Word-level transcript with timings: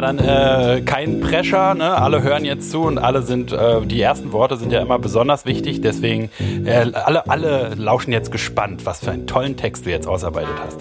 Dann 0.00 0.18
äh, 0.18 0.80
kein 0.82 1.20
Pressure, 1.20 1.74
ne? 1.74 1.96
Alle 1.96 2.22
hören 2.22 2.44
jetzt 2.44 2.70
zu 2.70 2.82
und 2.82 2.98
alle 2.98 3.22
sind, 3.22 3.52
äh, 3.52 3.80
die 3.82 4.00
ersten 4.00 4.32
Worte 4.32 4.56
sind 4.56 4.72
ja 4.72 4.80
immer 4.80 4.98
besonders 4.98 5.44
wichtig, 5.44 5.80
deswegen 5.82 6.30
äh, 6.64 6.90
alle, 6.92 7.28
alle 7.28 7.74
lauschen 7.76 8.12
jetzt 8.12 8.32
gespannt, 8.32 8.86
was 8.86 9.00
für 9.00 9.10
einen 9.10 9.26
tollen 9.26 9.56
Text 9.56 9.84
du 9.84 9.90
jetzt 9.90 10.06
ausarbeitet 10.06 10.54
hast. 10.64 10.78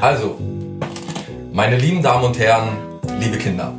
Also, 0.00 0.38
meine 1.52 1.76
lieben 1.76 2.02
Damen 2.02 2.24
und 2.24 2.38
Herren, 2.38 2.78
liebe 3.20 3.36
Kinder. 3.36 3.74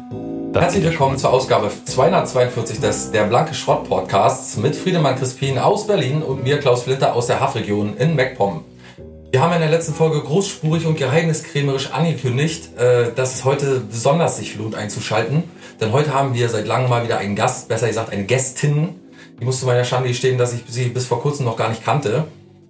Das 0.53 0.65
Herzlich 0.65 0.83
willkommen 0.83 1.17
zur 1.17 1.33
Ausgabe 1.33 1.71
242 1.85 2.79
des 2.79 3.09
Der 3.09 3.23
Blanke 3.23 3.55
Schrott 3.55 3.89
Podcasts 3.89 4.55
mit 4.57 4.75
Friedemann 4.75 5.15
Crispin 5.15 5.57
aus 5.57 5.87
Berlin 5.87 6.21
und 6.21 6.43
mir 6.43 6.59
Klaus 6.59 6.83
Flinter 6.83 7.15
aus 7.15 7.25
der 7.25 7.39
Haffregion 7.39 7.97
in 7.97 8.15
MacPom. 8.15 8.62
Wir 9.33 9.41
haben 9.41 9.51
in 9.53 9.61
der 9.61 9.69
letzten 9.71 9.95
Folge 9.95 10.21
großspurig 10.21 10.85
und 10.85 10.95
geheimniskrämerisch 10.95 11.91
angekündigt, 11.91 12.77
äh, 12.77 13.11
dass 13.15 13.33
es 13.33 13.43
heute 13.43 13.79
besonders 13.79 14.37
sich 14.37 14.55
lohnt 14.57 14.75
einzuschalten. 14.75 15.45
Denn 15.81 15.91
heute 15.91 16.13
haben 16.13 16.35
wir 16.35 16.49
seit 16.49 16.67
langem 16.67 16.87
mal 16.87 17.03
wieder 17.03 17.17
einen 17.17 17.35
Gast, 17.35 17.67
besser 17.67 17.87
gesagt 17.87 18.11
eine 18.11 18.25
Gästin. 18.25 18.89
Die 19.39 19.43
musste 19.43 19.65
meiner 19.65 19.85
Schande 19.85 20.09
gestehen, 20.09 20.37
dass 20.37 20.53
ich 20.53 20.61
sie 20.67 20.85
bis 20.85 21.07
vor 21.07 21.19
kurzem 21.19 21.47
noch 21.47 21.57
gar 21.57 21.69
nicht 21.69 21.83
kannte. 21.83 22.25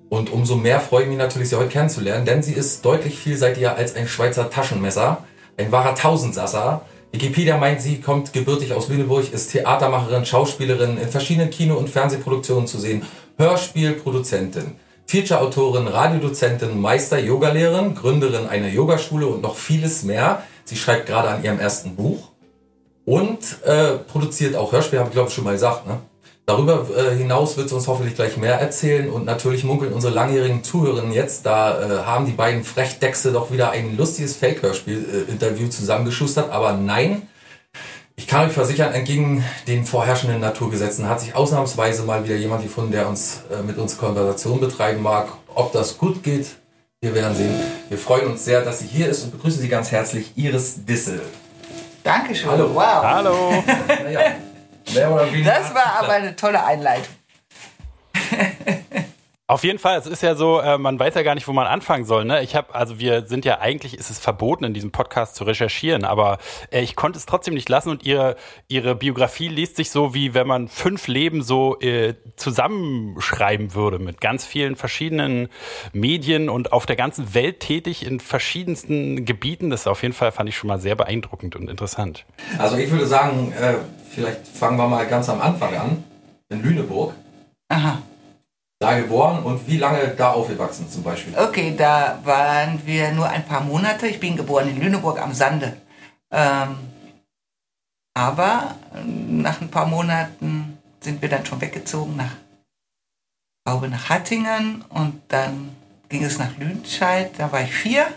Und 0.07 0.31
umso 0.31 0.55
mehr 0.55 0.79
freue 0.79 1.03
ich 1.03 1.09
mich 1.09 1.17
natürlich, 1.17 1.49
sie 1.49 1.57
heute 1.57 1.67
kennenzulernen, 1.67 2.25
denn 2.25 2.41
sie 2.41 2.53
ist 2.53 2.85
deutlich 2.85 3.19
vielseitiger 3.19 3.75
als 3.75 3.97
ein 3.97 4.07
Schweizer 4.07 4.49
Taschenmesser, 4.49 5.25
ein 5.57 5.69
wahrer 5.73 5.95
Tausendsasser. 5.95 6.85
Wikipedia 7.11 7.57
meint, 7.57 7.81
sie 7.81 7.99
kommt 7.99 8.31
gebürtig 8.31 8.71
aus 8.71 8.87
Lüneburg, 8.87 9.33
ist 9.33 9.51
Theatermacherin, 9.51 10.25
Schauspielerin, 10.25 10.97
in 10.97 11.09
verschiedenen 11.09 11.49
Kino- 11.49 11.75
und 11.75 11.89
Fernsehproduktionen 11.89 12.67
zu 12.67 12.79
sehen, 12.79 13.01
Hörspielproduzentin. 13.37 14.77
Feature-Autorin, 15.13 15.87
Radiodozentin, 15.87 16.81
Meister-Yogalehrerin, 16.81 17.93
Gründerin 17.93 18.47
einer 18.47 18.67
Yogaschule 18.67 19.27
und 19.27 19.43
noch 19.43 19.55
vieles 19.55 20.01
mehr. 20.01 20.41
Sie 20.65 20.75
schreibt 20.75 21.05
gerade 21.05 21.29
an 21.29 21.43
ihrem 21.43 21.59
ersten 21.59 21.95
Buch 21.95 22.29
und 23.05 23.37
äh, 23.63 23.99
produziert 24.11 24.55
auch 24.55 24.71
Hörspiele, 24.71 25.01
habe 25.01 25.09
ich 25.09 25.13
glaube 25.13 25.29
ich 25.29 25.35
schon 25.35 25.43
mal 25.43 25.51
gesagt. 25.51 25.85
Ne? 25.85 25.99
Darüber 26.47 26.87
äh, 26.97 27.15
hinaus 27.15 27.57
wird 27.57 27.69
sie 27.69 27.75
uns 27.75 27.87
hoffentlich 27.87 28.15
gleich 28.15 28.37
mehr 28.37 28.59
erzählen 28.59 29.07
und 29.07 29.23
natürlich 29.23 29.63
munkeln 29.63 29.93
unsere 29.93 30.15
langjährigen 30.15 30.63
Zuhörerinnen 30.63 31.11
jetzt, 31.11 31.45
da 31.45 31.79
äh, 31.79 32.05
haben 32.05 32.25
die 32.25 32.31
beiden 32.31 32.63
Frechdechse 32.63 33.31
doch 33.31 33.51
wieder 33.51 33.69
ein 33.69 33.95
lustiges 33.95 34.35
Fake-Hörspiel-Interview 34.37 35.67
zusammengeschustert, 35.67 36.49
aber 36.49 36.73
nein, 36.73 37.21
ich 38.15 38.27
kann 38.27 38.47
euch 38.47 38.53
versichern, 38.53 38.93
entgegen 38.93 39.43
den 39.67 39.85
vorherrschenden 39.85 40.39
Naturgesetzen 40.39 41.09
hat 41.09 41.19
sich 41.19 41.35
ausnahmsweise 41.35 42.03
mal 42.03 42.23
wieder 42.23 42.35
jemand 42.35 42.63
gefunden, 42.63 42.91
der 42.91 43.07
uns 43.07 43.41
äh, 43.51 43.63
mit 43.63 43.77
uns 43.77 43.97
Konversation 43.97 44.59
betreiben 44.59 45.01
mag. 45.01 45.29
Ob 45.55 45.71
das 45.71 45.97
gut 45.97 46.23
geht, 46.23 46.47
wir 47.01 47.15
werden 47.15 47.35
sehen. 47.35 47.53
Wir 47.89 47.97
freuen 47.97 48.27
uns 48.27 48.45
sehr, 48.45 48.61
dass 48.61 48.79
sie 48.79 48.87
hier 48.87 49.09
ist 49.09 49.23
und 49.23 49.31
begrüßen 49.31 49.61
Sie 49.61 49.67
ganz 49.67 49.91
herzlich 49.91 50.31
Iris 50.35 50.85
Dissel. 50.85 51.21
Dankeschön. 52.03 52.49
Hallo. 52.51 52.73
Wow. 52.73 53.03
Hallo! 53.03 53.63
Naja, 54.03 54.21
mehr 54.93 55.11
oder 55.11 55.31
weniger 55.31 55.51
Das 55.51 55.73
war 55.73 55.99
aber 55.99 56.13
eine 56.13 56.35
tolle 56.35 56.63
Einleitung. 56.63 57.13
Auf 59.53 59.63
jeden 59.63 59.77
Fall, 59.77 59.99
es 59.99 60.07
ist 60.07 60.23
ja 60.23 60.33
so, 60.33 60.59
äh, 60.61 60.79
man 60.79 60.97
weiß 60.97 61.13
ja 61.13 61.21
gar 61.21 61.35
nicht, 61.35 61.47
wo 61.47 61.53
man 61.53 61.67
anfangen 61.67 62.05
soll. 62.05 62.25
Ne? 62.25 62.41
Ich 62.41 62.55
habe, 62.55 62.73
also 62.73 62.97
wir 62.97 63.27
sind 63.27 63.45
ja 63.45 63.59
eigentlich, 63.59 63.95
ist 63.95 64.09
es 64.09 64.17
verboten, 64.17 64.63
in 64.63 64.73
diesem 64.73 64.91
Podcast 64.91 65.35
zu 65.35 65.43
recherchieren, 65.43 66.05
aber 66.05 66.39
äh, 66.71 66.81
ich 66.81 66.95
konnte 66.95 67.19
es 67.19 67.27
trotzdem 67.27 67.53
nicht 67.53 67.69
lassen 67.69 67.89
und 67.89 68.03
ihre 68.03 68.35
ihre 68.67 68.95
Biografie 68.95 69.49
liest 69.49 69.75
sich 69.75 69.91
so, 69.91 70.15
wie 70.15 70.33
wenn 70.33 70.47
man 70.47 70.69
fünf 70.69 71.07
Leben 71.07 71.43
so 71.43 71.79
äh, 71.81 72.15
zusammenschreiben 72.35 73.75
würde 73.75 73.99
mit 73.99 74.21
ganz 74.21 74.43
vielen 74.43 74.75
verschiedenen 74.75 75.49
Medien 75.91 76.49
und 76.49 76.73
auf 76.73 76.87
der 76.87 76.95
ganzen 76.95 77.35
Welt 77.35 77.59
tätig 77.59 78.07
in 78.07 78.21
verschiedensten 78.21 79.23
Gebieten. 79.23 79.69
Das 79.69 79.81
ist 79.81 79.87
auf 79.87 80.01
jeden 80.01 80.15
Fall 80.15 80.31
fand 80.31 80.49
ich 80.49 80.57
schon 80.57 80.67
mal 80.67 80.79
sehr 80.79 80.95
beeindruckend 80.95 81.55
und 81.55 81.69
interessant. 81.69 82.25
Also 82.57 82.77
ich 82.77 82.89
würde 82.89 83.05
sagen, 83.05 83.51
äh, 83.51 83.75
vielleicht 84.09 84.47
fangen 84.47 84.77
wir 84.77 84.87
mal 84.87 85.05
ganz 85.05 85.29
am 85.29 85.39
Anfang 85.39 85.75
an. 85.75 86.03
In 86.49 86.63
Lüneburg. 86.63 87.13
Aha. 87.69 88.01
Da 88.83 88.99
geboren 88.99 89.43
und 89.43 89.65
wie 89.65 89.77
lange 89.77 90.09
da 90.09 90.31
aufgewachsen 90.31 90.89
zum 90.89 91.03
Beispiel? 91.03 91.33
Okay, 91.37 91.73
da 91.77 92.19
waren 92.25 92.85
wir 92.85 93.13
nur 93.13 93.29
ein 93.29 93.45
paar 93.45 93.61
Monate. 93.61 94.07
Ich 94.07 94.19
bin 94.19 94.35
geboren 94.35 94.67
in 94.67 94.81
Lüneburg 94.81 95.21
am 95.21 95.33
Sande. 95.33 95.77
Ähm, 96.29 96.75
aber 98.13 98.75
nach 99.05 99.61
ein 99.61 99.69
paar 99.69 99.85
Monaten 99.85 100.77
sind 100.99 101.21
wir 101.21 101.29
dann 101.29 101.45
schon 101.45 101.61
weggezogen 101.61 102.17
nach, 102.17 102.35
glaube, 103.65 103.87
nach 103.87 104.09
Hattingen 104.09 104.83
und 104.89 105.21
dann 105.29 105.73
ging 106.09 106.25
es 106.25 106.37
nach 106.37 106.57
Lüdenscheid. 106.57 107.31
Da 107.37 107.49
war 107.53 107.61
ich 107.61 107.73
vier. 107.73 108.07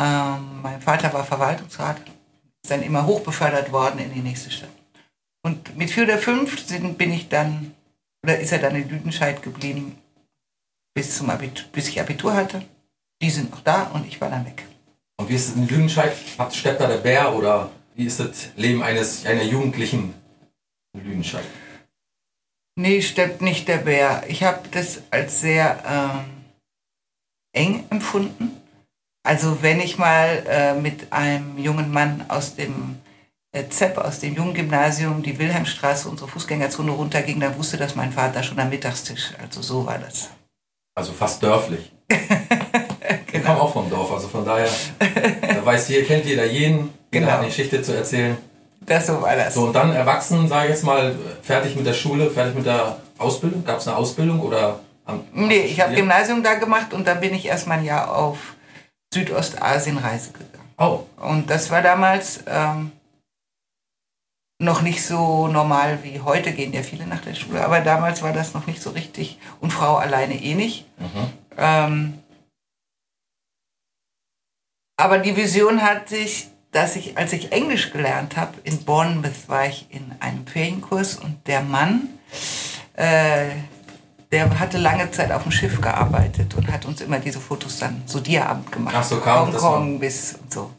Ähm, 0.00 0.60
mein 0.60 0.80
Vater 0.80 1.12
war 1.12 1.22
Verwaltungsrat, 1.22 1.98
ist 2.64 2.70
dann 2.70 2.82
immer 2.82 3.06
hochbefördert 3.06 3.70
worden 3.70 4.00
in 4.00 4.12
die 4.12 4.22
nächste 4.22 4.50
Stadt. 4.50 4.70
Und 5.44 5.76
mit 5.76 5.90
vier 5.92 6.02
oder 6.02 6.18
fünf 6.18 6.66
sind, 6.66 6.98
bin 6.98 7.12
ich 7.12 7.28
dann, 7.28 7.74
oder 8.22 8.38
ist 8.38 8.52
er 8.52 8.58
dann 8.58 8.76
in 8.76 8.88
Lüdenscheid 8.88 9.42
geblieben, 9.42 9.98
bis, 10.94 11.16
zum 11.16 11.30
Abitur, 11.30 11.66
bis 11.72 11.88
ich 11.88 12.00
Abitur 12.00 12.34
hatte. 12.34 12.62
Die 13.20 13.30
sind 13.30 13.50
noch 13.50 13.60
da 13.60 13.84
und 13.94 14.06
ich 14.06 14.20
war 14.20 14.30
dann 14.30 14.46
weg. 14.46 14.64
Und 15.18 15.28
wie 15.28 15.34
ist 15.34 15.48
es 15.48 15.56
in 15.56 15.68
Lüdenscheid? 15.68 16.12
Steppt 16.52 16.80
da 16.80 16.86
der 16.86 16.98
Bär 16.98 17.34
oder 17.34 17.70
wie 17.94 18.06
ist 18.06 18.20
das 18.20 18.48
Leben 18.56 18.82
eines 18.82 19.24
einer 19.26 19.42
Jugendlichen 19.42 20.14
in 20.94 21.04
Lüdenscheid? 21.04 21.44
Nee, 22.74 23.02
stimmt 23.02 23.42
nicht 23.42 23.68
der 23.68 23.78
Bär. 23.78 24.24
Ich 24.28 24.42
habe 24.42 24.66
das 24.70 25.02
als 25.10 25.40
sehr 25.40 25.82
ähm, 25.86 26.24
eng 27.52 27.84
empfunden. 27.90 28.56
Also 29.24 29.62
wenn 29.62 29.80
ich 29.80 29.98
mal 29.98 30.44
äh, 30.48 30.74
mit 30.74 31.12
einem 31.12 31.58
jungen 31.58 31.92
Mann 31.92 32.24
aus 32.28 32.56
dem 32.56 32.98
äh, 33.52 33.68
ZEP, 33.68 33.98
aus 33.98 34.18
dem 34.20 34.34
Jugendgymnasium, 34.34 35.22
die 35.22 35.38
Wilhelmstraße, 35.38 36.08
unsere 36.08 36.28
Fußgängerzone 36.28 36.90
runterging, 36.90 37.38
dann 37.40 37.56
wusste 37.58 37.76
das 37.76 37.94
mein 37.94 38.12
Vater 38.12 38.42
schon 38.42 38.58
am 38.58 38.70
Mittagstisch. 38.70 39.32
Also 39.42 39.60
so 39.62 39.86
war 39.86 39.98
das. 39.98 40.30
Also 40.94 41.12
fast 41.12 41.42
dörflich. 41.42 41.92
Ich 43.34 43.42
komme 43.42 43.60
auch 43.60 43.72
vom 43.72 43.88
Dorf, 43.90 44.12
also 44.12 44.28
von 44.28 44.44
daher, 44.44 44.68
da 45.00 45.64
weiß 45.64 45.86
hier, 45.88 46.04
kennt 46.04 46.26
jeder 46.26 46.44
jeden, 46.44 46.76
jeder 46.76 46.90
Genau. 47.10 47.26
hat 47.32 47.38
eine 47.38 47.46
Geschichte 47.48 47.82
zu 47.82 47.96
erzählen. 47.96 48.36
Das 48.80 49.06
so 49.06 49.20
war 49.22 49.34
das. 49.34 49.54
So, 49.54 49.62
und 49.64 49.72
dann 49.72 49.92
erwachsen, 49.92 50.46
sage 50.48 50.66
ich 50.68 50.74
jetzt 50.74 50.84
mal, 50.84 51.14
fertig 51.42 51.74
mit 51.74 51.84
der 51.86 51.94
Schule, 51.94 52.30
fertig 52.30 52.54
mit 52.54 52.66
der 52.66 52.98
Ausbildung. 53.18 53.64
Gab 53.64 53.78
es 53.78 53.88
eine 53.88 53.96
Ausbildung 53.96 54.38
oder? 54.40 54.80
Am, 55.06 55.24
Nee, 55.32 55.62
ich 55.62 55.80
habe? 55.80 55.94
Gymnasium 55.94 56.42
da 56.44 56.54
gemacht 56.54 56.92
und 56.92 57.06
dann 57.08 57.20
bin 57.20 57.34
ich 57.34 57.46
erstmal 57.46 57.78
ein 57.78 57.84
Jahr 57.84 58.14
auf 58.14 58.36
Südostasien-Reise 59.14 60.32
gegangen. 60.32 60.70
Oh, 60.78 61.00
Und 61.20 61.48
das 61.50 61.70
war 61.70 61.82
damals 61.82 62.40
ähm, 62.46 62.92
noch 64.62 64.80
nicht 64.80 65.04
so 65.04 65.48
normal 65.48 65.98
wie 66.02 66.20
heute, 66.20 66.52
gehen 66.52 66.72
ja 66.72 66.82
viele 66.82 67.06
nach 67.06 67.20
der 67.20 67.34
Schule, 67.34 67.64
aber 67.64 67.80
damals 67.80 68.22
war 68.22 68.32
das 68.32 68.54
noch 68.54 68.66
nicht 68.66 68.80
so 68.80 68.90
richtig 68.90 69.38
und 69.60 69.72
Frau 69.72 69.96
alleine 69.96 70.34
eh 70.34 70.54
nicht. 70.54 70.86
mhm. 70.98 71.32
Ähm, 71.58 72.18
aber 74.96 75.18
die 75.18 75.36
Vision 75.36 75.82
hatte 75.82 76.16
ich, 76.16 76.46
dass 76.70 76.96
ich, 76.96 77.18
als 77.18 77.32
ich 77.32 77.50
Englisch 77.50 77.90
gelernt 77.92 78.36
habe, 78.36 78.54
in 78.62 78.84
Bournemouth 78.84 79.48
war 79.48 79.66
ich 79.66 79.86
in 79.90 80.12
einem 80.20 80.46
Ferienkurs 80.46 81.16
und 81.16 81.46
der 81.46 81.60
Mann, 81.62 82.08
äh, 82.94 83.48
der 84.30 84.58
hatte 84.58 84.78
lange 84.78 85.10
Zeit 85.10 85.32
auf 85.32 85.42
dem 85.42 85.52
Schiff 85.52 85.80
gearbeitet 85.80 86.54
und 86.54 86.70
hat 86.70 86.86
uns 86.86 87.00
immer 87.00 87.18
diese 87.18 87.40
Fotos 87.40 87.78
dann 87.78 88.02
so 88.06 88.20
Diabend 88.20 88.70
gemacht. 88.70 88.94
Ach 88.96 89.04
so, 89.04 89.18
kam 89.18 89.52
das 89.52 89.62
Hongkong 89.62 89.98
bis 89.98 90.34
und 90.40 90.52
so. 90.52 90.70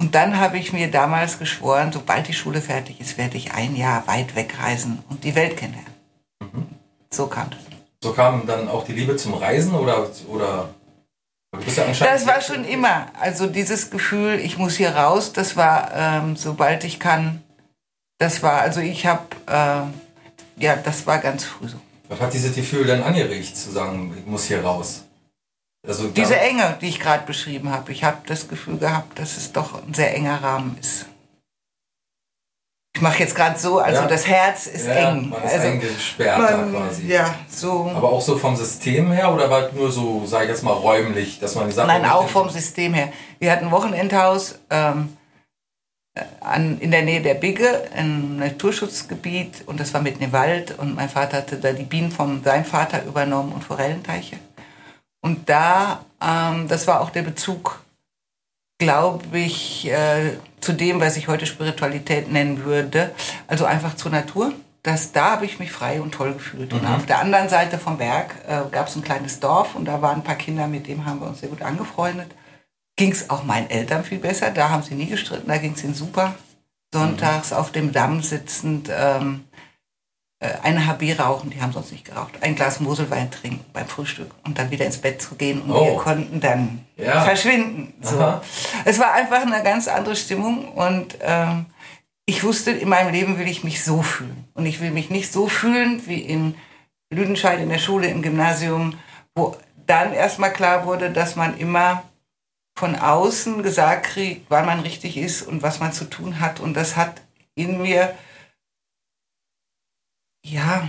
Und 0.00 0.14
dann 0.14 0.38
habe 0.38 0.58
ich 0.58 0.72
mir 0.72 0.90
damals 0.90 1.38
geschworen, 1.38 1.90
sobald 1.92 2.28
die 2.28 2.32
Schule 2.32 2.60
fertig 2.60 3.00
ist, 3.00 3.18
werde 3.18 3.36
ich 3.36 3.52
ein 3.52 3.74
Jahr 3.74 4.06
weit 4.06 4.36
wegreisen 4.36 5.02
und 5.10 5.24
die 5.24 5.34
Welt 5.34 5.56
kennenlernen. 5.56 5.92
Mhm. 6.40 6.66
So 7.10 7.26
kam 7.26 7.50
das. 7.50 7.58
so 8.02 8.12
kam 8.12 8.46
dann 8.46 8.68
auch 8.68 8.84
die 8.84 8.92
Liebe 8.92 9.16
zum 9.16 9.34
Reisen 9.34 9.74
oder 9.74 10.08
oder 10.28 10.68
ja 11.74 11.84
Das 12.00 12.26
war 12.26 12.40
schon 12.40 12.64
immer. 12.64 13.06
Also 13.18 13.46
dieses 13.46 13.90
Gefühl, 13.90 14.38
ich 14.38 14.58
muss 14.58 14.76
hier 14.76 14.90
raus, 14.90 15.32
das 15.32 15.56
war, 15.56 15.90
ähm, 15.94 16.36
sobald 16.36 16.84
ich 16.84 17.00
kann, 17.00 17.42
das 18.18 18.42
war, 18.42 18.60
also 18.60 18.80
ich 18.80 19.06
habe, 19.06 19.24
äh, 19.46 20.62
ja, 20.62 20.76
das 20.76 21.06
war 21.06 21.18
ganz 21.18 21.44
früh 21.44 21.68
so. 21.68 21.78
Was 22.08 22.20
hat 22.20 22.32
dieses 22.32 22.54
Gefühl 22.54 22.84
denn 22.86 23.02
angeregt, 23.02 23.56
zu 23.56 23.70
sagen, 23.70 24.14
ich 24.18 24.26
muss 24.26 24.44
hier 24.44 24.62
raus? 24.62 25.04
Also 25.86 26.08
Diese 26.08 26.38
Enge, 26.38 26.76
die 26.80 26.88
ich 26.88 27.00
gerade 27.00 27.24
beschrieben 27.24 27.70
habe, 27.70 27.92
ich 27.92 28.04
habe 28.04 28.18
das 28.26 28.48
Gefühl 28.48 28.78
gehabt, 28.78 29.18
dass 29.18 29.36
es 29.36 29.52
doch 29.52 29.82
ein 29.86 29.94
sehr 29.94 30.14
enger 30.14 30.42
Rahmen 30.42 30.76
ist. 30.80 31.06
Ich 32.96 33.02
mache 33.02 33.20
jetzt 33.20 33.36
gerade 33.36 33.56
so, 33.56 33.78
also 33.78 34.02
Ja. 34.02 34.08
das 34.08 34.26
Herz 34.26 34.66
ist 34.66 34.86
ja, 34.88 35.10
eng. 35.10 35.28
Man 35.28 35.42
ist 35.44 35.52
also, 35.52 35.68
eingesperrt 35.68 36.38
man, 36.38 36.72
quasi. 36.72 37.06
ja, 37.06 37.32
so. 37.48 37.92
Aber 37.94 38.10
auch 38.10 38.20
so 38.20 38.36
vom 38.36 38.56
System 38.56 39.12
her 39.12 39.32
oder 39.32 39.48
war 39.48 39.68
es 39.68 39.72
nur 39.72 39.92
so, 39.92 40.26
sag 40.26 40.42
ich 40.44 40.48
jetzt 40.48 40.64
mal, 40.64 40.72
räumlich, 40.72 41.38
dass 41.38 41.54
man 41.54 41.66
gesagt 41.66 41.86
Nein, 41.86 42.04
auch 42.04 42.26
vom 42.28 42.50
System 42.50 42.94
her. 42.94 43.12
Wir 43.38 43.52
hatten 43.52 43.66
ein 43.66 43.70
Wochenendhaus 43.70 44.58
ähm, 44.70 45.16
äh, 46.14 46.22
an, 46.40 46.80
in 46.80 46.90
der 46.90 47.02
Nähe 47.02 47.22
der 47.22 47.34
Bigge, 47.34 47.88
ein 47.94 48.38
Naturschutzgebiet 48.38 49.62
und 49.66 49.78
das 49.78 49.94
war 49.94 50.02
mitten 50.02 50.24
im 50.24 50.32
Wald 50.32 50.76
und 50.76 50.96
mein 50.96 51.08
Vater 51.08 51.36
hatte 51.36 51.56
da 51.56 51.72
die 51.72 51.84
Bienen 51.84 52.10
von 52.10 52.42
seinem 52.42 52.64
Vater 52.64 53.04
übernommen 53.04 53.52
und 53.52 53.62
Forellenteiche. 53.62 54.38
Und 55.20 55.48
da, 55.48 56.04
ähm, 56.20 56.68
das 56.68 56.86
war 56.86 57.00
auch 57.00 57.10
der 57.10 57.22
Bezug 57.22 57.80
glaube 58.78 59.38
ich, 59.38 59.88
äh, 59.88 60.38
zu 60.60 60.72
dem, 60.72 61.00
was 61.00 61.16
ich 61.16 61.28
heute 61.28 61.46
Spiritualität 61.46 62.30
nennen 62.30 62.64
würde. 62.64 63.10
Also 63.48 63.64
einfach 63.64 63.96
zur 63.96 64.12
Natur. 64.12 64.52
Das, 64.84 65.12
da 65.12 65.32
habe 65.32 65.44
ich 65.44 65.58
mich 65.58 65.72
frei 65.72 66.00
und 66.00 66.12
toll 66.12 66.32
gefühlt. 66.32 66.72
Und 66.72 66.86
auf 66.86 67.04
der 67.04 67.18
anderen 67.18 67.48
Seite 67.48 67.78
vom 67.78 67.98
Berg 67.98 68.36
äh, 68.46 68.60
gab 68.70 68.86
es 68.86 68.96
ein 68.96 69.02
kleines 69.02 69.40
Dorf 69.40 69.74
und 69.74 69.84
da 69.84 70.00
waren 70.00 70.20
ein 70.20 70.24
paar 70.24 70.36
Kinder, 70.36 70.68
mit 70.68 70.86
denen 70.86 71.04
haben 71.04 71.20
wir 71.20 71.26
uns 71.26 71.40
sehr 71.40 71.48
gut 71.48 71.62
angefreundet. 71.62 72.30
Ging 72.96 73.10
es 73.12 73.28
auch 73.28 73.42
meinen 73.42 73.68
Eltern 73.68 74.04
viel 74.04 74.18
besser, 74.18 74.50
da 74.50 74.70
haben 74.70 74.82
sie 74.82 74.94
nie 74.94 75.06
gestritten, 75.06 75.48
da 75.48 75.58
ging 75.58 75.72
es 75.72 75.84
ihnen 75.84 75.94
super. 75.94 76.34
Sonntags 76.92 77.52
auf 77.52 77.70
dem 77.70 77.92
Damm 77.92 78.22
sitzend, 78.22 78.88
ähm, 78.90 79.44
äh, 79.47 79.47
eine 80.40 80.86
HB 80.86 81.18
rauchen, 81.18 81.50
die 81.50 81.60
haben 81.60 81.72
sonst 81.72 81.90
nicht 81.90 82.04
geraucht, 82.04 82.32
ein 82.42 82.54
Glas 82.54 82.78
Moselwein 82.78 83.30
trinken 83.30 83.64
beim 83.72 83.86
Frühstück 83.88 84.30
und 84.44 84.56
dann 84.58 84.70
wieder 84.70 84.86
ins 84.86 84.98
Bett 84.98 85.20
zu 85.20 85.34
gehen 85.34 85.60
und 85.62 85.72
Oh. 85.72 85.84
wir 85.84 85.96
konnten 85.96 86.40
dann 86.40 86.84
Ja. 86.96 87.22
verschwinden. 87.22 87.92
So. 88.02 88.20
Aha. 88.20 88.42
Es 88.84 88.98
war 89.00 89.12
einfach 89.14 89.42
eine 89.42 89.62
ganz 89.64 89.88
andere 89.88 90.14
Stimmung 90.14 90.68
und 90.68 91.18
ähm, 91.22 91.66
ich 92.26 92.44
wusste, 92.44 92.70
in 92.70 92.88
meinem 92.88 93.12
Leben 93.12 93.38
will 93.38 93.48
ich 93.48 93.64
mich 93.64 93.82
so 93.82 94.02
fühlen. 94.02 94.44
Und 94.54 94.66
ich 94.66 94.80
will 94.80 94.90
mich 94.92 95.10
nicht 95.10 95.32
so 95.32 95.48
fühlen 95.48 96.02
wie 96.06 96.20
in 96.20 96.54
Lüdenscheid 97.10 97.58
in 97.58 97.70
der 97.70 97.78
Schule, 97.78 98.06
im 98.08 98.22
Gymnasium, 98.22 98.94
wo 99.34 99.56
dann 99.86 100.12
erstmal 100.12 100.52
klar 100.52 100.84
wurde, 100.84 101.10
dass 101.10 101.34
man 101.36 101.56
immer 101.58 102.02
von 102.78 102.94
außen 102.96 103.62
gesagt 103.62 104.04
kriegt, 104.06 104.46
wann 104.50 104.66
man 104.66 104.80
richtig 104.80 105.16
ist 105.16 105.42
und 105.42 105.62
was 105.62 105.80
man 105.80 105.92
zu 105.92 106.04
tun 106.04 106.38
hat. 106.38 106.60
Und 106.60 106.74
das 106.74 106.96
hat 106.96 107.22
in 107.56 107.80
mir, 107.82 108.14
ja, 110.44 110.88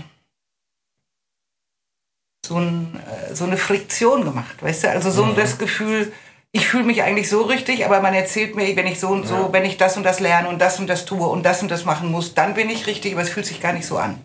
so, 2.45 2.57
ein, 2.57 2.99
äh, 3.29 3.35
so 3.35 3.43
eine 3.45 3.57
Friktion 3.57 4.23
gemacht, 4.23 4.61
weißt 4.61 4.85
du? 4.85 4.89
Also 4.89 5.11
so 5.11 5.25
Mhm. 5.25 5.35
das 5.35 5.57
Gefühl, 5.57 6.11
ich 6.51 6.67
fühle 6.67 6.83
mich 6.85 7.03
eigentlich 7.03 7.29
so 7.29 7.41
richtig, 7.43 7.85
aber 7.85 8.01
man 8.01 8.13
erzählt 8.15 8.55
mir, 8.55 8.75
wenn 8.75 8.87
ich 8.87 8.99
so 8.99 9.09
und 9.09 9.27
so, 9.27 9.35
Ja. 9.35 9.53
wenn 9.53 9.65
ich 9.65 9.77
das 9.77 9.97
und 9.97 10.03
das 10.03 10.19
lerne 10.19 10.49
und 10.49 10.59
das 10.59 10.79
und 10.79 10.87
das 10.87 11.05
tue 11.05 11.27
und 11.27 11.43
das 11.43 11.61
und 11.61 11.69
das 11.69 11.85
machen 11.85 12.09
muss, 12.11 12.33
dann 12.33 12.53
bin 12.55 12.69
ich 12.69 12.87
richtig, 12.87 13.13
aber 13.13 13.21
es 13.21 13.29
fühlt 13.29 13.45
sich 13.45 13.61
gar 13.61 13.73
nicht 13.73 13.85
so 13.85 13.97
an. 13.97 14.19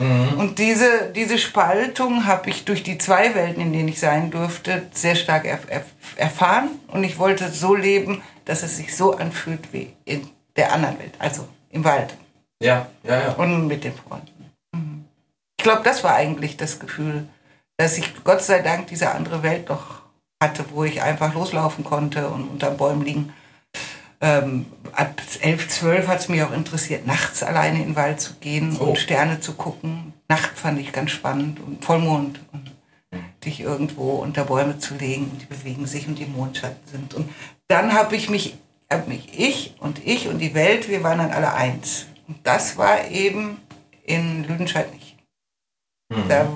Mhm. 0.00 0.34
Und 0.38 0.58
diese, 0.58 1.10
diese 1.14 1.38
Spaltung 1.38 2.26
habe 2.26 2.50
ich 2.50 2.64
durch 2.64 2.82
die 2.82 2.98
zwei 2.98 3.34
Welten, 3.34 3.62
in 3.62 3.72
denen 3.72 3.88
ich 3.88 3.98
sein 3.98 4.30
durfte, 4.30 4.86
sehr 4.92 5.14
stark 5.16 5.44
erf 5.44 5.62
erf 5.68 5.84
erfahren. 6.16 6.68
Und 6.88 7.02
ich 7.04 7.18
wollte 7.18 7.50
so 7.50 7.74
leben, 7.74 8.22
dass 8.44 8.62
es 8.62 8.76
sich 8.76 8.94
so 8.94 9.16
anfühlt 9.16 9.72
wie 9.72 9.92
in 10.04 10.28
der 10.56 10.72
anderen 10.72 10.98
Welt, 10.98 11.14
also 11.18 11.48
im 11.70 11.82
Wald 11.84 12.14
Ja, 12.60 12.86
ja, 13.04 13.20
ja. 13.20 13.32
und 13.32 13.66
mit 13.68 13.82
den 13.84 13.94
Freunden. 13.94 14.28
Ich 15.58 15.64
glaube, 15.64 15.82
das 15.82 16.04
war 16.04 16.14
eigentlich 16.14 16.56
das 16.56 16.78
Gefühl, 16.78 17.26
dass 17.76 17.98
ich 17.98 18.12
Gott 18.24 18.42
sei 18.42 18.60
Dank 18.60 18.86
diese 18.88 19.10
andere 19.12 19.42
Welt 19.42 19.68
noch 19.68 20.02
hatte, 20.42 20.64
wo 20.72 20.84
ich 20.84 21.02
einfach 21.02 21.34
loslaufen 21.34 21.84
konnte 21.84 22.28
und 22.28 22.44
unter 22.48 22.70
Bäumen 22.70 23.02
liegen. 23.02 23.32
Ähm, 24.20 24.66
ab 24.92 25.20
11, 25.40 25.68
12 25.68 26.08
hat 26.08 26.20
es 26.20 26.28
mich 26.28 26.42
auch 26.42 26.52
interessiert, 26.52 27.06
nachts 27.06 27.42
alleine 27.42 27.78
in 27.80 27.90
den 27.90 27.96
Wald 27.96 28.20
zu 28.20 28.34
gehen 28.34 28.76
Oh. 28.80 28.84
und 28.84 28.98
Sterne 28.98 29.40
zu 29.40 29.54
gucken. 29.54 30.12
Nacht 30.28 30.56
fand 30.56 30.78
ich 30.80 30.92
ganz 30.92 31.10
spannend 31.10 31.60
und 31.60 31.84
Vollmond 31.84 32.40
und 32.52 32.70
dich 33.44 33.60
irgendwo 33.60 34.12
unter 34.16 34.44
Bäume 34.44 34.78
zu 34.78 34.94
legen 34.94 35.30
und 35.30 35.42
die 35.42 35.46
bewegen 35.46 35.86
sich 35.86 36.06
und 36.08 36.18
die 36.18 36.26
Mondschatten 36.26 36.86
sind. 36.90 37.14
Und 37.14 37.30
dann 37.68 37.92
habe 37.92 38.16
ich 38.16 38.30
mich, 38.30 38.56
hab 38.90 39.08
mich, 39.08 39.38
ich 39.38 39.74
und 39.78 40.04
ich 40.06 40.28
und 40.28 40.38
die 40.38 40.54
Welt, 40.54 40.88
wir 40.88 41.02
waren 41.02 41.18
dann 41.18 41.30
alle 41.32 41.52
eins. 41.52 42.06
Und 42.26 42.38
das 42.44 42.76
war 42.78 43.08
eben 43.08 43.58
in 44.04 44.44
Lüdenscheid 44.44 44.92
nicht. 44.94 45.03
Da, 46.28 46.46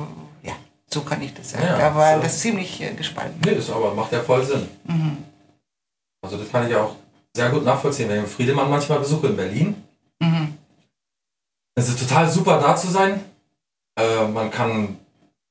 ja, 0.43 0.53
so 0.89 1.01
kann 1.03 1.21
ich 1.23 1.35
das 1.35 1.51
sagen. 1.51 1.65
Ja, 1.65 1.79
da 1.79 1.95
war 1.95 2.17
so. 2.17 2.23
das 2.23 2.39
ziemlich 2.41 2.81
äh, 2.81 2.93
gespalten. 2.95 3.41
Nee, 3.45 3.55
das 3.55 3.71
aber 3.71 3.95
macht 3.95 4.13
ja 4.13 4.21
voll 4.21 4.45
Sinn. 4.45 4.69
Mhm. 4.85 5.19
Also 6.23 6.37
das 6.37 6.51
kann 6.51 6.69
ich 6.69 6.75
auch 6.75 6.95
sehr 7.35 7.51
gut 7.51 7.65
nachvollziehen. 7.65 8.09
Wenn 8.09 8.25
ich 8.25 8.31
Friedemann 8.31 8.71
manchmal 8.71 8.99
besuche 9.01 9.29
in 9.29 9.37
Berlin, 9.37 9.83
Mhm. 10.21 10.55
es 11.77 11.89
ist 11.89 12.01
total 12.01 12.29
super 12.29 12.59
da 12.61 12.75
zu 12.75 12.89
sein. 12.89 13.21
Äh, 13.99 14.27
man 14.29 14.51
kann 14.51 14.97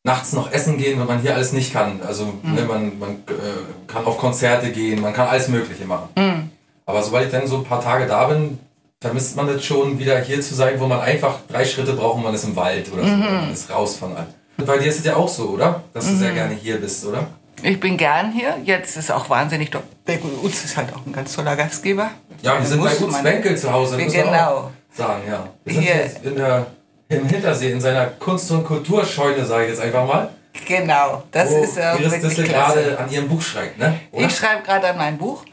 nachts 0.06 0.34
noch 0.34 0.52
essen 0.52 0.78
gehen, 0.78 1.00
wenn 1.00 1.08
man 1.08 1.22
hier 1.22 1.36
alles 1.36 1.54
nicht 1.54 1.72
kann. 1.74 2.02
Also 2.02 2.26
Mhm. 2.44 2.54
ne, 2.56 2.62
man, 2.64 3.00
man 3.00 3.12
äh, 3.28 3.88
kann 3.88 4.06
auf 4.06 4.18
Konzerte 4.18 4.72
gehen, 4.72 5.02
man 5.02 5.14
kann 5.14 5.28
alles 5.28 5.48
Mögliche 5.48 5.86
machen. 5.86 6.10
Mhm. 6.18 6.52
Aber 6.86 7.04
sobald 7.04 7.26
ich 7.26 7.32
dann 7.32 7.48
so 7.48 7.58
ein 7.58 7.64
paar 7.66 7.82
Tage 7.82 8.08
da 8.08 8.28
bin, 8.28 8.60
vermisst 9.00 9.36
man 9.36 9.48
es 9.50 9.64
schon, 9.64 10.00
wieder 10.00 10.20
hier 10.20 10.42
zu 10.42 10.56
sein, 10.56 10.80
wo 10.80 10.88
man 10.88 11.02
einfach 11.02 11.40
drei 11.48 11.66
Schritte 11.66 11.94
braucht 11.94 12.18
und 12.18 12.24
man 12.24 12.34
ist 12.34 12.46
im 12.46 12.56
Wald 12.56 12.92
oder 12.92 13.04
so. 13.04 13.10
Mhm. 13.10 13.24
Man 13.24 13.54
ist 13.54 13.70
raus 13.70 13.98
von 13.98 14.16
allem. 14.16 14.28
Und 14.58 14.66
bei 14.66 14.78
dir 14.78 14.88
ist 14.88 15.00
es 15.00 15.06
ja 15.06 15.16
auch 15.16 15.30
so, 15.30 15.50
oder? 15.50 15.84
Dass 15.94 16.08
du 16.08 16.16
sehr 16.16 16.32
gerne 16.32 16.56
hier 16.56 16.82
bist, 16.82 17.06
oder? 17.06 17.28
Ich 17.62 17.80
bin 17.80 17.98
gern 17.98 18.32
hier. 18.32 18.58
Jetzt 18.64 18.98
ist 18.98 19.12
auch 19.12 19.30
wahnsinnig 19.30 19.70
toll. 19.70 19.84
Der 20.08 20.20
Utz 20.44 20.64
ist 20.64 20.78
halt 20.78 20.94
auch 20.94 21.06
ein 21.06 21.14
ganz 21.14 21.36
toller 21.36 21.56
Gastgeber. 21.56 22.12
Ja, 22.42 22.60
wir 22.60 22.66
sind 22.66 22.84
bei 22.84 22.96
Utz 22.96 23.24
Wenkel 23.24 23.58
zu 23.58 23.72
Hause, 23.72 23.98
genau. 23.98 24.72
sagen, 24.92 25.24
ja. 25.28 25.48
Wir 25.64 25.74
sind 25.74 25.84
Hier. 25.84 26.12
in 26.24 26.36
der, 26.36 26.68
im 27.10 27.26
Hintersee, 27.28 27.72
in 27.72 27.82
seiner 27.82 28.08
Kunst- 28.08 28.50
und 28.52 28.64
Kulturscheune, 28.64 29.46
sage 29.46 29.66
ich 29.66 29.70
jetzt 29.72 29.82
einfach 29.82 30.06
mal. 30.06 30.30
Genau, 30.66 31.24
das 31.32 31.52
wo 31.52 31.64
ist 31.64 31.80
auch 31.80 32.00
Iris 32.00 32.14
wirklich 32.14 32.48
gerade 32.48 32.98
an 32.98 33.12
ihrem 33.12 33.28
Buch 33.28 33.42
schreibt, 33.42 33.78
ne? 33.78 34.00
Oder? 34.12 34.26
Ich 34.26 34.36
schreibe 34.36 34.64
gerade 34.64 34.90
an 34.90 34.98
meinem 34.98 35.18
Buch. 35.18 35.44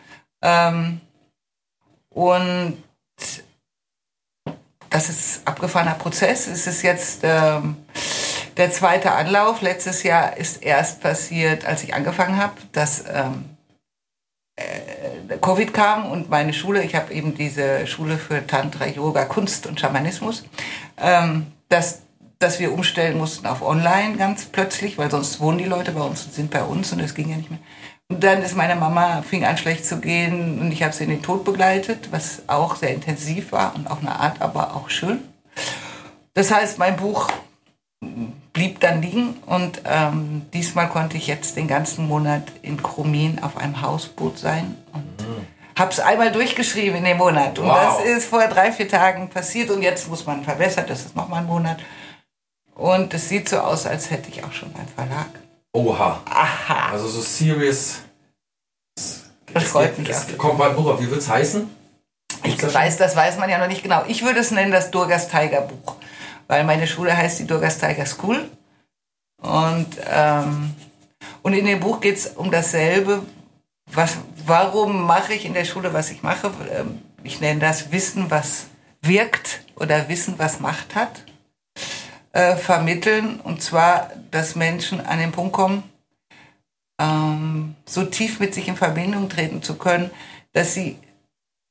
Ähm, 0.43 1.01
und 2.11 2.83
das 4.95 5.09
ist 5.09 5.47
abgefahrener 5.47 5.95
Prozess. 5.95 6.47
Es 6.47 6.69
ist 6.69 6.83
jetzt 6.83 7.21
ähm, 7.25 7.77
der 8.57 8.71
zweite 8.71 9.11
Anlauf. 9.11 9.61
Letztes 9.61 10.05
Jahr 10.05 10.37
ist 10.37 10.63
erst 10.63 11.01
passiert, 11.01 11.65
als 11.65 11.83
ich 11.83 11.95
angefangen 11.95 12.37
habe, 12.37 12.55
dass 12.71 13.05
ähm, 13.13 13.57
äh, 14.57 15.37
Covid 15.41 15.75
kam 15.75 16.11
und 16.11 16.31
meine 16.31 16.53
Schule, 16.53 16.85
ich 16.85 16.95
habe 16.95 17.13
eben 17.13 17.35
diese 17.35 17.89
Schule 17.89 18.19
für 18.19 18.47
Tantra, 18.47 18.87
Yoga, 18.87 19.25
Kunst 19.25 19.67
und 19.67 19.81
Schamanismus, 19.81 20.45
ähm, 20.97 21.47
dass, 21.69 22.03
dass 22.39 22.61
wir 22.61 22.73
umstellen 22.73 23.19
mussten 23.19 23.47
auf 23.47 23.63
Online 23.63 24.17
ganz 24.17 24.45
plötzlich, 24.45 24.97
weil 24.97 25.11
sonst 25.11 25.41
wohnen 25.41 25.59
die 25.59 25.65
Leute 25.65 25.91
bei 25.91 26.03
uns 26.03 26.25
und 26.25 26.35
sind 26.35 26.53
bei 26.53 26.63
uns 26.63 26.93
und 26.93 27.03
das 27.03 27.17
ging 27.17 27.31
ja 27.31 27.37
nicht 27.37 27.51
mehr. 27.51 27.61
Und 28.11 28.23
dann 28.23 28.43
ist 28.43 28.55
meine 28.55 28.77
Mama, 28.77 29.23
fing 29.23 29.45
an 29.45 29.57
schlecht 29.57 29.87
zu 29.87 29.99
gehen 29.99 30.59
und 30.61 30.73
ich 30.73 30.83
habe 30.83 30.93
sie 30.93 31.05
in 31.05 31.11
den 31.11 31.23
Tod 31.23 31.45
begleitet, 31.45 32.09
was 32.11 32.43
auch 32.49 32.77
sehr 32.77 32.91
intensiv 32.91 33.53
war 33.53 33.75
und 33.75 33.91
auf 33.91 34.01
eine 34.01 34.19
Art 34.21 34.43
aber 34.43 34.77
auch 34.77 34.91
schön. 34.91 35.23
Das 36.35 36.51
heißt, 36.53 36.79
mein 36.79 36.97
Buch 36.97 37.29
blieb 38.53 38.81
dann 38.81 39.01
liegen 39.01 39.37
und 39.47 39.81
ähm, 39.87 40.43
diesmal 40.53 40.89
konnte 40.89 41.17
ich 41.17 41.27
jetzt 41.27 41.57
den 41.57 41.67
ganzen 41.67 42.07
Monat 42.07 42.43
in 42.61 42.83
Chromin 42.83 43.39
auf 43.43 43.57
einem 43.57 43.81
Hausboot 43.81 44.39
sein 44.39 44.77
und 44.93 45.05
habe 45.79 45.91
es 45.91 45.99
einmal 45.99 46.31
durchgeschrieben 46.31 46.99
in 46.99 47.05
dem 47.05 47.17
Monat. 47.17 47.59
Und 47.59 47.67
Wow. 47.67 47.99
das 47.99 48.05
ist 48.05 48.27
vor 48.27 48.47
drei, 48.47 48.71
vier 48.71 48.89
Tagen 48.89 49.29
passiert 49.31 49.71
und 49.71 49.83
jetzt 49.83 50.09
muss 50.09 50.27
man 50.27 50.45
verbessern, 50.45 50.85
das 50.87 51.07
ist 51.07 51.17
nochmal 51.17 51.41
ein 51.41 51.47
Monat. 51.47 51.79
Und 52.75 53.15
es 53.15 53.29
sieht 53.29 53.49
so 53.49 53.59
aus, 53.59 53.87
als 53.87 54.11
hätte 54.11 54.29
ich 54.29 54.45
auch 54.45 54.53
schon 54.53 54.75
einen 54.75 54.89
Verlag. 54.89 55.29
Oha. 55.75 56.23
Aha, 56.25 56.93
Also 56.93 57.09
so 57.09 57.21
serious. 57.21 58.01
das 59.53 59.65
freut 59.65 59.99
mich 59.99 60.09
Es 60.09 60.39
kommt 60.39 60.57
bald 60.59 60.71
ein 60.71 60.77
Buch 60.77 60.87
auf. 60.93 61.01
Wie 61.01 61.11
wird's 61.11 61.29
heißen? 61.29 61.69
Ich 62.45 62.57
das 62.57 62.73
weiß, 62.75 62.97
das 62.97 63.17
weiß 63.17 63.39
man 63.39 63.51
ja 63.51 63.59
noch 63.59 63.67
nicht 63.67 63.83
genau. 63.83 64.05
Ich 64.07 64.23
würde 64.25 64.39
es 64.41 64.51
nennen 64.53 64.71
das 64.71 64.91
Durgas 64.93 65.29
Tiger 65.29 65.63
Buch, 65.63 65.97
weil 66.47 66.63
meine 66.65 66.87
Schule 66.87 67.17
heißt 67.17 67.41
die 67.41 67.47
Durgas 67.47 67.79
Tiger 67.79 68.07
School. 68.07 68.49
Und, 69.43 69.89
ähm, 70.11 70.75
und 71.43 71.53
in 71.55 71.65
dem 71.67 71.81
Buch 71.81 72.01
geht 72.01 72.17
es 72.19 72.29
um 72.29 72.51
dasselbe. 72.51 73.23
Was, 73.93 74.17
warum 74.47 75.05
mache 75.07 75.35
ich 75.35 75.45
in 75.45 75.55
der 75.55 75.65
Schule, 75.65 75.93
was 75.93 76.11
ich 76.11 76.23
mache? 76.23 76.51
Ähm, 76.73 77.03
Ich 77.25 77.41
nenne 77.41 77.59
das 77.61 77.91
Wissen, 77.91 78.31
was 78.31 78.67
wirkt 79.03 79.63
oder 79.77 80.09
Wissen, 80.09 80.35
was 80.39 80.61
Macht 80.61 80.95
hat. 80.95 81.23
Äh, 82.35 82.57
vermitteln. 82.57 83.39
Und 83.45 83.63
zwar, 83.63 84.11
dass 84.33 84.57
Menschen 84.57 85.01
an 85.01 85.21
den 85.21 85.31
Punkt 85.31 85.53
kommen, 85.53 85.85
ähm, 87.01 87.77
so 87.87 88.05
tief 88.05 88.41
mit 88.41 88.55
sich 88.55 88.67
in 88.67 88.75
Verbindung 88.75 89.29
treten 89.29 89.63
zu 89.63 89.77
können, 89.77 90.11
dass 90.53 90.75
sie 90.75 90.99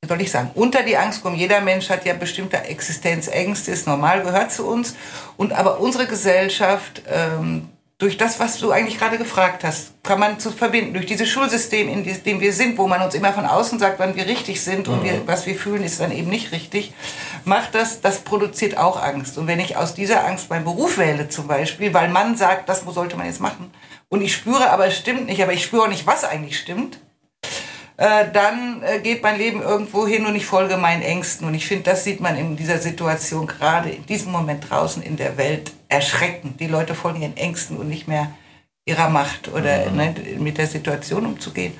wie 0.00 0.08
soll 0.08 0.20
ich 0.20 0.30
sagen, 0.30 0.50
unter 0.54 0.82
die 0.82 0.98
Angst 0.98 1.22
kommen. 1.22 1.36
Jeder 1.36 1.62
Mensch 1.62 1.88
hat 1.88 2.04
ja 2.04 2.12
bestimmte 2.12 2.58
Existenzängste, 2.58 3.72
ist 3.72 3.86
normal, 3.86 4.22
gehört 4.22 4.52
zu 4.52 4.66
uns. 4.66 4.96
Und 5.38 5.52
aber 5.52 5.80
unsere 5.80 6.06
Gesellschaft, 6.06 7.02
ähm, 7.10 7.70
durch 7.98 8.18
das, 8.18 8.40
was 8.40 8.58
du 8.58 8.70
eigentlich 8.70 8.98
gerade 8.98 9.18
gefragt 9.18 9.64
hast, 9.64 9.92
kann 10.02 10.18
man 10.18 10.38
zu 10.38 10.50
verbinden. 10.50 10.94
Durch 10.94 11.06
dieses 11.06 11.28
Schulsystem, 11.28 11.88
in 11.88 12.04
dem 12.24 12.40
wir 12.40 12.52
sind, 12.52 12.76
wo 12.76 12.86
man 12.86 13.00
uns 13.00 13.14
immer 13.14 13.32
von 13.32 13.46
außen 13.46 13.78
sagt, 13.78 13.98
wann 13.98 14.16
wir 14.16 14.26
richtig 14.26 14.60
sind 14.60 14.88
und 14.88 15.04
wir, 15.04 15.26
was 15.26 15.46
wir 15.46 15.54
fühlen, 15.54 15.82
ist 15.82 16.00
dann 16.00 16.10
eben 16.10 16.28
nicht 16.28 16.52
richtig, 16.52 16.92
macht 17.46 17.74
das, 17.74 18.00
das 18.00 18.20
produziert 18.20 18.76
auch 18.76 19.00
Angst. 19.00 19.38
Und 19.38 19.46
wenn 19.46 19.60
ich 19.60 19.76
aus 19.76 19.94
dieser 19.94 20.26
Angst 20.26 20.50
meinen 20.50 20.64
Beruf 20.64 20.98
wähle 20.98 21.28
zum 21.28 21.46
Beispiel, 21.46 21.92
weil 21.94 22.08
man 22.08 22.36
sagt, 22.36 22.68
das 22.68 22.82
sollte 22.82 23.16
man 23.16 23.26
jetzt 23.26 23.40
machen, 23.40 23.70
und 24.08 24.20
ich 24.20 24.34
spüre 24.34 24.70
aber, 24.70 24.86
es 24.86 24.96
stimmt 24.96 25.26
nicht, 25.26 25.42
aber 25.42 25.52
ich 25.52 25.64
spüre 25.64 25.84
auch 25.84 25.88
nicht, 25.88 26.06
was 26.06 26.24
eigentlich 26.24 26.58
stimmt, 26.58 27.00
äh, 27.96 28.26
dann 28.32 28.82
äh, 28.82 28.98
geht 29.00 29.22
mein 29.22 29.38
Leben 29.38 29.62
irgendwo 29.62 30.06
hin 30.06 30.26
und 30.26 30.34
ich 30.34 30.46
folge 30.46 30.76
meinen 30.76 31.02
Ängsten. 31.02 31.46
Und 31.46 31.54
ich 31.54 31.66
finde, 31.66 31.84
das 31.84 32.04
sieht 32.04 32.20
man 32.20 32.36
in 32.36 32.56
dieser 32.56 32.78
Situation 32.78 33.46
gerade 33.46 33.90
in 33.90 34.04
diesem 34.06 34.32
Moment 34.32 34.68
draußen 34.68 35.02
in 35.02 35.16
der 35.16 35.36
Welt 35.36 35.72
erschreckend. 35.88 36.60
Die 36.60 36.66
Leute 36.66 36.94
folgen 36.94 37.22
ihren 37.22 37.36
Ängsten 37.36 37.76
und 37.76 37.88
nicht 37.88 38.08
mehr 38.08 38.32
ihrer 38.84 39.08
Macht 39.08 39.48
oder 39.48 39.90
ne, 39.90 40.14
mit 40.38 40.58
der 40.58 40.66
Situation 40.66 41.24
umzugehen. 41.24 41.74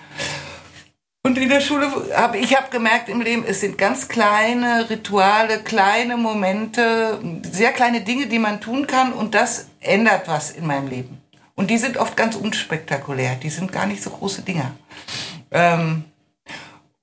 Und 1.26 1.38
in 1.38 1.48
der 1.48 1.62
Schule 1.62 1.90
habe 2.14 2.36
ich 2.36 2.54
habe 2.54 2.68
gemerkt 2.70 3.08
im 3.08 3.22
Leben, 3.22 3.44
es 3.46 3.60
sind 3.60 3.78
ganz 3.78 4.08
kleine 4.08 4.90
Rituale, 4.90 5.62
kleine 5.62 6.18
Momente, 6.18 7.18
sehr 7.50 7.72
kleine 7.72 8.02
Dinge, 8.02 8.26
die 8.26 8.38
man 8.38 8.60
tun 8.60 8.86
kann 8.86 9.14
und 9.14 9.34
das 9.34 9.68
ändert 9.80 10.28
was 10.28 10.50
in 10.50 10.66
meinem 10.66 10.88
Leben. 10.88 11.22
Und 11.54 11.70
die 11.70 11.78
sind 11.78 11.96
oft 11.96 12.14
ganz 12.14 12.36
unspektakulär, 12.36 13.36
die 13.36 13.48
sind 13.48 13.72
gar 13.72 13.86
nicht 13.86 14.02
so 14.02 14.10
große 14.10 14.42
Dinger. 14.42 14.72
Ähm, 15.50 16.04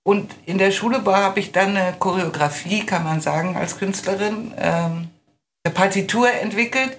und 0.03 0.31
in 0.45 0.59
der 0.59 0.69
Schule 0.69 1.03
habe 1.03 1.39
ich 1.39 1.51
dann 1.51 1.75
eine 1.75 1.93
Choreografie, 1.97 2.85
kann 2.85 3.03
man 3.03 3.21
sagen, 3.21 3.55
als 3.55 3.79
Künstlerin, 3.79 4.53
ähm, 4.55 5.09
eine 5.63 5.73
Partitur 5.73 6.29
entwickelt, 6.31 6.95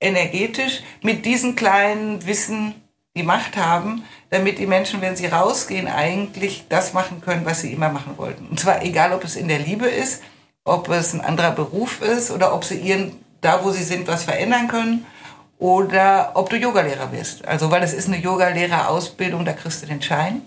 energetisch, 0.00 0.82
mit 1.02 1.24
diesen 1.24 1.54
kleinen 1.54 2.26
Wissen 2.26 2.74
die 3.16 3.22
Macht 3.22 3.56
haben, 3.56 4.04
damit 4.30 4.58
die 4.58 4.66
Menschen, 4.66 5.00
wenn 5.00 5.16
sie 5.16 5.26
rausgehen, 5.26 5.86
eigentlich 5.86 6.64
das 6.68 6.92
machen 6.92 7.20
können, 7.20 7.44
was 7.44 7.60
sie 7.60 7.72
immer 7.72 7.88
machen 7.88 8.18
wollten. 8.18 8.46
Und 8.48 8.58
zwar 8.58 8.82
egal, 8.82 9.12
ob 9.12 9.22
es 9.22 9.36
in 9.36 9.48
der 9.48 9.60
Liebe 9.60 9.86
ist, 9.86 10.22
ob 10.64 10.88
es 10.88 11.12
ein 11.12 11.20
anderer 11.20 11.52
Beruf 11.52 12.00
ist 12.02 12.30
oder 12.30 12.54
ob 12.54 12.64
sie 12.64 12.78
ihren, 12.78 13.16
da 13.40 13.62
wo 13.62 13.70
sie 13.70 13.84
sind, 13.84 14.08
was 14.08 14.24
verändern 14.24 14.66
können 14.66 15.06
oder 15.58 16.32
ob 16.34 16.50
du 16.50 16.56
Yogalehrer 16.56 17.06
bist. 17.06 17.44
Also, 17.46 17.70
weil 17.70 17.82
es 17.82 17.92
ist 17.92 18.08
eine 18.08 18.18
Yogalehrerausbildung, 18.18 19.44
da 19.44 19.52
kriegst 19.52 19.82
du 19.82 19.86
den 19.86 20.02
Schein. 20.02 20.42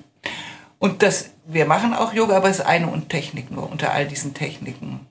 Und 0.80 1.02
das, 1.02 1.30
wir 1.46 1.66
machen 1.66 1.94
auch 1.94 2.14
Yoga, 2.14 2.38
aber 2.38 2.50
es 2.50 2.60
ist 2.60 2.66
eine 2.66 2.88
und 2.88 3.10
Technik 3.10 3.50
nur 3.50 3.70
unter 3.72 3.94
all 3.94 4.06
diesen 4.06 4.34
Techniken. 4.34 5.08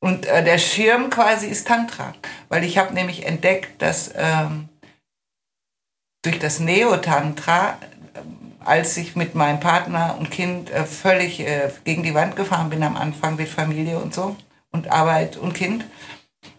Und 0.00 0.26
äh, 0.26 0.44
der 0.44 0.58
Schirm 0.58 1.10
quasi 1.10 1.46
ist 1.46 1.66
Tantra, 1.66 2.14
weil 2.48 2.64
ich 2.64 2.78
habe 2.78 2.94
nämlich 2.94 3.26
entdeckt, 3.26 3.82
dass 3.82 4.10
ähm, 4.16 4.68
durch 6.22 6.38
das 6.38 6.60
Neo-Tantra, 6.60 7.78
als 8.64 8.96
ich 8.96 9.16
mit 9.16 9.34
meinem 9.34 9.60
Partner 9.60 10.16
und 10.18 10.30
Kind 10.30 10.70
äh, 10.70 10.84
völlig 10.84 11.40
äh, 11.40 11.70
gegen 11.84 12.02
die 12.02 12.14
Wand 12.14 12.36
gefahren 12.36 12.70
bin 12.70 12.82
am 12.82 12.96
Anfang 12.96 13.36
mit 13.36 13.48
Familie 13.48 13.98
und 13.98 14.14
so 14.14 14.36
und 14.70 14.90
Arbeit 14.90 15.36
und 15.36 15.54
Kind, 15.54 15.84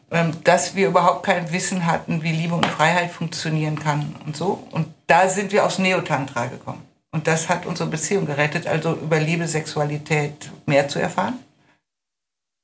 ähm, 0.09 0.31
dass 0.43 0.75
wir 0.75 0.87
überhaupt 0.87 1.23
kein 1.23 1.51
Wissen 1.51 1.85
hatten, 1.85 2.23
wie 2.23 2.31
Liebe 2.31 2.55
und 2.55 2.65
Freiheit 2.65 3.11
funktionieren 3.11 3.77
kann 3.77 4.15
und 4.25 4.35
so. 4.35 4.67
Und 4.71 4.87
da 5.07 5.29
sind 5.29 5.51
wir 5.51 5.65
aufs 5.65 5.79
Neo-Tantra 5.79 6.47
gekommen. 6.47 6.81
Und 7.11 7.27
das 7.27 7.49
hat 7.49 7.65
unsere 7.65 7.89
Beziehung 7.89 8.25
gerettet, 8.25 8.67
also 8.67 8.93
über 8.93 9.19
Liebe, 9.19 9.47
Sexualität 9.47 10.49
mehr 10.65 10.87
zu 10.87 10.99
erfahren. 10.99 11.39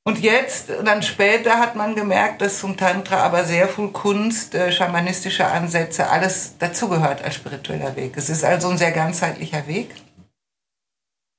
Und 0.08 0.20
jetzt, 0.20 0.70
dann 0.84 1.02
später, 1.02 1.58
hat 1.58 1.76
man 1.76 1.94
gemerkt, 1.94 2.40
dass 2.40 2.60
zum 2.60 2.78
Tantra 2.78 3.18
aber 3.18 3.44
sehr 3.44 3.68
viel 3.68 3.88
Kunst, 3.88 4.54
äh, 4.54 4.72
schamanistische 4.72 5.46
Ansätze, 5.46 6.08
alles 6.08 6.54
dazugehört 6.58 7.22
als 7.22 7.34
spiritueller 7.34 7.94
Weg. 7.94 8.16
Es 8.16 8.30
ist 8.30 8.42
also 8.42 8.70
ein 8.70 8.78
sehr 8.78 8.92
ganzheitlicher 8.92 9.66
Weg. 9.66 9.94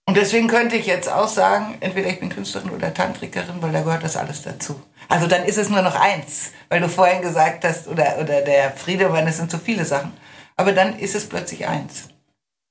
Und 0.08 0.18
deswegen 0.18 0.48
könnte 0.48 0.76
ich 0.76 0.86
jetzt 0.86 1.12
auch 1.12 1.28
sagen, 1.28 1.78
entweder 1.80 2.10
ich 2.10 2.20
bin 2.20 2.30
Künstlerin 2.30 2.70
oder 2.70 2.94
Tantrikerin, 2.94 3.60
weil 3.60 3.72
da 3.72 3.82
gehört 3.82 4.04
das 4.04 4.16
alles 4.16 4.44
dazu. 4.44 4.80
Also 5.08 5.26
dann 5.26 5.46
ist 5.46 5.58
es 5.58 5.70
nur 5.70 5.82
noch 5.82 5.96
eins, 5.96 6.52
weil 6.70 6.80
du 6.80 6.90
vorhin 6.90 7.24
gesagt 7.24 7.66
hast, 7.66 7.88
oder, 7.88 8.20
oder 8.22 8.42
der 8.42 8.70
Friedemann, 8.74 9.26
es 9.26 9.38
sind 9.38 9.50
so 9.50 9.58
viele 9.58 9.84
Sachen. 9.84 10.14
Aber 10.58 10.74
dann 10.74 11.00
ist 11.00 11.16
es 11.16 11.28
plötzlich 11.28 11.68
eins. 11.68 12.04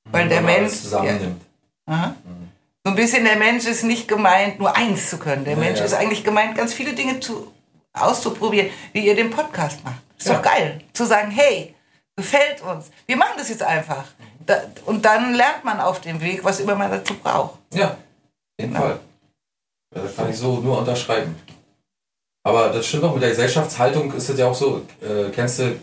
Weil 0.04 0.22
Wenn 0.22 0.28
der 0.28 0.42
Mensch. 0.42 0.74
zusammennimmt. 0.74 1.42
Ja, 1.88 1.92
aha. 1.92 2.14
So 2.88 2.92
ein 2.92 2.96
bisschen 2.96 3.24
der 3.26 3.36
Mensch 3.36 3.66
ist 3.66 3.84
nicht 3.84 4.08
gemeint, 4.08 4.58
nur 4.58 4.74
eins 4.74 5.10
zu 5.10 5.18
können. 5.18 5.44
Der 5.44 5.52
Ja, 5.52 5.58
Mensch 5.58 5.78
ja. 5.78 5.84
ist 5.84 5.92
eigentlich 5.92 6.24
gemeint, 6.24 6.56
ganz 6.56 6.72
viele 6.72 6.94
Dinge 6.94 7.20
zu, 7.20 7.52
auszuprobieren, 7.92 8.70
wie 8.94 9.06
ihr 9.06 9.14
den 9.14 9.28
Podcast 9.28 9.84
macht. 9.84 9.96
Ist 10.16 10.28
Ja. 10.28 10.36
doch 10.36 10.42
geil. 10.42 10.80
Zu 10.94 11.04
sagen, 11.04 11.30
hey, 11.30 11.74
gefällt 12.16 12.62
uns. 12.62 12.86
Wir 13.04 13.18
machen 13.18 13.34
das 13.36 13.50
jetzt 13.50 13.62
einfach. 13.62 14.04
Da, 14.46 14.62
und 14.86 15.04
dann 15.04 15.34
lernt 15.34 15.64
man 15.64 15.80
auf 15.80 16.00
dem 16.00 16.18
Weg, 16.22 16.42
was 16.44 16.60
immer 16.60 16.76
man 16.76 16.90
dazu 16.90 17.12
braucht. 17.12 17.58
Ja, 17.74 17.88
auf 17.88 17.96
jeden 18.58 18.72
Ja. 18.72 18.80
Fall. 18.80 19.00
Das 19.94 20.16
kann 20.16 20.30
ich 20.30 20.36
so 20.38 20.56
nur 20.60 20.78
unterschreiben. 20.78 21.36
Aber 22.42 22.70
das 22.70 22.86
stimmt 22.86 23.04
auch 23.04 23.12
mit 23.12 23.22
der 23.22 23.28
Gesellschaftshaltung 23.30 24.14
ist 24.14 24.30
es 24.30 24.38
ja 24.38 24.46
auch 24.46 24.54
so, 24.54 24.80
äh, 25.02 25.28
kennst 25.34 25.58
du 25.58 25.64
äh, 25.64 25.76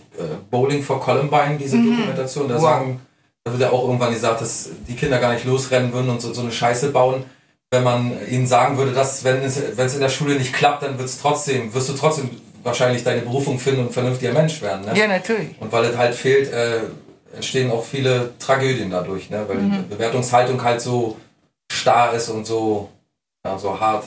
Bowling 0.49 0.81
for 0.81 0.99
Columbine, 0.99 1.57
diese 1.59 1.77
Dokumentation? 1.77 2.47
Da 2.49 2.55
Wow. 2.55 2.61
sagen, 2.63 3.01
da 3.45 3.51
wird 3.51 3.61
ja 3.61 3.71
auch 3.71 3.83
irgendwann 3.83 4.13
gesagt, 4.13 4.41
dass 4.41 4.69
die 4.87 4.95
Kinder 4.95 5.19
gar 5.19 5.31
nicht 5.31 5.45
losrennen 5.45 5.93
würden 5.93 6.09
und 6.09 6.19
so, 6.19 6.33
so 6.33 6.41
eine 6.41 6.51
Scheiße 6.51 6.89
bauen. 6.89 7.23
Wenn 7.71 7.83
man 7.83 8.11
ihnen 8.27 8.47
sagen 8.47 8.77
würde, 8.77 8.91
dass 8.91 9.23
wenn 9.23 9.43
es, 9.43 9.77
wenn 9.77 9.85
es 9.85 9.93
in 9.93 10.01
der 10.01 10.09
Schule 10.09 10.35
nicht 10.35 10.53
klappt, 10.53 10.81
dann 10.81 10.97
wird's 10.97 11.19
trotzdem, 11.21 11.73
wirst 11.73 11.89
du 11.89 11.93
trotzdem 11.93 12.29
wahrscheinlich 12.63 13.03
deine 13.03 13.21
Berufung 13.21 13.59
finden 13.59 13.81
und 13.81 13.87
ein 13.87 13.93
vernünftiger 13.93 14.33
Mensch 14.33 14.61
werden. 14.61 14.85
Ne? 14.85 14.97
Ja, 14.97 15.07
natürlich. 15.07 15.49
Und 15.59 15.71
weil 15.71 15.85
es 15.85 15.97
halt 15.97 16.15
fehlt, 16.15 16.51
äh, 16.51 16.79
entstehen 17.35 17.69
auch 17.69 17.85
viele 17.85 18.31
Tragödien 18.39 18.89
dadurch, 18.89 19.29
ne? 19.29 19.45
weil 19.47 19.57
die 19.57 19.93
Bewertungshaltung 19.93 20.63
halt 20.63 20.81
so 20.81 21.17
starr 21.71 22.13
ist 22.13 22.29
und 22.29 22.47
so, 22.47 22.89
ja, 23.45 23.59
so 23.59 23.79
hart. 23.79 24.05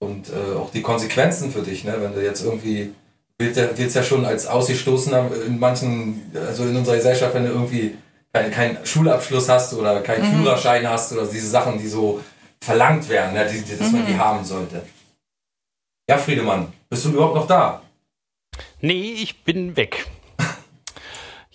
Und 0.00 0.28
äh, 0.28 0.58
auch 0.58 0.70
die 0.70 0.82
Konsequenzen 0.82 1.50
für 1.50 1.62
dich, 1.62 1.84
ne? 1.84 1.96
wenn 1.98 2.12
du 2.12 2.22
jetzt 2.22 2.44
irgendwie, 2.44 2.92
wird 3.38 3.56
wird's 3.78 3.94
ja 3.94 4.02
schon 4.02 4.26
als 4.26 4.46
Ausgestoßener 4.46 5.30
in 5.46 5.58
manchen, 5.58 6.30
also 6.46 6.64
in 6.64 6.76
unserer 6.76 6.96
Gesellschaft, 6.96 7.34
wenn 7.34 7.44
du 7.44 7.52
irgendwie 7.52 7.96
keinen 8.42 8.84
Schulabschluss 8.84 9.48
hast 9.48 9.74
oder 9.74 10.00
keinen 10.00 10.24
Führerschein 10.24 10.88
hast 10.88 11.12
oder 11.12 11.26
diese 11.26 11.48
Sachen, 11.48 11.78
die 11.78 11.86
so 11.86 12.22
verlangt 12.60 13.08
werden, 13.08 13.34
ne? 13.34 13.46
die, 13.46 13.62
die, 13.62 13.76
dass 13.76 13.92
man 13.92 14.06
die 14.06 14.18
haben 14.18 14.44
sollte. 14.44 14.82
Ja, 16.08 16.18
Friedemann, 16.18 16.72
bist 16.90 17.04
du 17.04 17.10
überhaupt 17.10 17.36
noch 17.36 17.46
da? 17.46 17.82
Nee, 18.80 19.14
ich 19.14 19.44
bin 19.44 19.76
weg. 19.76 20.06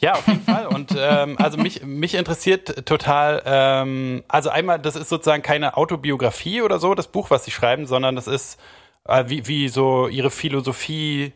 Ja, 0.02 0.14
auf 0.14 0.26
jeden 0.28 0.46
Fall. 0.46 0.68
Und 0.68 0.96
ähm, 0.98 1.36
also 1.40 1.58
mich, 1.58 1.84
mich 1.84 2.16
interessiert 2.16 2.86
total, 2.86 3.44
ähm, 3.46 4.24
also 4.30 4.50
einmal, 4.50 4.80
das 4.80 4.96
ist 4.96 5.10
sozusagen 5.10 5.44
keine 5.44 5.76
Autobiografie 5.76 6.62
oder 6.62 6.80
so, 6.80 6.96
das 6.96 7.10
Buch, 7.10 7.30
was 7.32 7.44
Sie 7.44 7.52
schreiben, 7.52 7.86
sondern 7.86 8.16
das 8.16 8.28
ist 8.28 8.62
äh, 9.04 9.26
wie, 9.28 9.46
wie 9.48 9.68
so 9.68 10.08
Ihre 10.08 10.32
Philosophie 10.32 11.34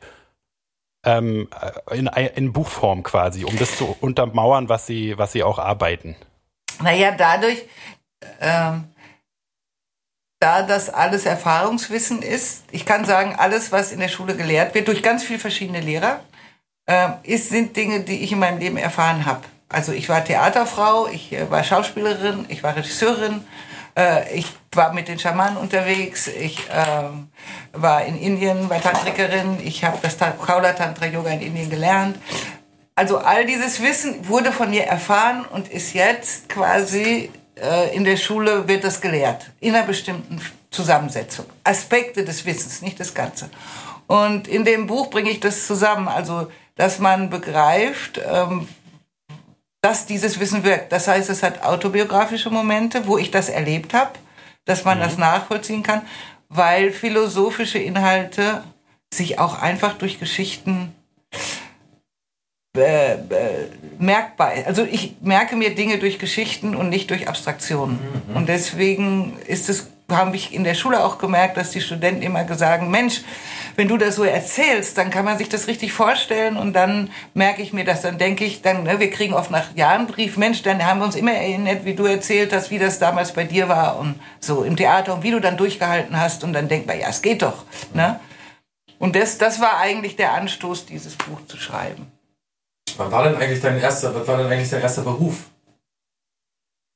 ähm, 1.04 1.50
äh, 1.90 1.98
in, 1.98 2.08
in 2.08 2.54
Buchform 2.54 3.04
quasi, 3.04 3.44
um 3.44 3.58
das 3.58 3.78
zu 3.78 3.96
untermauern, 4.00 4.70
was 4.70 4.86
Sie, 4.86 5.18
was 5.18 5.32
Sie 5.32 5.44
auch 5.44 5.60
arbeiten. 5.60 6.16
Naja, 6.82 7.12
dadurch, 7.12 7.64
ähm, 8.40 8.86
da 10.40 10.64
das 10.64 10.90
alles 10.90 11.26
Erfahrungswissen 11.26 12.22
ist, 12.22 12.66
ich 12.72 12.86
kann 12.86 13.06
sagen, 13.06 13.36
alles, 13.38 13.72
was 13.72 13.92
in 13.92 14.00
der 14.00 14.10
Schule 14.10 14.36
gelehrt 14.36 14.76
wird, 14.76 14.88
durch 14.88 15.02
ganz 15.04 15.24
viele 15.24 15.40
verschiedene 15.40 15.80
Lehrer, 15.80 16.20
ähm, 16.88 17.14
ist, 17.24 17.50
sind 17.50 17.76
Dinge, 17.78 18.02
die 18.02 18.24
ich 18.24 18.32
in 18.32 18.40
meinem 18.40 18.60
Leben 18.60 18.78
erfahren 18.78 19.26
habe. 19.26 19.42
Also 19.70 19.92
ich 19.92 20.10
war 20.10 20.24
Theaterfrau, 20.24 21.08
ich 21.08 21.32
äh, 21.32 21.50
war 21.50 21.64
Schauspielerin, 21.64 22.46
ich 22.50 22.62
war 22.62 22.76
Regisseurin, 22.76 23.46
äh, 23.98 24.34
ich 24.34 24.48
war 24.72 24.94
mit 24.94 25.08
den 25.08 25.20
Schamanen 25.20 25.58
unterwegs, 25.58 26.28
ich 26.28 26.68
ähm, 26.72 27.30
war 27.74 28.04
in 28.06 28.20
Indien, 28.20 28.70
war 28.70 28.82
Tantrikerin, 28.82 29.60
ich 29.64 29.84
habe 29.84 29.98
das 30.02 30.18
Kaula 30.18 30.74
Tantra 30.74 31.06
Yoga 31.08 31.32
in 31.32 31.42
Indien 31.42 31.70
gelernt. 31.70 32.18
Also 32.96 33.18
all 33.18 33.46
dieses 33.46 33.82
Wissen 33.82 34.28
wurde 34.28 34.52
von 34.52 34.70
mir 34.70 34.84
erfahren 34.84 35.46
und 35.46 35.68
ist 35.68 35.94
jetzt 35.94 36.50
quasi 36.50 37.32
äh, 37.56 37.96
in 37.96 38.04
der 38.04 38.18
Schule 38.18 38.68
wird 38.68 38.84
das 38.84 39.02
gelehrt. 39.02 39.52
In 39.60 39.76
einer 39.76 39.86
bestimmten 39.86 40.40
Zusammensetzung. 40.70 41.46
Aspekte 41.64 42.24
des 42.24 42.46
Wissens, 42.46 42.82
nicht 42.82 43.00
das 43.00 43.14
Ganze. 43.14 43.50
Und 44.08 44.48
in 44.48 44.66
dem 44.66 44.88
Buch 44.88 45.10
bringe 45.10 45.30
ich 45.30 45.40
das 45.40 45.66
zusammen. 45.66 46.08
Also, 46.08 46.52
dass 46.76 47.00
man 47.00 47.30
begreift, 47.30 48.20
ähm, 48.26 48.68
dass 49.84 50.06
dieses 50.06 50.40
Wissen 50.40 50.64
wirkt. 50.64 50.94
Das 50.94 51.08
heißt, 51.10 51.30
es 51.30 51.44
hat 51.44 51.62
autobiografische 51.62 52.50
Momente, 52.50 53.06
wo 53.06 53.18
ich 53.18 53.32
das 53.32 53.50
erlebt 53.50 53.94
habe, 53.94 54.12
dass 54.64 54.86
man 54.86 55.00
das 55.00 55.18
nachvollziehen 55.18 55.84
kann, 55.84 56.04
weil 56.48 56.92
philosophische 56.92 57.80
Inhalte 57.80 58.64
sich 59.14 59.40
auch 59.40 59.62
einfach 59.62 59.98
durch 59.98 60.20
Geschichten 60.20 60.96
äh, 62.78 63.14
äh, 63.14 63.18
merkbar. 64.00 64.54
Also 64.66 64.84
ich 64.84 65.18
merke 65.22 65.58
mir 65.58 65.76
Dinge 65.76 66.00
durch 66.00 66.18
Geschichten 66.18 66.76
und 66.76 66.88
nicht 66.88 67.10
durch 67.10 67.28
Abstraktionen. 67.28 68.00
Und 68.34 68.48
deswegen 68.48 69.38
ist 69.46 69.70
es, 69.70 69.90
habe 70.10 70.36
ich 70.36 70.54
in 70.54 70.64
der 70.64 70.74
Schule 70.74 71.04
auch 71.04 71.18
gemerkt, 71.18 71.58
dass 71.58 71.72
die 71.72 71.82
Studenten 71.82 72.22
immer 72.22 72.46
sagen, 72.56 72.92
Mensch, 72.92 73.22
wenn 73.76 73.88
du 73.88 73.98
das 73.98 74.16
so 74.16 74.24
erzählst, 74.24 74.98
dann 74.98 75.10
kann 75.10 75.26
man 75.26 75.38
sich 75.38 75.50
das 75.50 75.68
richtig 75.68 75.94
vorstellen 75.94 76.58
und 76.58 76.74
dann 76.74 77.10
merke 77.34 77.62
ich 77.62 77.74
mir 77.74 77.86
das, 77.86 78.02
dann 78.02 78.18
denke 78.18 78.46
ich, 78.46 78.62
dann, 78.62 78.84
ne, 78.84 79.00
wir 79.00 79.10
kriegen 79.10 79.34
oft 79.34 79.50
nach 79.50 79.76
Jahren 79.76 80.02
einen 80.02 80.08
Brief, 80.08 80.38
Mensch, 80.38 80.62
dann 80.62 80.86
haben 80.86 81.00
wir 81.00 81.06
uns 81.06 81.16
immer 81.16 81.34
erinnert, 81.34 81.86
wie 81.86 81.96
du 81.96 82.06
erzählt 82.06 82.54
hast, 82.54 82.70
wie 82.70 82.80
das 82.80 83.00
damals 83.00 83.34
bei 83.34 83.46
dir 83.46 83.70
war 83.70 83.98
und 84.00 84.20
so 84.40 84.64
im 84.64 84.76
Theater 84.76 85.16
und 85.16 85.24
wie 85.24 85.32
du 85.32 85.40
dann 85.40 85.58
durchgehalten 85.58 86.20
hast 86.20 86.44
und 86.44 86.54
dann 86.54 86.68
denkt 86.68 86.88
man, 86.88 87.00
ja, 87.00 87.08
es 87.10 87.22
geht 87.22 87.42
doch. 87.42 87.64
Ne? 87.94 88.20
Und 89.00 89.16
das, 89.16 89.38
das 89.38 89.60
war 89.60 89.78
eigentlich 89.80 90.16
der 90.16 90.34
Anstoß, 90.34 90.86
dieses 90.86 91.16
Buch 91.16 91.40
zu 91.48 91.58
schreiben. 91.58 92.12
Was 92.98 93.12
war 93.12 93.24
denn 93.24 93.36
eigentlich 93.36 93.62
dein 93.62 93.80
erster, 93.80 94.14
was 94.14 94.28
war 94.28 94.38
denn 94.38 94.48
eigentlich 94.48 94.70
dein 94.70 94.82
erster 94.82 95.02
Beruf? 95.02 95.50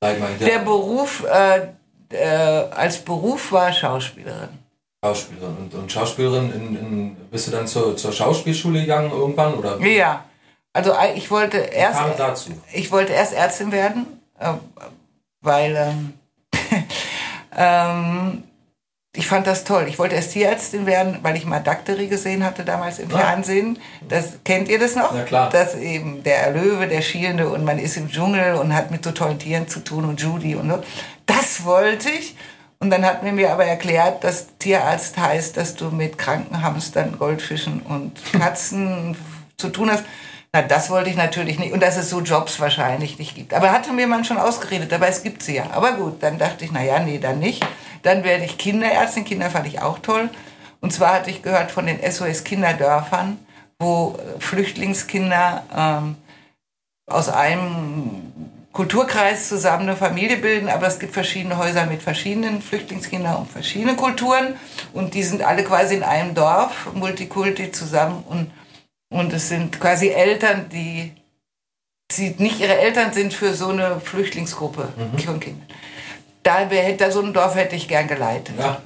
Mal, 0.00 0.16
Der 0.40 0.60
Beruf 0.60 1.24
äh, 1.24 1.68
äh, 2.10 2.26
als 2.26 2.98
Beruf 2.98 3.52
war 3.52 3.72
Schauspielerin. 3.72 4.48
Schauspielerin. 5.04 5.56
Und, 5.56 5.74
und 5.74 5.92
Schauspielerin, 5.92 6.52
in, 6.52 6.76
in, 6.76 7.16
bist 7.30 7.46
du 7.46 7.50
dann 7.52 7.66
zur, 7.66 7.96
zur 7.96 8.12
Schauspielschule 8.12 8.80
gegangen 8.80 9.10
irgendwann? 9.10 9.54
Oder 9.54 9.78
Ja. 9.80 10.24
Also 10.72 10.92
äh, 10.92 11.14
ich 11.14 11.30
wollte 11.30 11.56
erst, 11.58 11.98
kam 11.98 12.10
dazu? 12.16 12.50
ich 12.72 12.90
wollte 12.92 13.12
erst 13.12 13.32
Ärztin 13.34 13.72
werden, 13.72 14.06
äh, 14.38 14.52
weil 15.40 15.76
ähm, 15.76 16.14
Ähm, 17.56 18.44
ich 19.16 19.26
fand 19.26 19.46
das 19.46 19.64
toll. 19.64 19.86
Ich 19.88 19.98
wollte 19.98 20.14
erst 20.14 20.32
Tierärztin 20.32 20.86
werden, 20.86 21.18
weil 21.22 21.36
ich 21.36 21.44
mal 21.44 21.58
Dakteri 21.60 22.06
gesehen 22.06 22.44
hatte 22.44 22.64
damals 22.64 23.00
im 23.00 23.10
Ja. 23.10 23.18
Fernsehen. 23.18 23.78
Das 24.08 24.34
kennt 24.44 24.68
ihr 24.68 24.78
das 24.78 24.94
noch? 24.94 25.12
Ja, 25.14 25.24
klar. 25.24 25.48
Das 25.50 25.74
eben 25.74 26.22
der 26.22 26.52
Löwe, 26.52 26.86
der 26.86 27.02
Schielende 27.02 27.48
und 27.48 27.64
man 27.64 27.78
ist 27.80 27.96
im 27.96 28.08
Dschungel 28.10 28.54
und 28.54 28.74
hat 28.74 28.90
mit 28.92 29.02
so 29.04 29.10
tollen 29.10 29.38
Tieren 29.38 29.66
zu 29.66 29.80
tun 29.80 30.04
und 30.04 30.20
Judy 30.20 30.54
und 30.54 30.70
so. 30.70 30.78
Das 31.28 31.64
wollte 31.64 32.10
ich. 32.10 32.34
Und 32.80 32.90
dann 32.90 33.04
hat 33.04 33.22
mir 33.22 33.32
mir 33.32 33.52
aber 33.52 33.64
erklärt, 33.64 34.24
dass 34.24 34.56
Tierarzt 34.58 35.18
heißt, 35.18 35.56
dass 35.56 35.74
du 35.74 35.90
mit 35.90 36.16
kranken 36.16 36.62
Hamstern, 36.62 37.18
Goldfischen 37.18 37.82
und 37.82 38.20
Katzen 38.32 39.16
zu 39.56 39.68
tun 39.68 39.90
hast. 39.90 40.04
Na, 40.52 40.62
das 40.62 40.88
wollte 40.88 41.10
ich 41.10 41.16
natürlich 41.16 41.58
nicht. 41.58 41.72
Und 41.72 41.82
dass 41.82 41.96
es 41.96 42.08
so 42.08 42.20
Jobs 42.20 42.60
wahrscheinlich 42.60 43.18
nicht 43.18 43.34
gibt. 43.34 43.52
Aber 43.52 43.72
hatte 43.72 43.92
mir 43.92 44.06
man 44.06 44.24
schon 44.24 44.38
ausgeredet, 44.38 44.90
dabei 44.90 45.08
es 45.08 45.22
gibt 45.22 45.42
sie 45.42 45.56
ja. 45.56 45.70
Aber 45.72 45.92
gut, 45.92 46.22
dann 46.22 46.38
dachte 46.38 46.64
ich, 46.64 46.72
na 46.72 46.82
ja, 46.82 47.00
nee, 47.00 47.18
dann 47.18 47.40
nicht. 47.40 47.66
Dann 48.02 48.24
werde 48.24 48.44
ich 48.44 48.56
Kinderärztin. 48.56 49.24
Kinder 49.24 49.50
fand 49.50 49.66
ich 49.66 49.82
auch 49.82 49.98
toll. 49.98 50.30
Und 50.80 50.92
zwar 50.92 51.14
hatte 51.14 51.30
ich 51.30 51.42
gehört 51.42 51.70
von 51.70 51.86
den 51.86 51.98
SOS 52.00 52.44
Kinderdörfern, 52.44 53.38
wo 53.78 54.16
äh, 54.16 54.40
Flüchtlingskinder 54.40 55.64
ähm, 55.76 56.16
aus 57.06 57.28
einem 57.28 58.32
Kulturkreis 58.72 59.48
zusammen 59.48 59.88
eine 59.88 59.96
Familie 59.96 60.36
bilden, 60.36 60.68
aber 60.68 60.86
es 60.86 60.98
gibt 60.98 61.14
verschiedene 61.14 61.56
Häuser 61.56 61.86
mit 61.86 62.02
verschiedenen 62.02 62.62
Flüchtlingskindern 62.62 63.36
und 63.36 63.50
verschiedenen 63.50 63.96
Kulturen 63.96 64.54
und 64.92 65.14
die 65.14 65.22
sind 65.22 65.42
alle 65.42 65.64
quasi 65.64 65.96
in 65.96 66.02
einem 66.02 66.34
Dorf, 66.34 66.92
Multikulti 66.94 67.72
zusammen 67.72 68.22
und, 68.28 68.50
und 69.10 69.32
es 69.32 69.48
sind 69.48 69.80
quasi 69.80 70.08
Eltern, 70.08 70.68
die, 70.68 71.12
die 72.16 72.34
nicht 72.38 72.60
ihre 72.60 72.78
Eltern 72.78 73.12
sind 73.12 73.32
für 73.32 73.54
so 73.54 73.68
eine 73.68 74.00
Flüchtlingsgruppe 74.00 74.88
von 75.24 75.40
Kindern. 75.40 75.66
Da, 76.42 76.64
da 76.64 77.10
so 77.10 77.22
ein 77.22 77.32
Dorf 77.32 77.56
hätte 77.56 77.74
ich 77.74 77.88
gern 77.88 78.06
geleitet 78.06 78.54
Ja. 78.58 78.80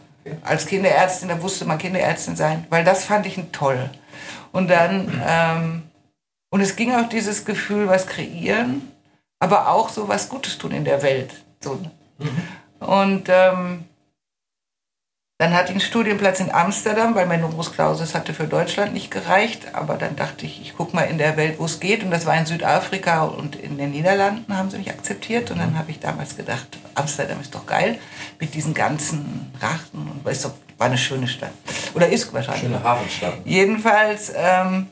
Als 0.44 0.66
Kinderärztin, 0.66 1.28
da 1.28 1.36
musste 1.36 1.64
man 1.64 1.78
Kinderärztin 1.78 2.36
sein, 2.36 2.64
weil 2.70 2.84
das 2.84 3.04
fand 3.04 3.26
ich 3.26 3.38
toll. 3.50 3.90
Und 4.52 4.70
dann, 4.70 5.22
ähm, 5.26 5.82
und 6.50 6.60
es 6.60 6.76
ging 6.76 6.94
auch 6.94 7.08
dieses 7.08 7.44
Gefühl, 7.44 7.88
was 7.88 8.06
kreieren, 8.06 8.91
aber 9.42 9.68
auch 9.68 9.88
so 9.88 10.06
was 10.06 10.28
Gutes 10.28 10.56
tun 10.56 10.70
in 10.70 10.84
der 10.84 11.02
Welt. 11.02 11.34
So. 11.60 11.76
Und 12.78 13.28
ähm, 13.28 13.84
dann 15.38 15.52
hatte 15.52 15.64
ich 15.64 15.70
einen 15.70 15.80
Studienplatz 15.80 16.38
in 16.38 16.52
Amsterdam, 16.52 17.16
weil 17.16 17.26
mein 17.26 17.40
Numerus 17.40 17.72
Clausus 17.72 18.14
hatte 18.14 18.34
für 18.34 18.44
Deutschland 18.44 18.94
nicht 18.94 19.10
gereicht. 19.10 19.74
Aber 19.74 19.94
dann 19.96 20.14
dachte 20.14 20.46
ich, 20.46 20.62
ich 20.62 20.76
gucke 20.76 20.94
mal 20.94 21.02
in 21.02 21.18
der 21.18 21.36
Welt, 21.36 21.58
wo 21.58 21.64
es 21.64 21.80
geht. 21.80 22.04
Und 22.04 22.12
das 22.12 22.24
war 22.24 22.38
in 22.38 22.46
Südafrika 22.46 23.24
und 23.24 23.56
in 23.56 23.78
den 23.78 23.90
Niederlanden 23.90 24.56
haben 24.56 24.70
sie 24.70 24.78
mich 24.78 24.90
akzeptiert. 24.90 25.50
Und 25.50 25.58
dann 25.58 25.76
habe 25.76 25.90
ich 25.90 25.98
damals 25.98 26.36
gedacht, 26.36 26.78
Amsterdam 26.94 27.40
ist 27.40 27.52
doch 27.52 27.66
geil 27.66 27.98
mit 28.38 28.54
diesen 28.54 28.74
ganzen 28.74 29.52
Rachten. 29.60 30.08
Und 30.08 30.30
ist 30.30 30.44
doch, 30.44 30.52
war 30.78 30.86
eine 30.86 30.98
schöne 30.98 31.26
Stadt. 31.26 31.50
Oder 31.94 32.08
ist 32.08 32.32
wahrscheinlich. 32.32 32.62
Schöne 32.62 32.84
Hafenstadt. 32.84 33.38
Jedenfalls, 33.44 34.32
ähm, 34.36 34.86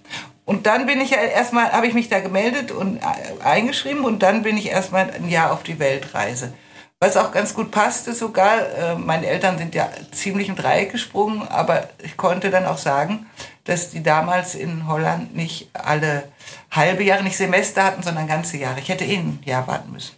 und 0.50 0.66
dann 0.66 0.86
bin 0.86 1.00
ich 1.00 1.10
ja 1.10 1.18
erstmal, 1.18 1.70
habe 1.70 1.86
ich 1.86 1.94
mich 1.94 2.08
da 2.08 2.18
gemeldet 2.18 2.72
und 2.72 2.96
äh, 2.96 3.44
eingeschrieben 3.44 4.04
und 4.04 4.20
dann 4.24 4.42
bin 4.42 4.56
ich 4.56 4.68
erstmal 4.68 5.08
ein 5.08 5.28
Jahr 5.28 5.52
auf 5.52 5.62
die 5.62 5.78
Weltreise. 5.78 6.52
Was 6.98 7.16
auch 7.16 7.30
ganz 7.30 7.54
gut 7.54 7.70
passte 7.70 8.14
sogar, 8.14 8.68
äh, 8.76 8.96
meine 8.96 9.28
Eltern 9.28 9.58
sind 9.58 9.76
ja 9.76 9.88
ziemlich 10.10 10.48
im 10.48 10.56
Dreieck 10.56 10.90
gesprungen, 10.90 11.46
aber 11.46 11.88
ich 12.02 12.16
konnte 12.16 12.50
dann 12.50 12.66
auch 12.66 12.78
sagen, 12.78 13.26
dass 13.62 13.90
die 13.90 14.02
damals 14.02 14.56
in 14.56 14.88
Holland 14.88 15.36
nicht 15.36 15.70
alle 15.72 16.24
halbe 16.72 17.04
Jahre, 17.04 17.22
nicht 17.22 17.36
Semester 17.36 17.84
hatten, 17.84 18.02
sondern 18.02 18.26
ganze 18.26 18.56
Jahre. 18.56 18.80
Ich 18.80 18.88
hätte 18.88 19.04
eh 19.04 19.18
ein 19.18 19.38
Jahr 19.44 19.68
warten 19.68 19.92
müssen. 19.92 20.16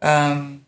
Ähm, 0.00 0.63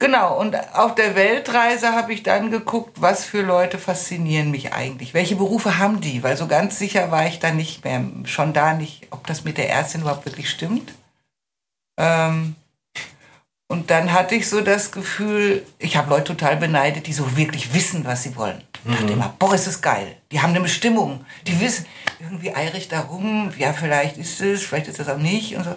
Genau, 0.00 0.38
und 0.38 0.56
auf 0.74 0.94
der 0.94 1.14
Weltreise 1.14 1.92
habe 1.92 2.12
ich 2.12 2.22
dann 2.22 2.50
geguckt, 2.50 3.00
was 3.00 3.24
für 3.24 3.42
Leute 3.42 3.78
faszinieren 3.78 4.50
mich 4.50 4.72
eigentlich. 4.72 5.14
Welche 5.14 5.36
Berufe 5.36 5.78
haben 5.78 6.00
die? 6.00 6.22
Weil 6.22 6.36
so 6.36 6.46
ganz 6.46 6.78
sicher 6.78 7.10
war 7.10 7.26
ich 7.26 7.38
dann 7.38 7.56
nicht 7.56 7.84
mehr, 7.84 8.04
schon 8.24 8.52
da 8.52 8.74
nicht, 8.74 9.06
ob 9.10 9.26
das 9.26 9.44
mit 9.44 9.56
der 9.56 9.70
Ärztin 9.70 10.02
überhaupt 10.02 10.26
wirklich 10.26 10.50
stimmt. 10.50 10.92
Ähm, 11.96 12.56
und 13.68 13.90
dann 13.90 14.12
hatte 14.12 14.34
ich 14.34 14.48
so 14.48 14.60
das 14.60 14.92
Gefühl, 14.92 15.64
ich 15.78 15.96
habe 15.96 16.10
Leute 16.10 16.24
total 16.24 16.56
beneidet, 16.56 17.06
die 17.06 17.12
so 17.12 17.36
wirklich 17.36 17.72
wissen, 17.72 18.04
was 18.04 18.24
sie 18.24 18.36
wollen. 18.36 18.62
Ich 18.84 18.94
dachte 18.94 19.12
immer, 19.12 19.34
boah, 19.38 19.54
ist 19.54 19.66
das 19.66 19.80
geil. 19.80 20.16
Die 20.30 20.40
haben 20.40 20.50
eine 20.50 20.60
Bestimmung. 20.60 21.24
Die 21.46 21.58
wissen, 21.60 21.86
irgendwie 22.20 22.54
eiere 22.54 22.76
ich 22.76 22.88
da 22.88 23.00
rum, 23.00 23.52
ja, 23.56 23.72
vielleicht 23.72 24.18
ist 24.18 24.40
es, 24.40 24.62
vielleicht 24.62 24.88
ist 24.88 24.98
das 24.98 25.08
auch 25.08 25.18
nicht 25.18 25.56
und 25.56 25.64
so. 25.64 25.74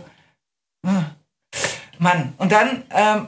Hm. 0.86 1.06
Mann. 2.00 2.34
Und 2.38 2.52
dann 2.52 2.84
ähm, 2.92 3.28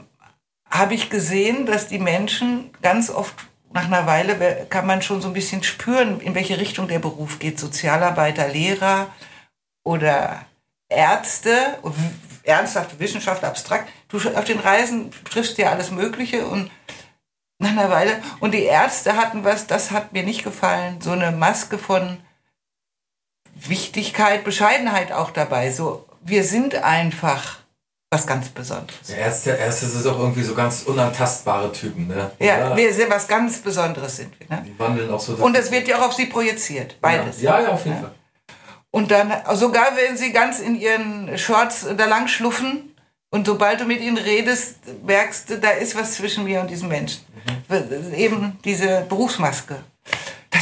habe 0.70 0.94
ich 0.94 1.10
gesehen, 1.10 1.66
dass 1.66 1.88
die 1.88 2.00
Menschen 2.00 2.72
ganz 2.82 3.10
oft 3.10 3.36
nach 3.72 3.86
einer 3.86 4.06
Weile 4.08 4.66
kann 4.70 4.88
man 4.88 5.02
schon 5.02 5.22
so 5.22 5.28
ein 5.28 5.34
bisschen 5.34 5.64
spüren, 5.64 6.20
in 6.22 6.36
welche 6.36 6.60
Richtung 6.60 6.88
der 6.88 7.00
Beruf 7.00 7.40
geht. 7.40 7.60
Sozialarbeiter, 7.60 8.48
Lehrer 8.48 9.08
oder 9.84 10.46
Ärzte, 10.88 11.78
ernsthafte 12.44 13.00
Wissenschaft, 13.00 13.44
abstrakt. 13.44 13.90
Du 14.08 14.18
auf 14.18 14.46
den 14.46 14.60
Reisen 14.60 15.12
triffst 15.24 15.58
ja 15.60 15.70
alles 15.70 15.92
Mögliche 15.92 16.46
und 16.48 16.72
nach 17.60 17.72
einer 17.72 17.90
Weile. 17.90 18.22
Und 18.40 18.54
die 18.54 18.64
Ärzte 18.64 19.16
hatten 19.16 19.44
was, 19.44 19.68
das 19.68 19.92
hat 19.92 20.14
mir 20.14 20.24
nicht 20.24 20.44
gefallen, 20.44 21.00
so 21.02 21.12
eine 21.12 21.32
Maske 21.32 21.78
von 21.78 22.18
Wichtigkeit, 23.54 24.44
Bescheidenheit 24.44 25.12
auch 25.12 25.30
dabei. 25.30 25.72
So, 25.72 26.08
wir 26.22 26.44
sind 26.44 26.76
einfach 26.76 27.59
was 28.12 28.26
ganz 28.26 28.50
Besonderes. 28.50 29.08
Der 29.08 29.18
Ärzte, 29.18 29.52
Ärzte 29.52 29.86
sind 29.86 30.08
auch 30.12 30.18
irgendwie 30.20 30.42
so 30.42 30.56
ganz 30.56 30.84
unantastbare 30.84 31.72
Typen, 31.72 32.08
ne? 32.08 32.32
Ja, 32.40 32.76
wir 32.76 32.92
sind 32.94 33.10
was 33.10 33.28
ganz 33.28 33.60
Besonderes 33.60 34.18
sind 34.18 34.34
wir. 34.40 34.48
Ne? 34.50 34.64
Die 34.66 34.80
wandeln 34.80 35.12
auch 35.12 35.20
so. 35.20 35.34
Und 35.34 35.56
es 35.56 35.70
wird 35.72 35.88
ja 35.88 36.00
auch 36.00 36.08
auf 36.08 36.14
sie 36.14 36.26
projiziert, 36.26 37.00
beides. 37.02 37.42
Ja, 37.42 37.60
ja, 37.62 37.70
auf 37.70 37.86
jeden 37.86 37.98
Ja. 37.98 38.04
Fall. 38.04 38.16
Und 38.92 39.12
dann, 39.12 39.32
sogar 39.54 39.96
wenn 39.96 40.18
sie 40.18 40.32
ganz 40.32 40.60
in 40.60 40.74
ihren 40.76 41.38
Shorts 41.38 41.86
da 41.96 42.06
lang 42.06 42.28
schluffen 42.28 42.96
und 43.30 43.46
sobald 43.46 43.80
du 43.82 43.86
mit 43.86 44.02
ihnen 44.02 44.18
redest, 44.18 44.78
merkst 45.06 45.52
du, 45.52 45.60
da 45.60 45.70
ist 45.70 45.96
was 45.96 46.14
zwischen 46.16 46.44
mir 46.46 46.62
und 46.62 46.72
diesem 46.72 46.88
Menschen. 46.90 47.22
Eben 48.16 48.58
diese 48.66 49.06
Berufsmaske. 49.08 49.76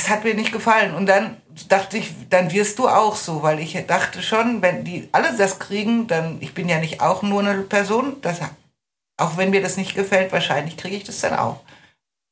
Hat 0.07 0.23
mir 0.23 0.33
nicht 0.33 0.51
gefallen. 0.51 0.95
Und 0.95 1.05
dann 1.05 1.37
dachte 1.67 1.97
ich, 1.97 2.13
dann 2.29 2.51
wirst 2.51 2.79
du 2.79 2.87
auch 2.87 3.15
so, 3.15 3.43
weil 3.43 3.59
ich 3.59 3.77
dachte 3.87 4.21
schon, 4.21 4.61
wenn 4.61 4.83
die 4.83 5.09
alle 5.11 5.35
das 5.35 5.59
kriegen, 5.59 6.07
dann, 6.07 6.37
ich 6.41 6.53
bin 6.53 6.69
ja 6.69 6.79
nicht 6.79 7.01
auch 7.01 7.23
nur 7.23 7.41
eine 7.41 7.61
Person, 7.63 8.21
das, 8.21 8.39
auch 9.17 9.37
wenn 9.37 9.49
mir 9.49 9.61
das 9.61 9.77
nicht 9.77 9.95
gefällt, 9.95 10.31
wahrscheinlich 10.31 10.77
kriege 10.77 10.95
ich 10.95 11.03
das 11.03 11.19
dann 11.19 11.37
auch. 11.37 11.61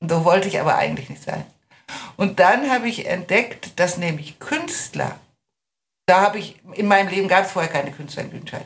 Und 0.01 0.09
so 0.09 0.23
wollte 0.23 0.47
ich 0.47 0.59
aber 0.59 0.75
eigentlich 0.75 1.09
nicht 1.09 1.23
sein. 1.23 1.45
Und 2.17 2.39
dann 2.39 2.71
habe 2.71 2.87
ich 2.87 3.07
entdeckt, 3.07 3.79
dass 3.79 3.97
nämlich 3.97 4.39
Künstler, 4.39 5.19
da 6.05 6.21
habe 6.21 6.39
ich, 6.39 6.61
in 6.73 6.87
meinem 6.87 7.09
Leben 7.09 7.27
gab 7.27 7.45
es 7.45 7.51
vorher 7.51 7.71
keine 7.71 7.91
Künstler 7.91 8.23
in. 8.23 8.65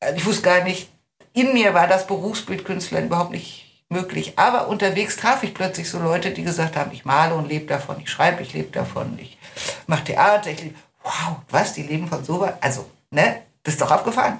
Also 0.00 0.16
ich 0.16 0.24
wusste 0.24 0.42
gar 0.42 0.62
nicht, 0.62 0.88
in 1.32 1.52
mir 1.52 1.74
war 1.74 1.88
das 1.88 2.06
Berufsbild 2.06 2.64
Künstler 2.64 3.02
überhaupt 3.02 3.32
nicht 3.32 3.63
möglich. 3.88 4.34
Aber 4.36 4.68
unterwegs 4.68 5.16
traf 5.16 5.42
ich 5.42 5.54
plötzlich 5.54 5.88
so 5.88 5.98
Leute, 5.98 6.30
die 6.30 6.42
gesagt 6.42 6.76
haben, 6.76 6.92
ich 6.92 7.04
male 7.04 7.34
und 7.34 7.48
lebe 7.48 7.66
davon, 7.66 8.00
ich 8.00 8.10
schreibe, 8.10 8.42
ich 8.42 8.52
lebe 8.52 8.70
davon, 8.70 9.18
ich 9.18 9.38
mache 9.86 10.04
Theater, 10.04 10.50
ich 10.50 10.62
lebe. 10.62 10.74
Wow, 11.02 11.36
was, 11.50 11.74
die 11.74 11.82
leben 11.82 12.08
von 12.08 12.24
sowas? 12.24 12.54
Also, 12.60 12.90
ne, 13.10 13.42
das 13.62 13.74
ist 13.74 13.80
doch 13.80 13.90
Fall. 14.12 14.38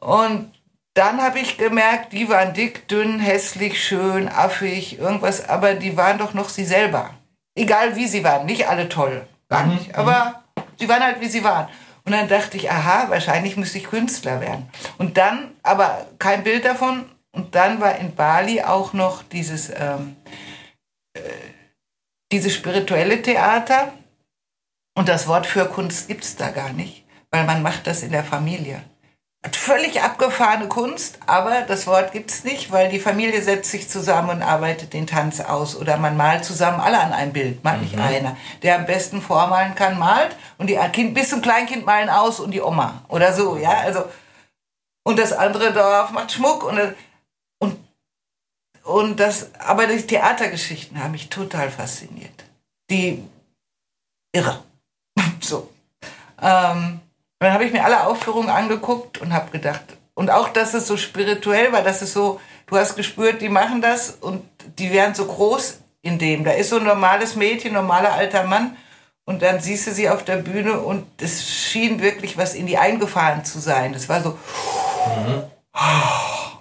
Und 0.00 0.52
dann 0.94 1.22
habe 1.22 1.38
ich 1.38 1.58
gemerkt, 1.58 2.12
die 2.12 2.28
waren 2.28 2.54
dick, 2.54 2.88
dünn, 2.88 3.20
hässlich, 3.20 3.84
schön, 3.84 4.28
affig, 4.28 4.98
irgendwas, 4.98 5.48
aber 5.48 5.74
die 5.74 5.96
waren 5.96 6.18
doch 6.18 6.34
noch 6.34 6.48
sie 6.48 6.64
selber. 6.64 7.10
Egal 7.54 7.94
wie 7.94 8.08
sie 8.08 8.24
waren, 8.24 8.46
nicht 8.46 8.68
alle 8.68 8.88
toll, 8.88 9.26
gar 9.48 9.66
nicht, 9.66 9.94
aber 9.94 10.42
sie 10.76 10.88
waren 10.88 11.02
halt 11.02 11.20
wie 11.20 11.28
sie 11.28 11.44
waren. 11.44 11.68
Und 12.04 12.12
dann 12.12 12.28
dachte 12.28 12.56
ich, 12.56 12.70
aha, 12.70 13.10
wahrscheinlich 13.10 13.56
müsste 13.56 13.78
ich 13.78 13.84
Künstler 13.84 14.40
werden. 14.40 14.68
Und 14.96 15.18
dann, 15.18 15.50
aber 15.62 16.06
kein 16.18 16.42
Bild 16.42 16.64
davon. 16.64 17.04
Und 17.38 17.54
dann 17.54 17.80
war 17.80 17.94
in 17.94 18.16
Bali 18.16 18.62
auch 18.62 18.94
noch 18.94 19.22
dieses, 19.22 19.70
ähm, 19.70 20.16
äh, 21.14 21.20
dieses 22.32 22.52
spirituelle 22.52 23.22
Theater. 23.22 23.92
Und 24.96 25.08
das 25.08 25.28
Wort 25.28 25.46
für 25.46 25.66
Kunst 25.66 26.08
gibt 26.08 26.24
es 26.24 26.34
da 26.34 26.50
gar 26.50 26.72
nicht, 26.72 27.04
weil 27.30 27.44
man 27.44 27.62
macht 27.62 27.86
das 27.86 28.02
in 28.02 28.10
der 28.10 28.24
Familie. 28.24 28.82
Völlig 29.52 30.02
abgefahrene 30.02 30.66
Kunst, 30.66 31.20
aber 31.26 31.62
das 31.62 31.86
Wort 31.86 32.10
gibt 32.10 32.32
es 32.32 32.42
nicht, 32.42 32.72
weil 32.72 32.88
die 32.88 32.98
Familie 32.98 33.40
setzt 33.40 33.70
sich 33.70 33.88
zusammen 33.88 34.30
und 34.30 34.42
arbeitet 34.42 34.92
den 34.92 35.06
Tanz 35.06 35.38
aus. 35.38 35.76
Oder 35.76 35.96
man 35.96 36.16
malt 36.16 36.44
zusammen 36.44 36.80
alle 36.80 36.98
an 36.98 37.12
ein 37.12 37.32
Bild, 37.32 37.62
malt 37.62 37.82
nicht 37.82 37.96
einer. 37.96 38.36
Der 38.64 38.74
am 38.74 38.86
besten 38.86 39.22
vormalen 39.22 39.76
kann, 39.76 39.96
malt 39.96 40.34
und 40.58 40.66
die 40.66 40.76
kind, 40.92 41.14
bis 41.14 41.30
zum 41.30 41.40
Kleinkind 41.40 41.86
malen 41.86 42.10
aus 42.10 42.40
und 42.40 42.50
die 42.50 42.62
Oma. 42.62 43.04
Oder 43.06 43.32
so, 43.32 43.56
ja. 43.56 43.78
Also, 43.78 44.02
und 45.04 45.20
das 45.20 45.32
andere 45.32 45.72
Dorf 45.72 46.10
macht 46.10 46.32
Schmuck 46.32 46.64
und, 46.64 46.96
und 48.88 49.20
das, 49.20 49.54
aber 49.58 49.86
die 49.86 50.00
Theatergeschichten 50.00 51.02
haben 51.02 51.10
mich 51.10 51.28
total 51.28 51.70
fasziniert. 51.70 52.44
Die 52.90 53.22
irre. 54.32 54.62
so. 55.40 55.70
Ähm, 56.40 57.00
dann 57.38 57.52
habe 57.52 57.64
ich 57.64 57.72
mir 57.72 57.84
alle 57.84 58.06
Aufführungen 58.06 58.48
angeguckt 58.48 59.18
und 59.18 59.34
habe 59.34 59.50
gedacht, 59.50 59.82
und 60.14 60.30
auch, 60.30 60.48
dass 60.48 60.74
es 60.74 60.86
so 60.86 60.96
spirituell 60.96 61.70
war, 61.70 61.82
dass 61.82 62.02
es 62.02 62.12
so, 62.12 62.40
du 62.66 62.76
hast 62.76 62.96
gespürt, 62.96 63.40
die 63.42 63.50
machen 63.50 63.82
das 63.82 64.10
und 64.10 64.42
die 64.78 64.90
werden 64.90 65.14
so 65.14 65.26
groß 65.26 65.78
in 66.02 66.18
dem. 66.18 66.42
Da 66.42 66.52
ist 66.52 66.70
so 66.70 66.78
ein 66.78 66.84
normales 66.84 67.36
Mädchen, 67.36 67.74
normaler 67.74 68.14
alter 68.14 68.44
Mann 68.44 68.76
und 69.26 69.42
dann 69.42 69.60
siehst 69.60 69.86
du 69.86 69.92
sie 69.92 70.08
auf 70.08 70.24
der 70.24 70.38
Bühne 70.38 70.80
und 70.80 71.06
es 71.22 71.46
schien 71.46 72.00
wirklich 72.00 72.38
was 72.38 72.54
in 72.54 72.66
die 72.66 72.78
eingefahren 72.78 73.44
zu 73.44 73.60
sein. 73.60 73.92
Das 73.92 74.08
war 74.08 74.22
so. 74.22 74.30
Mhm. 74.30 75.44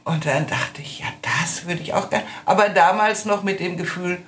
Und 0.07 0.25
dann 0.25 0.47
dachte 0.47 0.81
ich, 0.81 0.99
ja, 0.99 1.07
das 1.21 1.65
würde 1.65 1.81
ich 1.81 1.93
auch 1.93 2.09
gerne. 2.09 2.25
Aber 2.45 2.69
damals 2.69 3.25
noch 3.25 3.43
mit 3.43 3.59
dem 3.59 3.75
Gefühl, 3.75 4.19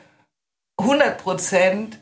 100 0.77 1.17
Prozent, 1.23 1.97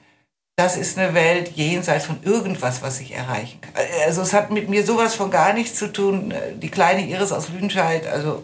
das 0.55 0.77
ist 0.77 0.97
eine 0.97 1.13
Welt 1.13 1.51
jenseits 1.55 2.07
von 2.07 2.23
irgendwas, 2.23 2.81
was 2.81 2.99
ich 2.99 3.11
erreichen 3.11 3.61
kann. 3.61 3.73
Also 4.03 4.23
es 4.23 4.33
hat 4.33 4.49
mit 4.49 4.67
mir 4.67 4.83
sowas 4.83 5.13
von 5.13 5.29
gar 5.29 5.53
nichts 5.53 5.77
zu 5.77 5.93
tun. 5.93 6.33
Die 6.55 6.71
kleine 6.71 7.05
Iris 7.05 7.31
aus 7.31 7.49
Lüdenscheid, 7.49 8.07
also 8.07 8.43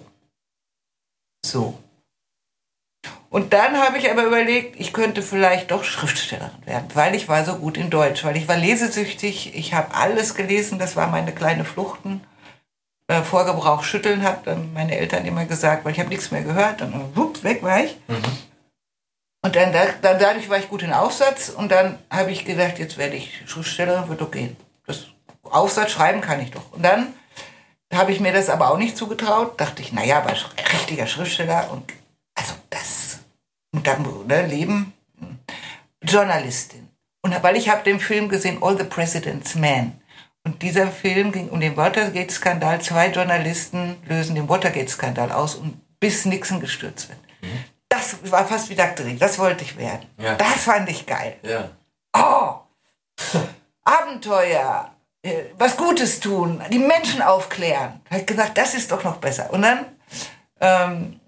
so. 1.43 1.79
Und 3.31 3.53
dann 3.53 3.77
habe 3.77 3.97
ich 3.97 4.11
aber 4.11 4.25
überlegt, 4.25 4.79
ich 4.79 4.93
könnte 4.93 5.23
vielleicht 5.23 5.71
doch 5.71 5.83
Schriftstellerin 5.83 6.65
werden, 6.67 6.89
weil 6.93 7.15
ich 7.15 7.27
war 7.27 7.43
so 7.43 7.55
gut 7.55 7.77
in 7.77 7.89
Deutsch, 7.89 8.23
weil 8.23 8.37
ich 8.37 8.47
war 8.47 8.57
lesesüchtig, 8.57 9.55
ich 9.55 9.73
habe 9.73 9.95
alles 9.95 10.35
gelesen, 10.35 10.77
das 10.77 10.95
war 10.95 11.07
meine 11.07 11.33
kleine 11.33 11.65
Fluchten. 11.65 12.21
Äh, 13.13 13.23
Vorgebrauch 13.23 13.83
schütteln 13.83 14.23
hat 14.23 14.47
dann 14.47 14.73
meine 14.73 14.97
Eltern 14.97 15.25
immer 15.25 15.45
gesagt, 15.45 15.85
weil 15.85 15.91
ich 15.91 15.99
habe 15.99 16.09
nichts 16.09 16.31
mehr 16.31 16.41
gehört, 16.41 16.81
dann 16.81 17.15
wupp, 17.15 17.43
weg 17.43 17.61
war 17.61 17.83
ich. 17.83 17.95
Mhm. 18.07 18.23
Und 19.43 19.55
dann, 19.55 19.71
dann 19.73 20.19
dadurch 20.19 20.49
war 20.49 20.57
ich 20.57 20.69
gut 20.69 20.81
in 20.81 20.93
Aufsatz 20.93 21.49
und 21.49 21.71
dann 21.71 21.99
habe 22.09 22.31
ich 22.31 22.45
gedacht, 22.45 22.79
jetzt 22.79 22.97
werde 22.97 23.15
ich 23.15 23.43
Schriftstellerin, 23.45 24.09
wird 24.09 24.21
doch 24.21 24.31
gehen. 24.31 24.55
Das 24.87 25.07
Aufsatz 25.43 25.91
schreiben 25.91 26.21
kann 26.21 26.41
ich 26.41 26.51
doch. 26.51 26.71
Und 26.71 26.81
dann 26.83 27.13
habe 27.93 28.11
ich 28.11 28.19
mir 28.19 28.33
das 28.33 28.49
aber 28.49 28.71
auch 28.71 28.77
nicht 28.77 28.97
zugetraut, 28.97 29.59
dachte 29.61 29.81
ich, 29.83 29.91
naja, 29.91 30.17
aber 30.17 30.31
richtiger 30.73 31.05
Schriftsteller 31.05 31.69
und 31.71 31.93
also 32.33 32.53
das 32.69 33.19
und 33.73 33.85
dann 33.85 34.07
ne, 34.27 34.47
Leben 34.47 34.93
Journalistin. 36.01 36.89
Und 37.21 37.41
weil 37.43 37.57
ich 37.57 37.69
habe 37.69 37.83
den 37.83 37.99
Film 37.99 38.27
gesehen, 38.27 38.57
All 38.61 38.77
the 38.77 38.83
President's 38.85 39.55
Men. 39.55 40.01
Und 40.45 40.61
dieser 40.61 40.87
Film 40.87 41.31
ging 41.31 41.49
um 41.49 41.59
den 41.59 41.77
Watergate-Skandal. 41.77 42.81
Zwei 42.81 43.09
Journalisten 43.09 43.95
lösen 44.07 44.35
den 44.35 44.49
Watergate-Skandal 44.49 45.31
aus 45.31 45.55
und 45.55 45.79
bis 45.99 46.25
Nixon 46.25 46.59
gestürzt 46.59 47.09
wird. 47.09 47.19
Mhm 47.41 47.63
das 47.93 48.31
war 48.31 48.45
fast 48.45 48.69
wie 48.69 48.75
Doktrin. 48.75 49.19
Das 49.19 49.37
wollte 49.37 49.63
ich 49.63 49.77
werden. 49.77 50.05
Ja. 50.17 50.35
Das 50.35 50.63
fand 50.63 50.89
ich 50.89 51.05
geil. 51.05 51.37
Ja. 51.43 51.69
Oh! 52.15 52.55
Abenteuer, 53.83 54.91
äh, 55.21 55.43
was 55.57 55.77
Gutes 55.77 56.19
tun, 56.19 56.61
die 56.71 56.79
Menschen 56.79 57.21
aufklären. 57.21 58.01
Ich 58.09 58.15
habe 58.15 58.25
gesagt, 58.25 58.57
das 58.57 58.73
ist 58.73 58.91
doch 58.91 59.03
noch 59.03 59.17
besser. 59.17 59.51
Und 59.53 59.61
dann, 59.61 59.85
ähm, 60.59 61.19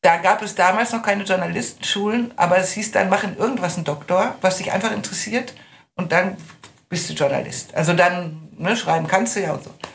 da 0.00 0.16
gab 0.16 0.42
es 0.42 0.54
damals 0.54 0.92
noch 0.92 1.02
keine 1.02 1.24
Journalistenschulen, 1.24 2.32
aber 2.36 2.58
es 2.58 2.72
hieß 2.72 2.92
dann, 2.92 3.10
machen 3.10 3.36
irgendwas 3.36 3.76
einen 3.76 3.84
Doktor, 3.84 4.34
was 4.40 4.58
dich 4.58 4.72
einfach 4.72 4.92
interessiert 4.92 5.54
und 5.94 6.12
dann 6.12 6.36
bist 6.92 7.08
du 7.08 7.14
Journalist. 7.14 7.74
Also 7.74 7.94
dann, 7.94 8.50
ne, 8.58 8.76
schreiben 8.76 9.06
kannst 9.06 9.34
du 9.34 9.40
ja 9.40 9.54
und 9.54 9.64
so. 9.64 9.70
Da 9.80 9.88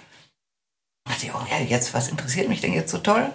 dachte 1.11 1.27
ich, 1.27 1.31
oh 1.31 1.45
ja, 1.47 1.59
jetzt, 1.59 1.93
was 1.93 2.09
interessiert 2.09 2.49
mich 2.49 2.59
denn 2.59 2.73
jetzt 2.73 2.89
so 2.89 2.97
toll? 2.97 3.31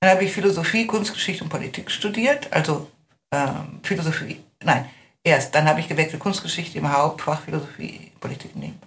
Dann 0.00 0.10
habe 0.10 0.24
ich 0.24 0.32
Philosophie, 0.32 0.86
Kunstgeschichte 0.86 1.44
und 1.44 1.50
Politik 1.50 1.90
studiert, 1.90 2.50
also 2.50 2.90
ähm, 3.30 3.80
Philosophie, 3.82 4.42
nein, 4.62 4.88
erst, 5.22 5.54
dann 5.54 5.68
habe 5.68 5.80
ich 5.80 5.88
gewechselt 5.88 6.22
Kunstgeschichte 6.22 6.78
im 6.78 6.90
Hauptfach 6.90 7.42
Philosophie, 7.42 8.10
Politik 8.20 8.56
nehmen. 8.56 8.80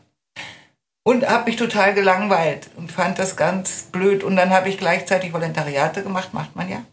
Und 1.04 1.30
habe 1.30 1.46
mich 1.52 1.56
total 1.56 1.94
gelangweilt 1.94 2.72
und 2.76 2.92
fand 2.92 3.20
das 3.20 3.38
ganz 3.38 3.84
blöd. 3.84 4.24
Und 4.24 4.36
dann 4.36 4.50
habe 4.50 4.68
ich 4.68 4.80
gleichzeitig 4.80 5.32
Volontariate 5.32 6.02
gemacht, 6.02 6.34
macht 6.34 6.56
man 6.56 6.68
ja, 6.70 6.84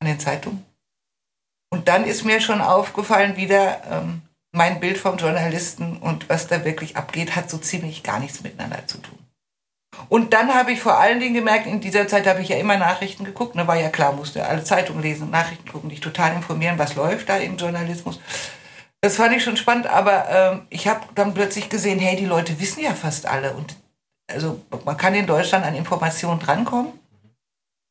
an 0.00 0.06
den 0.06 0.20
Zeitungen. 0.20 0.66
Und 1.70 1.88
dann 1.88 2.04
ist 2.04 2.24
mir 2.24 2.42
schon 2.42 2.60
aufgefallen, 2.60 3.36
wieder 3.36 3.80
ähm, 3.90 4.22
mein 4.52 4.80
Bild 4.80 4.98
vom 4.98 5.18
Journalisten 5.18 5.98
und 5.98 6.28
was 6.28 6.46
da 6.46 6.64
wirklich 6.64 6.96
abgeht, 6.96 7.36
hat 7.36 7.50
so 7.50 7.58
ziemlich 7.58 8.02
gar 8.02 8.18
nichts 8.18 8.42
miteinander 8.42 8.86
zu 8.86 8.98
tun. 8.98 9.18
Und 10.08 10.32
dann 10.32 10.54
habe 10.54 10.72
ich 10.72 10.80
vor 10.80 10.98
allen 10.98 11.20
Dingen 11.20 11.34
gemerkt, 11.34 11.66
in 11.66 11.80
dieser 11.80 12.06
Zeit 12.06 12.26
habe 12.26 12.40
ich 12.40 12.48
ja 12.48 12.56
immer 12.56 12.76
Nachrichten 12.76 13.24
geguckt. 13.24 13.54
Ne, 13.54 13.66
war 13.66 13.76
ja 13.76 13.88
klar, 13.88 14.12
musste 14.12 14.46
alle 14.46 14.64
Zeitungen 14.64 15.02
lesen, 15.02 15.30
Nachrichten 15.30 15.68
gucken, 15.68 15.90
dich 15.90 16.00
total 16.00 16.34
informieren, 16.34 16.78
was 16.78 16.94
läuft 16.94 17.28
da 17.28 17.36
im 17.36 17.56
Journalismus. 17.56 18.20
Das 19.00 19.16
fand 19.16 19.36
ich 19.36 19.44
schon 19.44 19.56
spannend, 19.56 19.86
aber 19.86 20.28
ähm, 20.28 20.66
ich 20.70 20.88
habe 20.88 21.00
dann 21.14 21.34
plötzlich 21.34 21.68
gesehen, 21.68 21.98
hey, 21.98 22.16
die 22.16 22.26
Leute 22.26 22.58
wissen 22.60 22.82
ja 22.82 22.94
fast 22.94 23.26
alle. 23.26 23.54
Und 23.54 23.76
also 24.30 24.60
man 24.84 24.96
kann 24.96 25.14
in 25.14 25.26
Deutschland 25.26 25.64
an 25.64 25.74
Informationen 25.74 26.40
drankommen. 26.40 26.92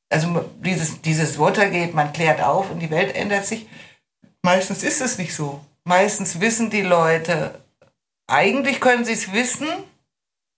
Also 0.09 0.45
dieses, 0.59 1.01
dieses 1.01 1.37
Watergate, 1.37 1.93
man 1.93 2.13
klärt 2.13 2.41
auf 2.41 2.71
und 2.71 2.79
die 2.79 2.89
Welt 2.89 3.15
ändert 3.15 3.45
sich. 3.45 3.67
Meistens 4.41 4.83
ist 4.83 5.01
es 5.01 5.17
nicht 5.17 5.33
so. 5.33 5.61
Meistens 5.88 6.39
wissen 6.41 6.69
die 6.69 6.82
Leute, 6.82 7.62
eigentlich 8.28 8.82
können 8.82 9.06
sie 9.06 9.13
es 9.13 9.32
wissen 9.32 9.67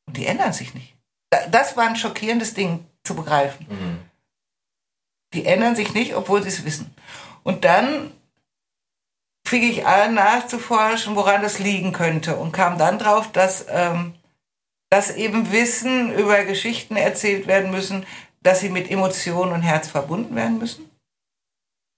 und 0.08 0.18
die 0.18 0.26
ändern 0.26 0.54
sich 0.54 0.74
nicht 0.74 1.00
das 1.30 1.78
war 1.78 1.88
ein 1.88 1.96
schockierendes 1.96 2.54
Ding 2.54 2.86
zu 3.04 3.16
begreifen. 3.16 3.66
Mhm. 3.70 4.00
Die 5.34 5.46
ändern 5.46 5.76
sich 5.76 5.94
nicht, 5.94 6.16
obwohl 6.16 6.42
sie 6.42 6.50
es 6.50 6.66
wissen. 6.66 6.94
Und 7.44 7.66
dann 7.66 8.12
fing 9.46 9.64
ich 9.64 9.86
an 9.86 10.16
nachzuforschen, 10.16 11.16
woran 11.16 11.42
das 11.42 11.60
liegen 11.60 11.92
könnte 11.92 12.36
und 12.36 12.52
kam 12.52 12.78
dann 12.78 13.00
drauf, 13.00 13.32
dass, 13.32 13.66
ähm, 13.70 14.16
dass 14.90 15.16
eben 15.16 15.52
Wissen 15.52 16.14
über 16.14 16.44
Geschichten 16.46 16.96
erzählt 16.96 17.48
werden 17.48 17.72
müssen, 17.72 18.06
dass 18.42 18.60
sie 18.60 18.70
mit 18.70 18.90
Emotionen 18.90 19.52
und 19.52 19.62
Herz 19.62 19.88
verbunden 19.88 20.36
werden 20.36 20.58
müssen. 20.58 20.89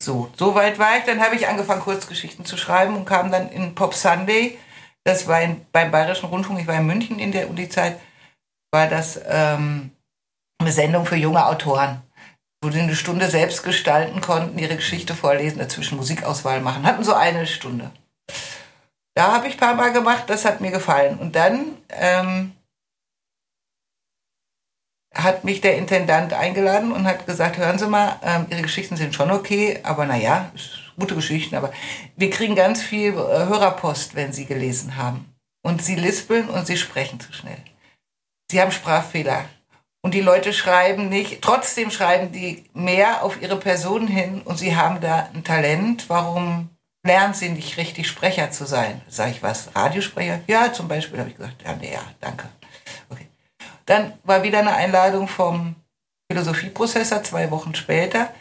So, 0.02 0.32
so 0.36 0.56
weit 0.56 0.80
war 0.80 0.98
ich. 0.98 1.04
Dann 1.04 1.22
habe 1.22 1.36
ich 1.36 1.48
angefangen, 1.48 1.82
Kurzgeschichten 1.82 2.46
zu 2.46 2.58
schreiben 2.58 2.96
und 2.96 3.06
kam 3.06 3.32
dann 3.32 3.50
in 3.50 3.76
Pop 3.76 3.94
Sunday. 3.94 4.58
Das 5.04 5.28
war 5.28 5.42
in, 5.42 5.66
beim 5.72 5.92
Bayerischen 5.92 6.30
Rundfunk, 6.30 6.60
ich 6.60 6.68
war 6.68 6.76
in 6.76 6.86
München 6.86 7.20
in 7.20 7.32
der 7.32 7.50
Uni-Zeit 7.50 8.00
war 8.72 8.88
das 8.88 9.20
ähm, 9.28 9.92
eine 10.60 10.72
Sendung 10.72 11.06
für 11.06 11.18
junge 11.18 11.46
Autoren, 11.46 12.02
wo 12.64 12.72
sie 12.72 12.80
eine 12.80 12.96
Stunde 12.96 13.30
selbst 13.30 13.64
gestalten 13.64 14.22
konnten, 14.22 14.58
ihre 14.58 14.78
Geschichte 14.78 15.14
vorlesen, 15.14 15.60
dazwischen 15.60 15.98
Musikauswahl 15.98 16.62
machen. 16.62 16.86
Hatten 16.86 17.04
so 17.04 17.14
eine 17.14 17.46
Stunde. 17.46 17.92
Da 19.14 19.34
habe 19.34 19.48
ich 19.48 19.56
ein 19.56 19.60
paar 19.60 19.76
Mal 19.76 19.92
gemacht, 19.92 20.24
das 20.28 20.46
hat 20.46 20.62
mir 20.62 20.72
gefallen. 20.72 21.18
Und 21.18 21.36
dann 21.36 21.78
ähm, 21.90 22.54
hat 25.14 25.44
mich 25.44 25.62
der 25.62 25.78
Intendant 25.78 26.34
eingeladen 26.34 26.92
und 26.92 27.06
hat 27.06 27.26
gesagt, 27.26 27.58
hören 27.58 27.78
Sie 27.78 27.88
mal, 27.88 28.20
ähm, 28.24 28.46
Ihre 28.50 28.62
Geschichten 28.62 28.96
sind 28.96 29.14
schon 29.14 29.32
okay, 29.32 29.80
aber 29.84 30.06
naja, 30.06 30.52
gute 30.98 31.16
Geschichten, 31.16 31.56
aber 31.56 31.72
wir 32.16 32.30
kriegen 32.30 32.56
ganz 32.56 32.82
viel 32.82 33.12
äh, 33.12 33.16
Hörerpost, 33.16 34.16
wenn 34.16 34.32
Sie 34.32 34.46
gelesen 34.46 34.96
haben. 34.96 35.34
Und 35.64 35.84
Sie 35.84 35.96
lispeln 35.96 36.50
und 36.50 36.66
Sie 36.66 36.78
sprechen 36.78 37.20
zu 37.20 37.34
schnell. 37.34 37.58
Sie 38.52 38.62
haben 38.62 38.72
Sprachfehler. 38.72 39.46
Und 40.04 40.16
die 40.16 40.22
Leute 40.22 40.52
schreiben 40.52 41.10
nicht, 41.10 41.42
trotzdem 41.42 41.92
schreiben 41.92 42.32
die 42.32 42.64
mehr 42.74 43.24
auf 43.24 43.40
ihre 43.40 43.58
Person 43.58 44.08
hin 44.08 44.42
und 44.42 44.58
sie 44.58 44.76
haben 44.76 45.00
da 45.00 45.30
ein 45.34 45.44
Talent. 45.44 46.10
Warum 46.10 46.70
lernen 47.06 47.36
sie 47.36 47.50
nicht 47.50 47.78
richtig 47.78 48.08
Sprecher 48.08 48.50
zu 48.50 48.66
sein? 48.66 49.02
Sag 49.08 49.30
ich 49.30 49.44
was? 49.44 49.76
Radiosprecher? 49.76 50.42
Ja, 50.48 50.74
zum 50.74 50.88
Beispiel 50.88 51.20
habe 51.20 51.30
ich 51.30 51.38
gesagt, 51.38 51.62
ja, 51.64 51.76
nee, 51.76 51.94
ja, 51.94 52.02
danke. 52.20 52.50
Okay. 53.10 53.31
Dann 53.92 54.14
war 54.24 54.42
wieder 54.42 54.60
eine 54.60 54.74
Einladung 54.74 55.28
vom 55.28 55.76
Philosophieprozessor 56.32 57.24
zwei 57.24 57.52
Wochen 57.52 57.76
später. 57.76 58.34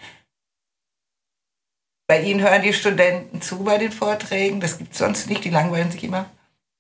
Bei 2.07 2.23
Ihnen 2.23 2.41
hören 2.41 2.63
die 2.63 2.73
Studenten 2.73 3.43
zu 3.43 3.65
bei 3.65 3.77
den 3.77 3.91
Vorträgen. 3.91 4.61
Das 4.61 4.79
gibt 4.79 4.93
es 4.93 4.99
sonst 4.99 5.29
nicht, 5.29 5.43
die 5.43 5.51
langweilen 5.51 5.91
sich 5.91 6.05
immer. 6.05 6.31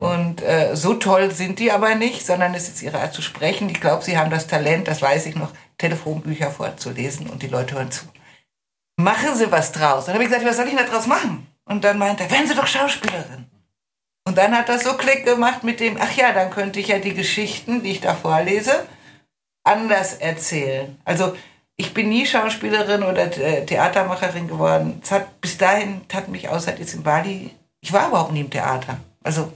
Und 0.00 0.40
äh, 0.42 0.76
so 0.76 0.94
toll 0.94 1.33
sind 1.33 1.59
die 1.59 1.72
aber 1.72 1.96
nicht, 1.96 2.24
sondern 2.24 2.54
es 2.54 2.68
ist 2.68 2.80
ihre 2.80 3.00
Art 3.00 3.12
zu 3.12 3.22
sprechen. 3.22 3.68
Ich 3.70 3.80
glaube, 3.80 4.04
sie 4.04 4.16
haben 4.16 4.30
das 4.30 4.46
Talent, 4.46 4.87
das 4.87 5.02
weiß 5.02 5.26
ich 5.26 5.35
noch, 5.35 5.50
Telefonbücher 5.78 6.52
vorzulesen 6.52 7.26
und 7.26 7.42
die 7.42 7.48
Leute 7.48 7.74
hören 7.74 7.90
zu. 7.90 8.04
Machen 8.96 9.35
Sie 9.35 9.50
was 9.50 9.72
draus. 9.72 10.04
Dann 10.04 10.14
habe 10.14 10.22
ich 10.22 10.30
gesagt, 10.30 10.46
was 10.46 10.56
soll 10.56 10.68
ich 10.68 10.76
denn 10.76 10.87
da 10.87 10.92
draus 10.92 11.09
machen? 11.09 11.48
Und 11.64 11.83
dann 11.83 11.98
meinte 11.98 12.22
er, 12.22 12.30
werden 12.30 12.46
Sie 12.46 12.54
doch 12.54 12.68
Schauspielerin. 12.68 13.50
Und 14.30 14.38
dann 14.38 14.56
hat 14.56 14.68
das 14.68 14.84
so 14.84 14.92
Klick 14.92 15.24
gemacht 15.24 15.64
mit 15.64 15.80
dem, 15.80 15.96
ach 16.00 16.12
ja, 16.12 16.32
dann 16.32 16.50
könnte 16.50 16.78
ich 16.78 16.86
ja 16.86 17.00
die 17.00 17.14
Geschichten, 17.14 17.82
die 17.82 17.90
ich 17.90 18.00
da 18.00 18.14
vorlese, 18.14 18.86
anders 19.64 20.14
erzählen. 20.14 20.96
Also 21.04 21.34
ich 21.76 21.92
bin 21.94 22.10
nie 22.10 22.24
Schauspielerin 22.24 23.02
oder 23.02 23.28
Theatermacherin 23.28 24.46
geworden. 24.46 25.00
Es 25.02 25.10
hat, 25.10 25.40
bis 25.40 25.58
dahin 25.58 26.02
hat 26.14 26.28
mich 26.28 26.48
außer 26.48 26.78
jetzt 26.78 26.94
in 26.94 27.02
Bali, 27.02 27.50
ich 27.80 27.92
war 27.92 28.06
überhaupt 28.06 28.30
nie 28.30 28.42
im 28.42 28.50
Theater. 28.50 28.98
Also 29.24 29.52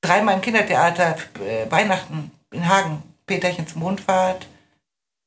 dreimal 0.00 0.34
im 0.34 0.40
Kindertheater, 0.40 1.14
äh, 1.46 1.70
Weihnachten 1.70 2.32
in 2.52 2.68
Hagen, 2.68 3.00
Peterchens 3.26 3.76
Mondfahrt. 3.76 4.48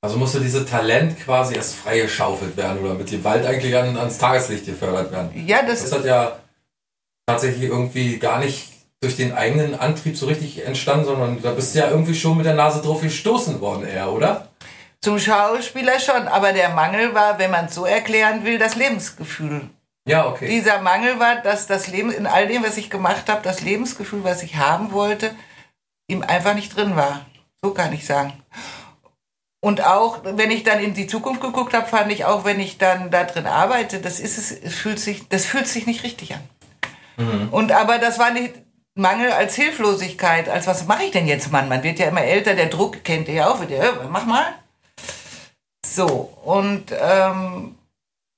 Also 0.02 0.18
musste 0.18 0.42
dieses 0.42 0.70
Talent 0.70 1.18
quasi 1.22 1.56
erst 1.56 1.76
freigeschaufelt 1.76 2.58
werden 2.58 2.84
oder 2.84 2.96
mit 2.96 3.10
dem 3.14 3.24
Wald 3.24 3.46
eigentlich 3.46 3.78
an, 3.78 3.96
ans 3.96 4.18
Tageslicht 4.18 4.66
gefördert 4.66 5.14
werden. 5.14 5.32
Ja, 5.48 5.62
das, 5.64 5.84
das 5.84 5.94
hat 5.94 6.04
ja 6.04 6.38
tatsächlich 7.28 7.70
irgendwie 7.70 8.18
gar 8.18 8.40
nicht 8.40 8.72
durch 9.02 9.16
den 9.16 9.34
eigenen 9.34 9.76
Antrieb 9.76 10.18
so 10.18 10.26
richtig 10.26 10.66
entstanden, 10.66 11.06
sondern 11.06 11.42
da 11.42 11.52
bist 11.52 11.76
du 11.76 11.80
ja 11.80 11.90
irgendwie 11.90 12.16
schon 12.16 12.38
mit 12.38 12.46
der 12.46 12.56
Nase 12.56 12.82
drauf 12.82 13.02
gestoßen 13.02 13.62
worden 13.62 13.86
eher, 13.86 14.12
oder? 14.12 14.48
Zum 15.02 15.20
Schauspieler 15.20 16.00
schon, 16.00 16.28
aber 16.28 16.54
der 16.54 16.70
Mangel 16.70 17.14
war, 17.14 17.38
wenn 17.38 17.52
man 17.52 17.66
es 17.66 17.76
so 17.76 17.86
erklären 17.86 18.44
will, 18.44 18.58
das 18.58 18.76
Lebensgefühl. 18.76 19.70
Ja, 20.08 20.28
okay. 20.28 20.48
Dieser 20.48 20.82
Mangel 20.82 21.20
war, 21.20 21.36
dass 21.42 21.68
das 21.68 21.88
Leben, 21.88 22.12
in 22.12 22.26
all 22.26 22.48
dem, 22.48 22.64
was 22.64 22.78
ich 22.78 22.90
gemacht 22.90 23.30
habe, 23.30 23.42
das 23.44 23.62
Lebensgefühl, 23.62 24.24
was 24.24 24.42
ich 24.42 24.56
haben 24.56 24.92
wollte, 24.92 25.36
ihm 26.08 26.24
einfach 26.24 26.56
nicht 26.56 26.76
drin 26.76 26.96
war. 26.96 27.26
So 27.62 27.72
kann 27.72 27.94
ich 27.94 28.06
sagen. 28.06 28.34
Und 29.60 29.86
auch, 29.86 30.22
wenn 30.24 30.50
ich 30.50 30.64
dann 30.64 30.80
in 30.80 30.94
die 30.94 31.08
Zukunft 31.08 31.42
geguckt 31.42 31.74
habe, 31.74 31.88
fand 31.88 32.12
ich 32.12 32.26
auch, 32.26 32.46
wenn 32.46 32.60
ich 32.60 32.78
dann 32.78 33.12
da 33.12 33.26
drin 33.26 33.48
arbeite, 33.48 34.00
das 34.00 34.20
ist 34.20 34.38
es, 34.38 34.52
es 34.52 34.76
fühlt 34.76 35.00
sich, 35.00 35.28
das 35.28 35.46
fühlt 35.46 35.68
sich 35.68 35.86
nicht 35.86 36.04
richtig 36.04 36.34
an. 36.34 36.42
Mhm. 37.18 37.50
Und 37.52 37.72
aber 37.72 37.98
das 37.98 38.20
war 38.20 38.32
nicht 38.32 38.54
Mangel 38.96 39.32
als 39.32 39.56
Hilflosigkeit, 39.56 40.50
als 40.50 40.68
was 40.68 40.86
mache 40.86 41.04
ich 41.04 41.12
denn 41.12 41.28
jetzt, 41.28 41.52
Mann? 41.52 41.70
Man 41.70 41.84
wird 41.84 42.00
ja 42.00 42.08
immer 42.08 42.24
älter, 42.24 42.56
der 42.56 42.68
Druck 42.68 43.04
kennt 43.04 43.28
ihr 43.28 43.36
ja 43.36 43.50
auch 43.50 43.62
wieder. 43.62 44.08
Mach 44.10 44.26
mal. 44.26 44.46
So, 45.86 46.34
und, 46.44 46.94
ähm, 47.00 47.76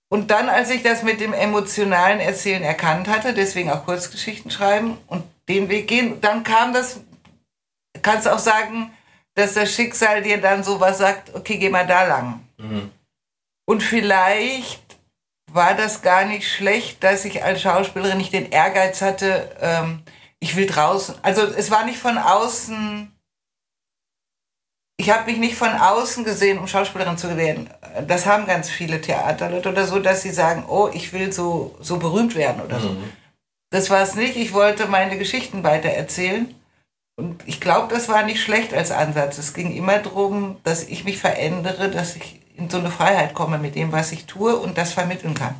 und 0.09 0.31
dann, 0.31 0.49
als 0.49 0.69
ich 0.69 0.83
das 0.83 1.03
mit 1.03 1.19
dem 1.19 1.33
emotionalen 1.33 2.19
Erzählen 2.19 2.63
erkannt 2.63 3.07
hatte, 3.07 3.33
deswegen 3.33 3.71
auch 3.71 3.85
Kurzgeschichten 3.85 4.51
schreiben 4.51 4.97
und 5.07 5.23
den 5.47 5.69
Weg 5.69 5.87
gehen, 5.87 6.21
dann 6.21 6.43
kam 6.43 6.73
das, 6.73 6.99
kannst 8.01 8.25
du 8.25 8.33
auch 8.33 8.39
sagen, 8.39 8.91
dass 9.35 9.53
das 9.53 9.73
Schicksal 9.73 10.21
dir 10.21 10.39
dann 10.39 10.63
sowas 10.63 10.97
sagt, 10.97 11.33
okay, 11.35 11.57
geh 11.57 11.69
mal 11.69 11.87
da 11.87 12.05
lang. 12.05 12.41
Mhm. 12.57 12.91
Und 13.65 13.81
vielleicht 13.81 14.88
war 15.53 15.75
das 15.75 16.01
gar 16.01 16.25
nicht 16.25 16.47
schlecht, 16.47 17.03
dass 17.03 17.25
ich 17.25 17.43
als 17.43 17.61
Schauspielerin 17.61 18.17
nicht 18.17 18.33
den 18.33 18.51
Ehrgeiz 18.51 19.01
hatte, 19.01 19.55
ähm, 19.61 20.03
ich 20.39 20.55
will 20.55 20.65
draußen. 20.65 21.15
Also 21.21 21.41
es 21.41 21.69
war 21.69 21.85
nicht 21.85 21.99
von 21.99 22.17
außen. 22.17 23.11
Ich 24.97 25.09
habe 25.11 25.31
mich 25.31 25.39
nicht 25.39 25.55
von 25.55 25.69
außen 25.69 26.23
gesehen, 26.23 26.57
um 26.57 26.67
Schauspielerin 26.67 27.17
zu 27.17 27.35
werden. 27.37 27.69
Das 28.07 28.25
haben 28.25 28.45
ganz 28.45 28.69
viele 28.69 29.01
Theaterleute 29.01 29.69
oder 29.69 29.87
so, 29.87 29.99
dass 29.99 30.21
sie 30.21 30.31
sagen, 30.31 30.65
oh, 30.67 30.89
ich 30.93 31.13
will 31.13 31.31
so, 31.31 31.75
so 31.79 31.97
berühmt 31.97 32.35
werden 32.35 32.61
oder 32.61 32.79
so. 32.79 32.89
Mhm. 32.89 33.11
Das 33.71 33.89
war 33.89 34.01
es 34.01 34.15
nicht. 34.15 34.35
Ich 34.35 34.53
wollte 34.53 34.87
meine 34.87 35.17
Geschichten 35.17 35.63
weiter 35.63 35.89
erzählen. 35.89 36.53
Und 37.15 37.41
ich 37.45 37.59
glaube, 37.59 37.93
das 37.93 38.07
war 38.07 38.23
nicht 38.23 38.41
schlecht 38.41 38.73
als 38.73 38.91
Ansatz. 38.91 39.37
Es 39.37 39.53
ging 39.53 39.75
immer 39.75 39.99
darum, 39.99 40.57
dass 40.63 40.83
ich 40.83 41.03
mich 41.03 41.17
verändere, 41.17 41.89
dass 41.89 42.15
ich 42.15 42.39
in 42.59 42.69
so 42.69 42.77
eine 42.77 42.91
Freiheit 42.91 43.33
komme 43.33 43.57
mit 43.57 43.75
dem, 43.75 43.91
was 43.91 44.11
ich 44.11 44.25
tue 44.25 44.55
und 44.55 44.77
das 44.77 44.93
vermitteln 44.93 45.33
kann. 45.33 45.55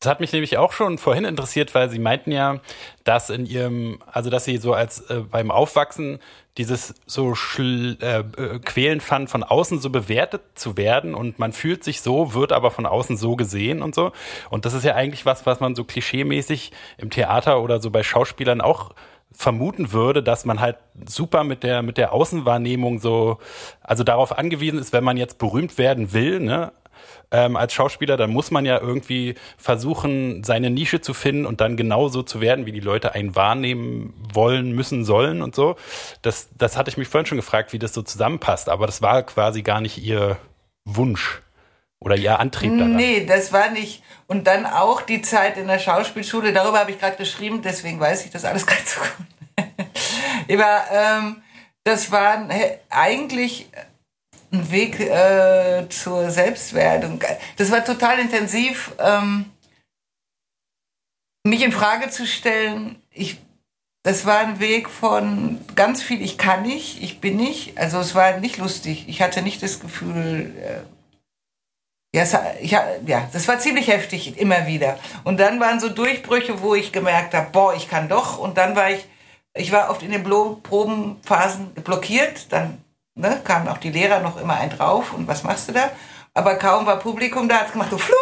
Das 0.00 0.10
hat 0.10 0.20
mich 0.20 0.32
nämlich 0.32 0.58
auch 0.58 0.72
schon 0.72 0.96
vorhin 0.96 1.24
interessiert, 1.24 1.74
weil 1.74 1.90
Sie 1.90 1.98
meinten 1.98 2.30
ja, 2.30 2.60
dass 3.02 3.30
in 3.30 3.46
Ihrem, 3.46 3.98
also 4.06 4.30
dass 4.30 4.44
Sie 4.44 4.58
so 4.58 4.72
als 4.72 5.00
äh, 5.10 5.22
beim 5.28 5.50
Aufwachsen 5.50 6.20
dieses 6.56 6.94
so 7.06 7.34
äh, 7.58 8.18
äh, 8.20 8.24
quälen 8.64 9.00
fanden, 9.00 9.26
von 9.26 9.42
außen 9.42 9.80
so 9.80 9.90
bewertet 9.90 10.42
zu 10.54 10.76
werden 10.76 11.14
und 11.16 11.40
man 11.40 11.52
fühlt 11.52 11.82
sich 11.82 12.00
so, 12.00 12.32
wird 12.34 12.52
aber 12.52 12.70
von 12.70 12.86
außen 12.86 13.16
so 13.16 13.34
gesehen 13.34 13.82
und 13.82 13.94
so. 13.94 14.12
Und 14.50 14.66
das 14.66 14.74
ist 14.74 14.84
ja 14.84 14.94
eigentlich 14.94 15.26
was, 15.26 15.46
was 15.46 15.58
man 15.58 15.74
so 15.74 15.82
klischeemäßig 15.82 16.70
im 16.98 17.10
Theater 17.10 17.60
oder 17.60 17.80
so 17.80 17.90
bei 17.90 18.04
Schauspielern 18.04 18.60
auch 18.60 18.92
vermuten 19.38 19.92
würde, 19.92 20.20
dass 20.20 20.44
man 20.44 20.58
halt 20.58 20.78
super 21.06 21.44
mit 21.44 21.62
der 21.62 21.82
mit 21.82 21.96
der 21.96 22.12
Außenwahrnehmung 22.12 22.98
so 22.98 23.38
also 23.80 24.02
darauf 24.02 24.36
angewiesen 24.36 24.80
ist, 24.80 24.92
wenn 24.92 25.04
man 25.04 25.16
jetzt 25.16 25.38
berühmt 25.38 25.78
werden 25.78 26.12
will, 26.12 26.40
ne, 26.40 26.72
ähm, 27.30 27.54
als 27.56 27.72
Schauspieler, 27.72 28.16
dann 28.16 28.30
muss 28.30 28.50
man 28.50 28.66
ja 28.66 28.80
irgendwie 28.80 29.36
versuchen, 29.56 30.42
seine 30.42 30.70
Nische 30.70 31.00
zu 31.00 31.14
finden 31.14 31.46
und 31.46 31.60
dann 31.60 31.76
genauso 31.76 32.24
zu 32.24 32.40
werden, 32.40 32.66
wie 32.66 32.72
die 32.72 32.80
Leute 32.80 33.14
einen 33.14 33.36
wahrnehmen 33.36 34.12
wollen, 34.34 34.72
müssen, 34.72 35.04
sollen 35.04 35.40
und 35.40 35.54
so. 35.54 35.76
Das, 36.22 36.48
das 36.58 36.76
hatte 36.76 36.90
ich 36.90 36.96
mich 36.96 37.06
vorhin 37.06 37.26
schon 37.26 37.38
gefragt, 37.38 37.72
wie 37.72 37.78
das 37.78 37.94
so 37.94 38.02
zusammenpasst, 38.02 38.68
aber 38.68 38.86
das 38.86 39.02
war 39.02 39.22
quasi 39.22 39.62
gar 39.62 39.80
nicht 39.80 39.98
ihr 39.98 40.36
Wunsch 40.84 41.42
oder 42.00 42.16
ihr 42.16 42.38
Antrieb 42.38 42.76
daran. 42.78 42.96
Nee, 42.96 43.24
das 43.26 43.52
war 43.52 43.70
nicht. 43.70 44.02
Und 44.26 44.46
dann 44.46 44.66
auch 44.66 45.02
die 45.02 45.22
Zeit 45.22 45.56
in 45.56 45.66
der 45.66 45.78
Schauspielschule, 45.78 46.52
darüber 46.52 46.80
habe 46.80 46.90
ich 46.90 47.00
gerade 47.00 47.16
geschrieben, 47.16 47.62
deswegen 47.62 47.98
weiß 47.98 48.24
ich 48.24 48.30
das 48.30 48.44
alles 48.44 48.66
ganz 48.66 48.94
so 48.94 49.00
gut. 49.00 49.66
Aber 50.50 50.84
ähm, 50.92 51.42
das 51.84 52.10
war 52.10 52.48
eigentlich 52.90 53.68
ein 54.52 54.70
Weg 54.70 55.00
äh, 55.00 55.88
zur 55.88 56.30
Selbstwerdung. 56.30 57.22
Das 57.56 57.70
war 57.70 57.84
total 57.84 58.18
intensiv, 58.18 58.92
ähm, 58.98 59.46
mich 61.44 61.62
in 61.62 61.72
Frage 61.72 62.10
zu 62.10 62.26
stellen. 62.26 63.02
Ich, 63.10 63.38
das 64.02 64.24
war 64.24 64.38
ein 64.38 64.60
Weg 64.60 64.88
von 64.88 65.60
ganz 65.74 66.02
viel, 66.02 66.22
ich 66.22 66.38
kann 66.38 66.62
nicht, 66.62 67.02
ich 67.02 67.20
bin 67.20 67.36
nicht. 67.36 67.76
Also 67.78 67.98
es 67.98 68.14
war 68.14 68.38
nicht 68.38 68.56
lustig. 68.56 69.06
Ich 69.08 69.20
hatte 69.20 69.42
nicht 69.42 69.62
das 69.62 69.80
Gefühl, 69.80 70.54
äh, 70.62 70.97
ja, 72.14 72.22
es, 72.22 72.36
ich, 72.60 72.70
ja, 72.70 73.28
das 73.32 73.48
war 73.48 73.58
ziemlich 73.58 73.88
heftig, 73.88 74.38
immer 74.38 74.66
wieder. 74.66 74.98
Und 75.24 75.38
dann 75.38 75.60
waren 75.60 75.78
so 75.78 75.90
Durchbrüche, 75.90 76.62
wo 76.62 76.74
ich 76.74 76.92
gemerkt 76.92 77.34
habe, 77.34 77.50
boah, 77.52 77.74
ich 77.74 77.88
kann 77.88 78.08
doch. 78.08 78.38
Und 78.38 78.56
dann 78.56 78.74
war 78.76 78.90
ich, 78.90 79.06
ich 79.54 79.72
war 79.72 79.90
oft 79.90 80.02
in 80.02 80.12
den 80.12 80.22
Probenphasen 80.24 81.74
blockiert. 81.74 82.50
Dann 82.50 82.82
ne, 83.14 83.40
kamen 83.44 83.68
auch 83.68 83.78
die 83.78 83.90
Lehrer 83.90 84.20
noch 84.20 84.40
immer 84.40 84.54
ein 84.54 84.70
drauf. 84.70 85.12
Und 85.12 85.28
was 85.28 85.42
machst 85.42 85.68
du 85.68 85.72
da? 85.72 85.90
Aber 86.32 86.56
kaum 86.56 86.86
war 86.86 86.98
Publikum 86.98 87.48
da, 87.48 87.56
hat 87.58 87.66
es 87.66 87.72
gemacht 87.72 87.90
so 87.90 87.98
flum. 87.98 88.16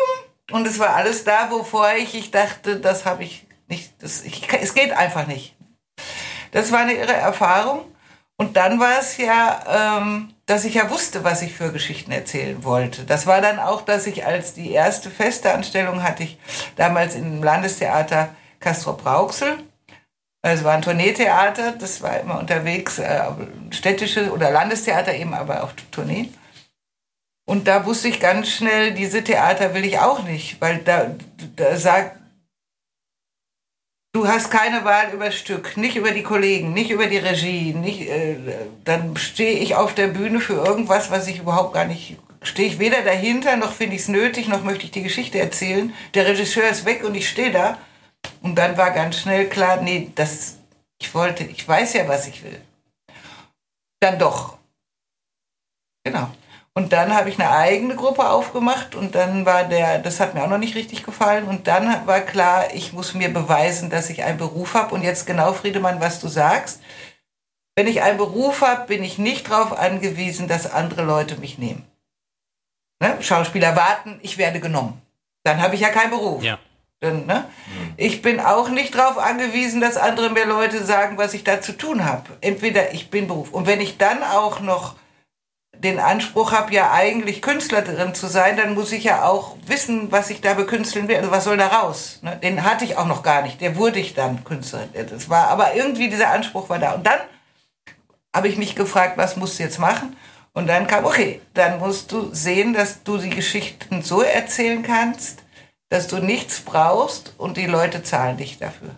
Und 0.51 0.66
es 0.66 0.79
war 0.79 0.94
alles 0.94 1.25
da, 1.25 1.51
wovor 1.51 1.92
ich, 1.94 2.14
ich 2.14 2.31
dachte, 2.31 2.81
das 2.81 3.05
habe 3.05 3.25
ich 3.25 3.46
nicht, 3.68 3.92
das, 4.03 4.22
ich, 4.22 4.49
es 4.61 4.75
geht 4.75 4.92
einfach 4.92 5.27
nicht. 5.27 5.57
Das 6.53 6.72
war 6.72 6.81
eine 6.81 6.94
irre 6.94 7.12
Erfahrung. 7.12 7.85
Und 8.38 8.57
dann 8.57 8.79
war 8.79 8.99
es 8.99 9.16
ja, 9.16 9.99
ähm, 9.99 10.35
dass 10.44 10.64
ich 10.64 10.75
ja 10.75 10.90
wusste, 10.90 11.25
was 11.25 11.42
ich 11.42 11.55
für 11.55 11.72
Geschichten 11.72 12.12
erzählen 12.12 12.62
wollte. 12.64 13.05
Das 13.05 13.27
war 13.27 13.40
dann 13.40 13.59
auch, 13.59 13.83
dass 13.83 14.07
ich 14.07 14.27
als 14.27 14.53
die 14.53 14.72
erste 14.72 15.11
feste 15.11 15.53
Anstellung 15.53 16.03
hatte 16.03 16.25
ich 16.25 16.38
damals 16.77 17.14
im 17.14 17.42
Landestheater 17.42 18.29
Castro 18.61 18.92
Brauxel. 18.92 19.59
Es 20.42 20.62
war 20.62 20.75
ein 20.75 20.83
Tourneetheater, 20.83 21.72
das 21.72 22.03
war 22.03 22.20
immer 22.20 22.38
unterwegs, 22.38 22.99
äh, 22.99 23.20
städtische 23.70 24.31
oder 24.31 24.51
Landestheater 24.51 25.14
eben, 25.14 25.35
aber 25.35 25.64
auch 25.64 25.72
Tourneen. 25.90 26.33
Und 27.49 27.66
da 27.66 27.87
wusste 27.87 28.09
ich 28.09 28.20
ganz 28.20 28.51
schnell, 28.51 28.92
diese 28.92 29.25
Theater 29.25 29.72
will 29.72 29.85
ich 29.85 29.99
auch 29.99 30.22
nicht, 30.25 30.61
weil 30.61 30.79
da, 30.79 31.14
da 31.57 31.77
sagt, 31.77 32.18
Du 34.17 34.27
hast 34.27 34.51
keine 34.51 34.83
Wahl 34.87 35.13
über 35.13 35.27
das 35.27 35.35
Stück, 35.35 35.77
nicht 35.77 35.95
über 35.95 36.11
die 36.11 36.23
Kollegen, 36.23 36.73
nicht 36.73 36.91
über 36.91 37.07
die 37.07 37.19
Regie, 37.19 37.75
nicht, 37.75 38.09
äh, 38.09 38.39
dann 38.83 39.15
stehe 39.19 39.59
ich 39.59 39.75
auf 39.75 39.95
der 39.95 40.07
Bühne 40.07 40.41
für 40.41 40.55
irgendwas, 40.55 41.11
was 41.11 41.29
ich 41.29 41.41
überhaupt 41.41 41.75
gar 41.75 41.85
nicht, 41.85 42.17
stehe 42.41 42.67
ich 42.67 42.79
weder 42.79 43.03
dahinter, 43.03 43.57
noch 43.57 43.75
finde 43.75 43.95
ich 43.95 44.01
es 44.01 44.09
nötig, 44.09 44.49
noch 44.49 44.65
möchte 44.65 44.87
ich 44.87 44.91
die 44.91 45.03
Geschichte 45.03 45.39
erzählen. 45.39 45.93
Der 46.15 46.25
Regisseur 46.25 46.67
ist 46.67 46.87
weg 46.87 47.05
und 47.05 47.15
ich 47.15 47.29
stehe 47.29 47.53
da. 47.53 47.77
Und 48.41 48.55
dann 48.55 48.79
war 48.79 48.91
ganz 48.93 49.19
schnell 49.19 49.51
klar, 49.51 49.83
nee, 49.83 50.11
das, 50.15 50.57
ich 50.99 51.15
wollte, 51.15 51.45
ich 51.45 51.69
weiß 51.69 51.93
ja, 51.93 52.09
was 52.09 52.27
ich 52.27 52.43
will. 52.43 52.59
Dann 54.01 54.19
doch. 54.19 54.57
Genau. 56.05 56.31
Und 56.77 56.93
dann 56.93 57.17
habe 57.17 57.31
ich 57.31 57.41
eine 57.41 57.51
eigene 57.51 57.97
Gruppe 57.97 58.29
aufgemacht 58.29 58.95
und 58.95 59.15
dann 59.15 59.47
war 59.47 59.65
der, 59.65 59.99
das 59.99 60.21
hat 60.21 60.35
mir 60.35 60.45
auch 60.45 60.49
noch 60.49 60.59
nicht 60.59 60.75
richtig 60.75 61.05
gefallen. 61.05 61.45
Und 61.45 61.67
dann 61.69 62.07
war 62.07 62.21
klar, 62.21 62.75
ich 62.75 62.93
muss 62.93 63.15
mir 63.15 63.33
beweisen, 63.33 63.89
dass 63.89 64.11
ich 64.11 64.25
einen 64.25 64.37
Beruf 64.37 64.75
habe. 64.75 64.95
Und 64.95 65.03
jetzt 65.03 65.27
genau, 65.27 65.55
Friedemann, 65.55 66.03
was 66.03 66.21
du 66.21 66.29
sagst. 66.29 66.83
Wenn 67.77 67.87
ich 67.87 68.03
einen 68.03 68.19
Beruf 68.19 68.61
habe, 68.61 68.89
bin 68.89 69.03
ich 69.03 69.17
nicht 69.17 69.51
darauf 69.51 69.73
angewiesen, 69.73 70.49
dass 70.49 70.71
andere 70.71 71.03
Leute 71.03 71.39
mich 71.39 71.57
nehmen. 71.57 71.87
Ne? 73.01 73.17
Schauspieler 73.21 73.75
warten, 73.75 74.21
ich 74.21 74.37
werde 74.37 74.61
genommen. 74.61 75.01
Dann 75.45 75.62
habe 75.62 75.77
ich 75.77 75.81
ja 75.81 75.89
keinen 75.89 76.11
Beruf. 76.11 76.43
Ja. 76.43 76.59
Dann, 77.01 77.25
ne? 77.25 77.47
Mhm. 77.69 77.95
Ich 77.97 78.21
bin 78.21 78.39
auch 78.39 78.69
nicht 78.69 78.95
darauf 78.95 79.17
angewiesen, 79.17 79.81
dass 79.81 79.97
andere 79.97 80.29
mir 80.29 80.45
Leute 80.45 80.85
sagen, 80.85 81.17
was 81.17 81.33
ich 81.33 81.43
da 81.43 81.62
zu 81.62 81.73
tun 81.73 82.05
habe. 82.05 82.37
Entweder 82.43 82.93
ich 82.93 83.09
bin 83.09 83.29
Beruf. 83.29 83.51
Und 83.51 83.67
wenn 83.67 83.81
ich 83.81 83.97
dann 83.97 84.23
auch 84.23 84.61
noch 84.61 84.97
den 85.81 85.99
Anspruch 85.99 86.53
habe, 86.53 86.73
ja 86.73 86.93
eigentlich 86.93 87.43
Künstlerin 87.43 88.15
zu 88.15 88.27
sein, 88.27 88.57
dann 88.57 88.75
muss 88.75 88.93
ich 88.93 89.05
ja 89.05 89.25
auch 89.25 89.57
wissen, 89.67 90.11
was 90.11 90.31
ich 90.31 90.41
da 90.41 90.55
bekünsteln 90.55 91.09
will. 91.09 91.17
Also 91.17 91.31
was 91.31 91.45
soll 91.45 91.57
da 91.57 91.69
raus? 91.69 92.21
Ne? 92.23 92.39
Den 92.43 92.65
hatte 92.65 92.85
ich 92.85 92.97
auch 92.97 93.07
noch 93.07 93.23
gar 93.23 93.43
nicht. 93.43 93.61
Der 93.61 93.77
wurde 93.77 93.99
ich 93.99 94.15
dann 94.15 94.45
Künstlerin. 94.45 94.89
Das 94.95 95.29
war, 95.29 95.49
aber 95.49 95.75
irgendwie 95.75 96.09
dieser 96.09 96.31
Anspruch 96.31 96.69
war 96.69 96.79
da. 96.79 96.93
Und 96.93 97.07
dann 97.07 97.19
habe 98.35 98.49
ich 98.49 98.57
mich 98.57 98.75
gefragt, 98.75 99.17
was 99.17 99.37
musst 99.37 99.59
du 99.59 99.62
jetzt 99.62 99.79
machen? 99.79 100.17
Und 100.53 100.67
dann 100.67 100.87
kam, 100.87 101.05
okay, 101.05 101.41
dann 101.55 101.79
musst 101.79 102.12
du 102.12 102.33
sehen, 102.33 102.73
dass 102.73 103.03
du 103.03 103.19
die 103.19 103.31
Geschichten 103.31 104.03
so 104.03 104.23
erzählen 104.23 104.83
kannst, 104.83 105.43
dass 105.91 106.09
du 106.09 106.19
nichts 106.19 106.61
brauchst 106.61 107.35
und 107.39 107.57
die 107.57 107.67
Leute 107.67 108.03
zahlen 108.03 108.39
dich 108.39 108.59
dafür. 108.59 108.97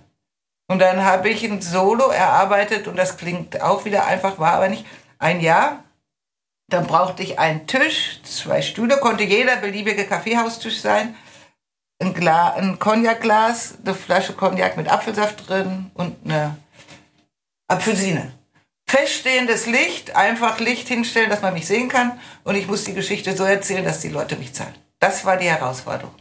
Und 0.68 0.80
dann 0.80 1.04
habe 1.04 1.28
ich 1.30 1.42
ein 1.44 1.60
Solo 1.60 2.08
erarbeitet 2.08 2.86
und 2.88 2.96
das 2.96 3.16
klingt 3.16 3.60
auch 3.60 3.84
wieder 3.84 4.06
einfach, 4.06 4.38
war 4.38 4.52
aber 4.52 4.68
nicht. 4.68 4.84
Ein 5.18 5.40
Jahr 5.40 5.82
dann 6.68 6.86
brauchte 6.86 7.22
ich 7.22 7.38
einen 7.38 7.66
Tisch, 7.66 8.20
zwei 8.22 8.62
Stühle, 8.62 8.98
konnte 8.98 9.24
jeder 9.24 9.56
beliebige 9.56 10.06
Kaffeehaustisch 10.06 10.80
sein, 10.80 11.16
ein, 12.00 12.14
Gla 12.14 12.54
ein 12.54 12.78
Cognac-Glas, 12.78 13.78
eine 13.84 13.94
Flasche 13.94 14.34
Cognac 14.34 14.76
mit 14.76 14.88
Apfelsaft 14.88 15.48
drin 15.48 15.90
und 15.94 16.16
eine 16.24 16.56
Apfelsine. 17.68 18.32
feststehendes 18.88 19.66
Licht, 19.66 20.16
einfach 20.16 20.60
Licht 20.60 20.88
hinstellen, 20.88 21.28
dass 21.28 21.42
man 21.42 21.52
mich 21.52 21.66
sehen 21.66 21.88
kann. 21.88 22.18
Und 22.44 22.54
ich 22.54 22.66
muss 22.66 22.84
die 22.84 22.94
Geschichte 22.94 23.36
so 23.36 23.44
erzählen, 23.44 23.84
dass 23.84 24.00
die 24.00 24.08
Leute 24.08 24.36
mich 24.36 24.54
zahlen. 24.54 24.74
Das 24.98 25.24
war 25.24 25.36
die 25.36 25.50
Herausforderung. 25.50 26.14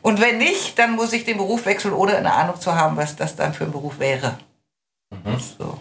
Und 0.00 0.20
wenn 0.20 0.38
nicht, 0.38 0.78
dann 0.78 0.92
muss 0.92 1.12
ich 1.12 1.24
den 1.24 1.36
Beruf 1.36 1.66
wechseln, 1.66 1.92
ohne 1.92 2.16
eine 2.16 2.32
Ahnung 2.32 2.60
zu 2.60 2.74
haben, 2.74 2.96
was 2.96 3.16
das 3.16 3.36
dann 3.36 3.52
für 3.54 3.64
ein 3.64 3.72
Beruf 3.72 3.98
wäre. 3.98 4.38
Mhm. 5.10 5.38
So. 5.38 5.78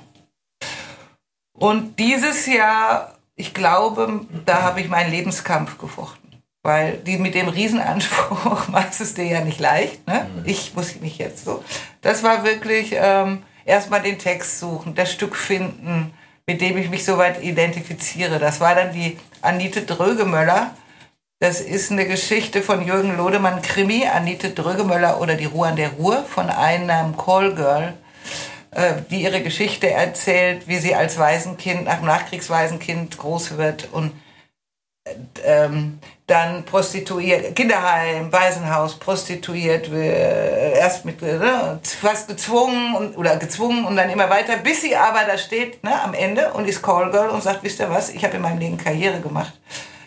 Und 1.54 1.98
dieses 2.00 2.46
Jahr, 2.48 3.11
ich 3.42 3.56
glaube, 3.56 4.22
da 4.46 4.62
habe 4.62 4.82
ich 4.82 4.88
meinen 4.88 5.10
Lebenskampf 5.10 5.80
gefochten. 5.80 6.44
Weil 6.64 6.98
die 6.98 7.18
mit 7.18 7.34
dem 7.34 7.48
Riesenanspruch 7.48 8.68
machst 8.68 9.02
es 9.02 9.16
dir 9.16 9.26
ja 9.26 9.42
nicht 9.42 9.60
leicht. 9.60 10.08
Ne? 10.08 10.28
Mhm. 10.36 10.44
Ich 10.46 10.76
muss 10.76 11.02
mich 11.02 11.18
jetzt 11.18 11.44
so. 11.44 11.64
Das 12.02 12.22
war 12.22 12.44
wirklich 12.44 12.92
ähm, 12.94 13.42
erstmal 13.66 14.04
den 14.04 14.20
Text 14.20 14.60
suchen, 14.60 14.94
das 14.94 15.12
Stück 15.12 15.36
finden, 15.36 16.14
mit 16.46 16.62
dem 16.62 16.78
ich 16.78 16.92
mich 16.92 17.04
soweit 17.04 17.44
identifiziere. 17.44 18.38
Das 18.38 18.60
war 18.60 18.76
dann 18.76 18.94
die 18.94 19.18
Anite 19.42 19.82
Drögemöller. 19.82 20.76
Das 21.40 21.62
ist 21.62 21.92
eine 21.92 22.06
Geschichte 22.06 22.62
von 22.62 22.86
Jürgen 22.86 23.18
Lodemann 23.18 23.64
Krimi, 23.64 24.06
Anite 24.06 24.52
Drögemöller 24.52 25.20
oder 25.20 25.34
die 25.34 25.46
Ruhe 25.46 25.70
an 25.70 25.78
der 25.78 25.94
Ruhr 25.94 26.24
von 26.26 26.48
einem 26.52 27.18
Callgirl, 27.18 27.96
die 29.10 29.24
ihre 29.24 29.42
Geschichte 29.42 29.90
erzählt, 29.90 30.68
wie 30.68 30.78
sie 30.78 30.96
als 30.96 31.18
Waisenkind, 31.18 31.86
nach 31.86 32.02
Nachkriegswaisenkind 32.02 33.18
groß 33.18 33.58
wird 33.58 33.90
und 33.92 34.14
ähm, 35.44 36.00
dann 36.28 36.64
prostituiert, 36.64 37.56
Kinderheim, 37.56 38.32
Waisenhaus, 38.32 38.98
prostituiert, 38.98 39.90
äh, 39.92 40.78
erst 40.78 41.06
mit 41.06 41.22
ne, 41.22 41.80
fast 41.84 42.28
gezwungen 42.28 42.96
und, 42.96 43.18
oder 43.18 43.36
gezwungen 43.38 43.86
und 43.86 43.96
dann 43.96 44.10
immer 44.10 44.30
weiter, 44.30 44.58
bis 44.58 44.82
sie 44.82 44.96
aber 44.96 45.26
da 45.26 45.38
steht 45.38 45.84
ne, 45.84 46.02
am 46.02 46.14
Ende 46.14 46.54
und 46.54 46.68
ist 46.68 46.82
Callgirl 46.82 47.30
und 47.30 47.44
sagt, 47.44 47.64
wisst 47.64 47.80
ihr 47.80 47.90
was, 47.90 48.10
ich 48.12 48.24
habe 48.24 48.38
in 48.38 48.44
meinem 48.44 48.60
Leben 48.60 48.78
Karriere 48.78 49.20
gemacht. 49.20 49.54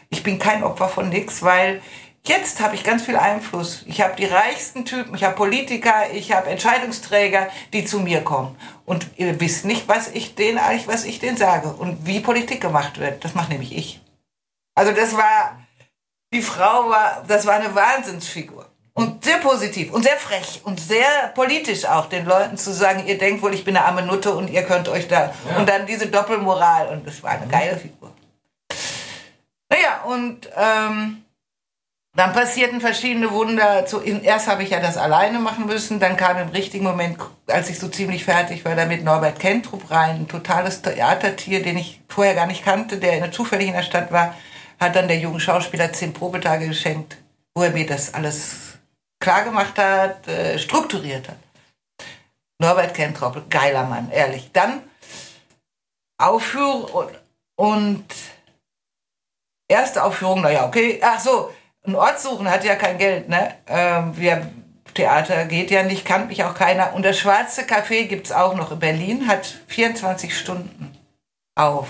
Ich 0.08 0.22
bin 0.22 0.38
kein 0.38 0.62
Opfer 0.62 0.88
von 0.88 1.08
nix, 1.08 1.42
weil 1.42 1.82
jetzt 2.26 2.60
habe 2.60 2.74
ich 2.74 2.84
ganz 2.84 3.02
viel 3.02 3.16
Einfluss. 3.16 3.82
Ich 3.86 4.00
habe 4.00 4.16
die 4.16 4.24
reichsten 4.24 4.84
Typen, 4.84 5.14
ich 5.14 5.24
habe 5.24 5.34
Politiker, 5.34 6.10
ich 6.12 6.32
habe 6.32 6.50
Entscheidungsträger, 6.50 7.48
die 7.72 7.84
zu 7.84 8.00
mir 8.00 8.22
kommen. 8.22 8.56
Und 8.86 9.06
ihr 9.16 9.38
wisst 9.40 9.64
nicht, 9.64 9.88
was 9.88 10.08
ich 10.08 10.34
denen 10.34 10.58
eigentlich, 10.58 10.88
was 10.88 11.04
ich 11.04 11.18
denen 11.18 11.36
sage 11.36 11.68
und 11.68 12.06
wie 12.06 12.20
Politik 12.20 12.60
gemacht 12.60 12.98
wird. 12.98 13.24
Das 13.24 13.34
mache 13.34 13.52
nämlich 13.52 13.76
ich. 13.76 14.00
Also 14.74 14.92
das 14.92 15.16
war, 15.16 15.58
die 16.32 16.42
Frau 16.42 16.88
war, 16.88 17.24
das 17.28 17.46
war 17.46 17.54
eine 17.54 17.74
Wahnsinnsfigur. 17.74 18.70
Und 18.96 19.24
sehr 19.24 19.38
positiv 19.38 19.92
und 19.92 20.04
sehr 20.04 20.16
frech 20.16 20.60
und 20.62 20.78
sehr 20.78 21.32
politisch 21.34 21.84
auch, 21.84 22.06
den 22.08 22.26
Leuten 22.26 22.56
zu 22.56 22.72
sagen, 22.72 23.04
ihr 23.08 23.18
denkt 23.18 23.42
wohl, 23.42 23.52
ich 23.52 23.64
bin 23.64 23.76
eine 23.76 23.86
arme 23.86 24.02
Nutte 24.02 24.32
und 24.32 24.48
ihr 24.48 24.62
könnt 24.62 24.88
euch 24.88 25.08
da. 25.08 25.34
Ja. 25.50 25.56
Und 25.58 25.68
dann 25.68 25.84
diese 25.84 26.06
Doppelmoral 26.06 26.88
und 26.88 27.04
das 27.04 27.20
war 27.20 27.32
eine 27.32 27.48
geile 27.48 27.76
Figur. 27.76 28.12
Naja, 29.68 30.04
und 30.04 30.48
ähm, 30.56 31.24
dann 32.16 32.32
passierten 32.32 32.80
verschiedene 32.80 33.30
Wunder. 33.32 33.86
Erst 34.22 34.48
habe 34.48 34.62
ich 34.62 34.70
ja 34.70 34.80
das 34.80 34.96
alleine 34.96 35.38
machen 35.38 35.66
müssen, 35.66 36.00
dann 36.00 36.16
kam 36.16 36.38
im 36.38 36.48
richtigen 36.48 36.84
Moment, 36.84 37.18
als 37.48 37.70
ich 37.70 37.78
so 37.78 37.88
ziemlich 37.88 38.24
fertig 38.24 38.64
war, 38.64 38.76
damit 38.76 39.04
Norbert 39.04 39.40
Kentrup 39.40 39.90
rein, 39.90 40.16
ein 40.16 40.28
totales 40.28 40.82
Theatertier, 40.82 41.62
den 41.62 41.76
ich 41.76 42.00
vorher 42.08 42.34
gar 42.34 42.46
nicht 42.46 42.64
kannte, 42.64 42.98
der 42.98 43.32
zufällig 43.32 43.68
in 43.68 43.74
der 43.74 43.82
Stadt 43.82 44.12
war 44.12 44.34
hat 44.80 44.96
dann 44.96 45.08
der 45.08 45.18
junge 45.18 45.40
Schauspieler 45.40 45.92
zehn 45.92 46.12
Probetage 46.12 46.68
geschenkt, 46.68 47.16
wo 47.54 47.62
er 47.62 47.70
mir 47.70 47.86
das 47.86 48.14
alles 48.14 48.78
klar 49.20 49.44
gemacht 49.44 49.78
hat, 49.78 50.26
äh, 50.28 50.58
strukturiert 50.58 51.28
hat. 51.28 51.38
Norbert 52.58 52.94
Kentroppel, 52.94 53.44
geiler 53.48 53.84
Mann, 53.84 54.10
ehrlich. 54.10 54.50
Dann 54.52 54.82
Aufführung 56.18 56.84
und, 56.84 57.18
und 57.56 58.04
erste 59.68 60.02
Aufführung, 60.04 60.42
naja, 60.42 60.66
okay. 60.66 61.00
Ach 61.02 61.18
so, 61.18 61.52
ein 61.86 61.94
Ort 61.96 62.20
suchen 62.20 62.50
hat 62.50 62.64
ja 62.64 62.76
kein 62.76 62.98
Geld, 62.98 63.28
ne? 63.28 63.54
Ähm, 63.66 64.16
wir, 64.16 64.50
Theater 64.94 65.44
geht 65.44 65.70
ja 65.70 65.82
nicht, 65.82 66.04
kann 66.04 66.28
mich 66.28 66.44
auch 66.44 66.54
keiner. 66.54 66.94
Und 66.94 67.04
das 67.04 67.18
Schwarze 67.18 67.62
Café 67.62 68.04
gibt 68.06 68.26
es 68.26 68.32
auch 68.32 68.54
noch 68.54 68.72
in 68.72 68.78
Berlin, 68.78 69.28
hat 69.28 69.46
24 69.68 70.36
Stunden 70.36 70.96
auf. 71.54 71.88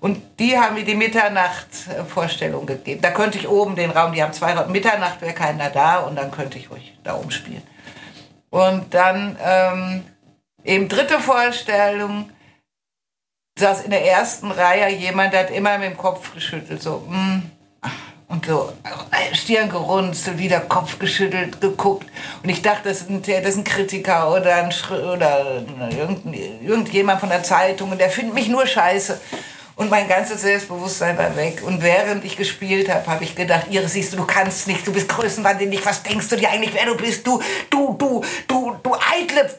Und 0.00 0.38
die 0.38 0.58
haben 0.58 0.74
mir 0.74 0.84
die 0.84 0.94
Mitternacht-Vorstellung 0.94 2.66
gegeben. 2.66 3.00
Da 3.00 3.10
könnte 3.10 3.38
ich 3.38 3.48
oben 3.48 3.76
den 3.76 3.90
Raum, 3.90 4.12
die 4.12 4.22
haben 4.22 4.32
zwei 4.32 4.54
Räume. 4.54 4.70
Mitternacht 4.70 5.20
wäre 5.20 5.32
keiner 5.32 5.70
da 5.70 6.00
und 6.00 6.16
dann 6.16 6.30
könnte 6.30 6.58
ich 6.58 6.70
ruhig 6.70 6.96
da 7.02 7.16
oben 7.16 7.30
spielen. 7.30 7.62
Und 8.50 8.92
dann 8.92 9.36
ähm, 9.42 10.04
eben 10.64 10.88
dritte 10.88 11.18
Vorstellung 11.18 12.30
saß 13.58 13.82
in 13.82 13.90
der 13.90 14.04
ersten 14.04 14.50
Reihe 14.50 14.94
jemand, 14.94 15.32
der 15.32 15.40
hat 15.40 15.50
immer 15.50 15.78
mit 15.78 15.90
dem 15.90 15.96
Kopf 15.96 16.34
geschüttelt, 16.34 16.82
so, 16.82 16.98
mm, 17.08 17.50
und 18.28 18.46
so 18.46 18.72
Stirn 19.32 19.68
gerunzelt, 19.70 20.38
wieder 20.38 20.60
Kopf 20.60 20.98
geschüttelt, 20.98 21.60
geguckt. 21.60 22.06
Und 22.42 22.48
ich 22.48 22.62
dachte, 22.62 22.88
das 22.88 23.02
ist 23.02 23.10
ein, 23.10 23.22
das 23.22 23.50
ist 23.50 23.58
ein 23.58 23.64
Kritiker 23.64 24.32
oder, 24.32 24.56
ein, 24.56 24.72
oder 24.90 25.62
irgendjemand 26.60 27.20
von 27.20 27.28
der 27.28 27.42
Zeitung 27.42 27.92
und 27.92 27.98
der 27.98 28.10
findet 28.10 28.34
mich 28.34 28.48
nur 28.48 28.66
scheiße. 28.66 29.20
Und 29.76 29.90
mein 29.90 30.08
ganzes 30.08 30.40
Selbstbewusstsein 30.40 31.18
war 31.18 31.36
weg. 31.36 31.62
Und 31.62 31.82
während 31.82 32.24
ich 32.24 32.38
gespielt 32.38 32.88
habe, 32.88 33.06
habe 33.06 33.24
ich 33.24 33.34
gedacht, 33.34 33.66
Iris, 33.70 33.92
siehst 33.92 34.14
du, 34.14 34.16
du 34.16 34.24
kannst 34.24 34.66
nicht, 34.66 34.86
du 34.86 34.92
bist 34.92 35.08
größenwahnsinnig, 35.08 35.84
was 35.84 36.02
denkst 36.02 36.28
du 36.28 36.36
dir 36.36 36.48
eigentlich, 36.48 36.72
wer 36.72 36.86
du 36.86 36.96
bist? 36.96 37.26
Du, 37.26 37.42
du, 37.68 37.94
du, 37.98 38.24
du, 38.48 38.76
du 38.82 38.94
eitle 38.94 39.50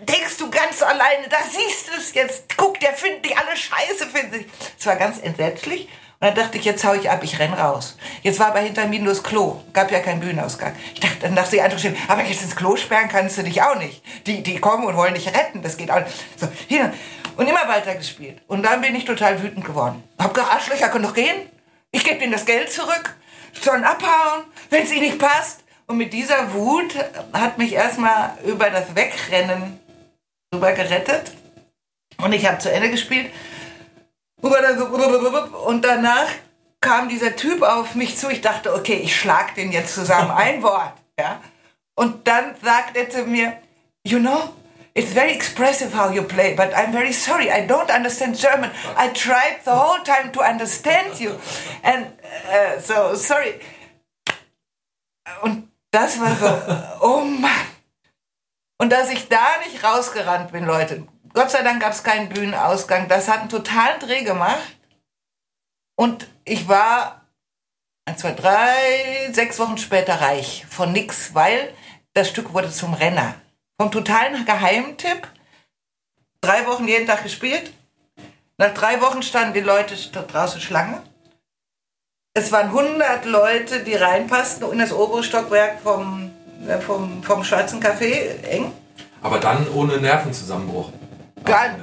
denkst 0.00 0.36
du 0.38 0.50
ganz 0.50 0.82
alleine, 0.82 1.28
da 1.28 1.38
siehst 1.42 1.88
du 1.88 1.92
es 1.98 2.14
jetzt. 2.14 2.56
Guck, 2.56 2.78
der 2.80 2.92
findet 2.92 3.24
dich 3.24 3.36
alle 3.36 3.56
scheiße, 3.56 4.06
findet 4.06 4.32
sich. 4.32 4.46
Es 4.78 4.86
war 4.86 4.96
ganz 4.96 5.18
entsetzlich. 5.18 5.88
Und 6.18 6.28
dann 6.28 6.34
dachte 6.34 6.56
ich, 6.56 6.64
jetzt 6.64 6.82
hau 6.82 6.94
ich 6.94 7.10
ab, 7.10 7.22
ich 7.22 7.38
renn 7.38 7.52
raus. 7.52 7.98
Jetzt 8.22 8.40
war 8.40 8.46
aber 8.48 8.60
hinter 8.60 8.86
mir 8.86 9.00
nur 9.00 9.10
das 9.12 9.22
Klo. 9.22 9.60
Gab 9.74 9.90
ja 9.90 10.00
keinen 10.00 10.20
Bühnenausgang. 10.20 10.74
Ich 10.94 11.00
dachte, 11.00 11.18
dann 11.20 11.36
dachte 11.36 11.50
die 11.50 11.60
andere 11.60 11.94
aber 12.08 12.24
jetzt 12.24 12.42
ins 12.42 12.56
Klo 12.56 12.76
sperren 12.76 13.08
kannst 13.10 13.36
du 13.36 13.42
dich 13.42 13.60
auch 13.60 13.76
nicht. 13.76 14.02
Die, 14.26 14.42
die 14.42 14.58
kommen 14.58 14.86
und 14.86 14.96
wollen 14.96 15.12
dich 15.12 15.28
retten, 15.28 15.60
das 15.60 15.76
geht 15.76 15.90
auch 15.90 16.00
nicht. 16.00 16.14
So, 16.36 16.48
hier. 16.68 16.92
Und 17.36 17.46
immer 17.46 17.68
weiter 17.68 17.94
gespielt. 17.94 18.40
Und 18.46 18.62
dann 18.62 18.80
bin 18.80 18.94
ich 18.94 19.04
total 19.04 19.42
wütend 19.42 19.66
geworden. 19.66 20.02
Hab 20.18 20.32
gesagt, 20.32 20.54
Arschlöcher 20.54 20.88
können 20.88 21.04
doch 21.04 21.12
gehen. 21.12 21.50
Ich 21.92 22.02
gebe 22.02 22.22
ihnen 22.22 22.32
das 22.32 22.46
Geld 22.46 22.72
zurück. 22.72 23.14
Sollen 23.60 23.84
abhauen, 23.84 24.44
wenn 24.70 24.84
es 24.84 24.92
ihnen 24.92 25.02
nicht 25.02 25.18
passt. 25.18 25.64
Und 25.86 25.98
mit 25.98 26.14
dieser 26.14 26.54
Wut 26.54 26.94
hat 27.34 27.58
mich 27.58 27.74
erstmal 27.74 28.32
über 28.44 28.70
das 28.70 28.96
Wegrennen 28.96 29.78
rüber 30.54 30.72
gerettet. 30.72 31.32
Und 32.18 32.32
ich 32.32 32.46
habe 32.46 32.58
zu 32.58 32.72
Ende 32.72 32.90
gespielt. 32.90 33.30
Und 34.42 35.84
danach 35.84 36.28
kam 36.80 37.08
dieser 37.08 37.36
Typ 37.36 37.62
auf 37.62 37.94
mich 37.94 38.16
zu. 38.16 38.28
Ich 38.30 38.40
dachte, 38.40 38.74
okay, 38.74 38.96
ich 38.96 39.18
schlag 39.18 39.54
den 39.54 39.72
jetzt 39.72 39.94
zusammen. 39.94 40.30
Ein 40.36 40.62
Wort. 40.62 40.94
Ja? 41.18 41.40
Und 41.94 42.26
dann 42.28 42.54
sagt 42.62 42.96
er 42.96 43.08
zu 43.08 43.24
mir, 43.24 43.56
you 44.04 44.18
know, 44.18 44.52
It's 44.96 45.12
very 45.12 45.34
expressive 45.34 45.92
how 45.92 46.08
you 46.08 46.22
play, 46.22 46.54
but 46.54 46.72
I'm 46.72 46.90
very 46.90 47.12
sorry. 47.12 47.50
I 47.50 47.66
don't 47.66 47.90
understand 47.90 48.34
German. 48.34 48.70
I 48.96 49.08
tried 49.08 49.60
the 49.62 49.72
whole 49.72 50.02
time 50.02 50.32
to 50.32 50.40
understand 50.40 51.20
you. 51.20 51.38
And 51.82 52.06
uh, 52.48 52.80
so, 52.80 53.14
sorry. 53.14 53.60
Und 55.42 55.70
das 55.90 56.18
war 56.18 56.34
so, 56.36 57.06
oh 57.06 57.20
Mann. 57.20 57.66
Und 58.78 58.90
dass 58.90 59.10
ich 59.10 59.28
da 59.28 59.58
nicht 59.66 59.84
rausgerannt 59.84 60.50
bin, 60.52 60.64
Leute. 60.64 61.06
Gott 61.36 61.50
sei 61.50 61.62
Dank 61.62 61.82
gab 61.82 61.92
es 61.92 62.02
keinen 62.02 62.30
Bühnenausgang. 62.30 63.08
Das 63.08 63.28
hat 63.28 63.40
einen 63.40 63.50
totalen 63.50 64.00
Dreh 64.00 64.24
gemacht. 64.24 64.78
Und 65.94 66.28
ich 66.46 66.66
war, 66.66 67.26
ein, 68.06 68.16
zwei, 68.16 68.32
drei, 68.32 69.30
sechs 69.32 69.58
Wochen 69.58 69.76
später 69.76 70.14
reich. 70.22 70.64
Von 70.70 70.92
nix, 70.92 71.34
weil 71.34 71.74
das 72.14 72.30
Stück 72.30 72.54
wurde 72.54 72.70
zum 72.70 72.94
Renner. 72.94 73.34
Vom 73.78 73.90
totalen 73.90 74.46
Geheimtipp. 74.46 75.28
Drei 76.40 76.66
Wochen 76.66 76.88
jeden 76.88 77.06
Tag 77.06 77.22
gespielt. 77.22 77.70
Nach 78.56 78.72
drei 78.72 79.02
Wochen 79.02 79.22
standen 79.22 79.52
die 79.52 79.60
Leute 79.60 79.94
draußen 79.94 80.62
Schlange. 80.62 81.02
Es 82.32 82.50
waren 82.50 82.68
100 82.68 83.26
Leute, 83.26 83.84
die 83.84 83.94
reinpassten 83.94 84.72
in 84.72 84.78
das 84.78 84.90
obere 84.90 85.22
Stockwerk 85.22 85.82
vom, 85.82 86.30
äh, 86.66 86.78
vom, 86.78 87.22
vom 87.22 87.44
Schwarzen 87.44 87.82
Café, 87.82 88.42
eng. 88.42 88.72
Aber 89.20 89.38
dann 89.38 89.70
ohne 89.74 89.98
Nervenzusammenbruch. 89.98 90.92
Gar, 91.44 91.76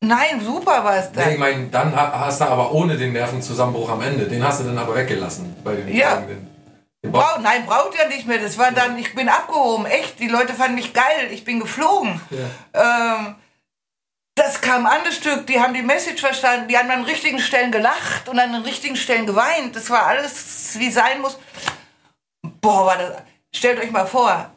nein, 0.00 0.40
super 0.40 0.84
war 0.84 0.96
es 0.96 1.12
dann. 1.12 1.26
Nee, 1.26 1.34
ich 1.34 1.38
meine, 1.38 1.66
dann 1.68 1.94
hast 1.94 2.40
du 2.40 2.44
aber 2.44 2.72
ohne 2.72 2.96
den 2.96 3.12
Nervenzusammenbruch 3.12 3.90
am 3.90 4.02
Ende. 4.02 4.26
Den 4.26 4.44
hast 4.44 4.60
du 4.60 4.64
dann 4.64 4.78
aber 4.78 4.94
weggelassen 4.94 5.56
bei 5.62 5.74
den 5.74 5.94
ja. 5.94 6.10
Fragenden. 6.10 6.50
Brauch, 7.02 7.38
nein, 7.38 7.64
braucht 7.64 7.98
er 7.98 8.08
nicht 8.08 8.26
mehr. 8.26 8.38
Das 8.38 8.58
war 8.58 8.72
dann, 8.72 8.98
ich 8.98 9.14
bin 9.14 9.28
abgehoben. 9.28 9.86
Echt, 9.86 10.18
die 10.18 10.28
Leute 10.28 10.52
fanden 10.52 10.74
mich 10.74 10.92
geil. 10.92 11.28
Ich 11.30 11.44
bin 11.44 11.60
geflogen. 11.60 12.20
Ja. 12.30 13.16
Ähm, 13.18 13.36
das 14.34 14.60
kam 14.60 14.86
an, 14.86 15.00
das 15.04 15.16
Stück. 15.16 15.46
Die 15.46 15.60
haben 15.60 15.72
die 15.72 15.82
Message 15.82 16.20
verstanden. 16.20 16.68
Die 16.68 16.76
haben 16.76 16.90
an 16.90 17.00
den 17.00 17.08
richtigen 17.08 17.38
Stellen 17.38 17.72
gelacht 17.72 18.28
und 18.28 18.38
an 18.38 18.52
den 18.52 18.62
richtigen 18.62 18.96
Stellen 18.96 19.26
geweint. 19.26 19.74
Das 19.74 19.88
war 19.88 20.06
alles, 20.06 20.78
wie 20.78 20.90
sein 20.90 21.20
muss. 21.22 21.38
Boah, 22.60 22.86
war 22.86 22.98
das. 22.98 23.16
Stellt 23.54 23.80
euch 23.80 23.90
mal 23.90 24.06
vor. 24.06 24.50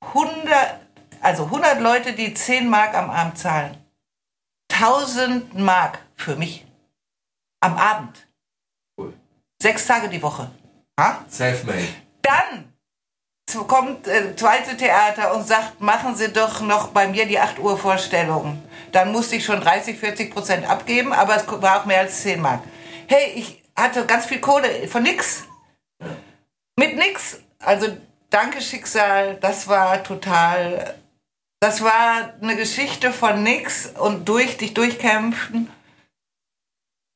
100, 0.00 0.79
also 1.20 1.44
100 1.44 1.80
Leute, 1.80 2.12
die 2.12 2.34
10 2.34 2.68
Mark 2.68 2.94
am 2.94 3.10
Abend 3.10 3.38
zahlen. 3.38 3.76
1000 4.72 5.58
Mark 5.58 5.98
für 6.16 6.36
mich. 6.36 6.66
Am 7.60 7.76
Abend. 7.76 8.26
Cool. 8.98 9.12
Sechs 9.60 9.86
Tage 9.86 10.08
die 10.08 10.22
Woche. 10.22 10.50
Ha? 10.98 11.24
Selfmade. 11.28 11.88
Dann 12.22 12.72
kommt 13.66 14.06
äh, 14.06 14.34
zweite 14.36 14.76
Theater 14.76 15.34
und 15.34 15.46
sagt, 15.46 15.80
machen 15.80 16.14
Sie 16.14 16.32
doch 16.32 16.60
noch 16.60 16.88
bei 16.88 17.08
mir 17.08 17.26
die 17.26 17.38
8 17.38 17.58
Uhr 17.58 17.76
Vorstellung. 17.76 18.62
Dann 18.92 19.12
musste 19.12 19.36
ich 19.36 19.44
schon 19.44 19.60
30, 19.60 19.98
40 19.98 20.32
Prozent 20.32 20.68
abgeben, 20.68 21.12
aber 21.12 21.36
es 21.36 21.46
war 21.48 21.80
auch 21.80 21.84
mehr 21.84 22.00
als 22.00 22.22
10 22.22 22.40
Mark. 22.40 22.62
Hey, 23.06 23.32
ich 23.34 23.62
hatte 23.76 24.06
ganz 24.06 24.26
viel 24.26 24.40
Kohle 24.40 24.86
von 24.88 25.02
nix. 25.02 25.44
Mit 26.76 26.96
nix. 26.96 27.40
Also 27.58 27.88
danke 28.30 28.60
Schicksal, 28.60 29.36
das 29.36 29.68
war 29.68 30.02
total, 30.02 30.94
das 31.60 31.84
war 31.84 32.32
eine 32.40 32.56
Geschichte 32.56 33.12
von 33.12 33.42
nix 33.42 33.92
und 33.98 34.28
durch 34.28 34.56
dich 34.56 34.72
durchkämpfen. 34.72 35.70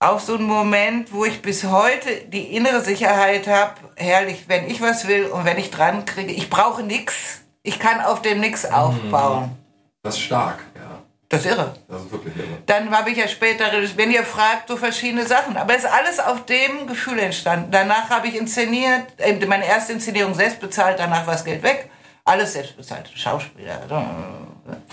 Auch 0.01 0.21
so 0.21 0.35
ein 0.35 0.43
Moment, 0.43 1.15
wo 1.15 1.25
ich 1.25 1.41
bis 1.41 1.65
heute 1.65 2.15
die 2.27 2.55
innere 2.55 2.83
Sicherheit 2.83 3.47
habe, 3.47 3.73
herrlich, 3.97 4.45
wenn 4.49 4.69
ich 4.69 4.83
was 4.83 5.09
will 5.09 5.27
und 5.27 5.47
wenn 5.47 5.57
ich 5.57 5.71
dran 5.71 6.05
kriege, 6.05 6.31
ich 6.31 6.51
brauche 6.51 6.83
nix. 6.83 7.41
Ich 7.63 7.79
kann 7.79 8.03
auf 8.03 8.21
dem 8.21 8.41
nix 8.41 8.67
aufbauen. 8.67 9.57
Das 10.03 10.17
ist 10.17 10.21
stark, 10.21 10.59
ja. 10.75 11.03
Das 11.31 11.41
ist 11.41 11.53
irre. 11.53 11.75
Das 11.89 12.03
ist 12.03 12.13
wirklich 12.13 12.37
irre. 12.37 12.59
Dann 12.67 12.91
habe 12.91 13.11
ich 13.11 13.17
ja 13.17 13.29
später, 13.29 13.65
wenn 13.97 14.11
ihr 14.11 14.25
fragt, 14.25 14.69
so 14.69 14.77
verschiedene 14.77 15.25
Sachen. 15.25 15.57
Aber 15.57 15.75
es 15.75 15.85
ist 15.85 15.91
alles 15.91 16.21
auf 16.21 16.45
dem 16.45 16.87
Gefühl 16.87 17.19
entstanden. 17.19 17.71
Danach 17.71 18.11
habe 18.11 18.29
ich 18.29 18.37
inszeniert, 18.37 19.07
äh, 19.17 19.35
meine 19.47 19.67
erste 19.67 19.95
Inszenierung 19.95 20.35
selbst 20.35 20.61
bezahlt, 20.61 20.99
danach 20.99 21.27
war 21.27 21.33
das 21.33 21.47
Geld 21.47 21.63
weg. 21.63 21.89
Alles 22.25 22.55
selbst 22.55 22.77
bezahlt. 22.77 23.11
Schauspieler. 23.15 23.81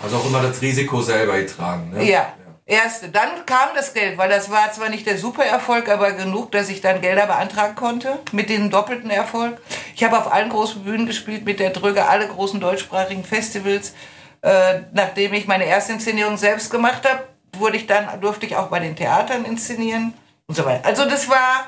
Also 0.04 0.18
auch 0.18 0.26
immer 0.26 0.42
das 0.42 0.62
Risiko 0.62 1.02
selber 1.02 1.38
getragen, 1.38 1.92
ne? 1.92 2.04
Ja. 2.04 2.34
Erste. 2.66 3.10
Dann 3.10 3.46
kam 3.46 3.70
das 3.76 3.94
Geld, 3.94 4.18
weil 4.18 4.30
das 4.30 4.50
war 4.50 4.72
zwar 4.72 4.90
nicht 4.90 5.06
der 5.06 5.18
Supererfolg, 5.18 5.90
aber 5.90 6.12
genug, 6.12 6.52
dass 6.52 6.70
ich 6.70 6.80
dann 6.80 7.02
Gelder 7.02 7.26
beantragen 7.26 7.76
konnte. 7.76 8.20
Mit 8.32 8.50
dem 8.50 8.70
doppelten 8.70 9.10
Erfolg. 9.10 9.60
Ich 9.96 10.04
habe 10.04 10.18
auf 10.18 10.32
allen 10.32 10.50
großen 10.50 10.84
Bühnen 10.84 11.06
gespielt, 11.06 11.44
mit 11.44 11.60
der 11.60 11.72
Drüge, 11.72 12.06
alle 12.06 12.28
großen 12.28 12.62
deutschsprachigen 12.62 13.24
Festivals. 13.26 13.94
Äh, 14.42 14.82
nachdem 14.94 15.34
ich 15.34 15.48
meine 15.48 15.66
erste 15.66 15.94
Inszenierung 15.94 16.38
selbst 16.38 16.72
gemacht 16.72 17.08
habe, 17.10 17.24
wurde 17.58 17.78
ich 17.78 17.88
dann, 17.88 18.22
durfte 18.22 18.46
ich 18.46 18.56
auch 18.56 18.68
bei 18.68 18.80
den 18.80 18.96
Theatern 18.96 19.44
inszenieren 19.44 20.14
und 20.48 20.56
so 20.56 20.64
weiter. 20.64 20.86
Also 20.86 21.06
das 21.06 21.30
war, 21.30 21.68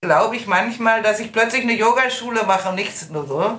glaube 0.00 0.36
ich, 0.36 0.46
manchmal, 0.46 1.02
dass 1.02 1.18
ich 1.18 1.32
plötzlich 1.32 1.62
eine 1.62 1.74
Yogaschule 1.74 2.44
mache 2.44 2.68
und 2.68 2.76
nichts 2.76 3.08
nur 3.10 3.26
so. 3.26 3.58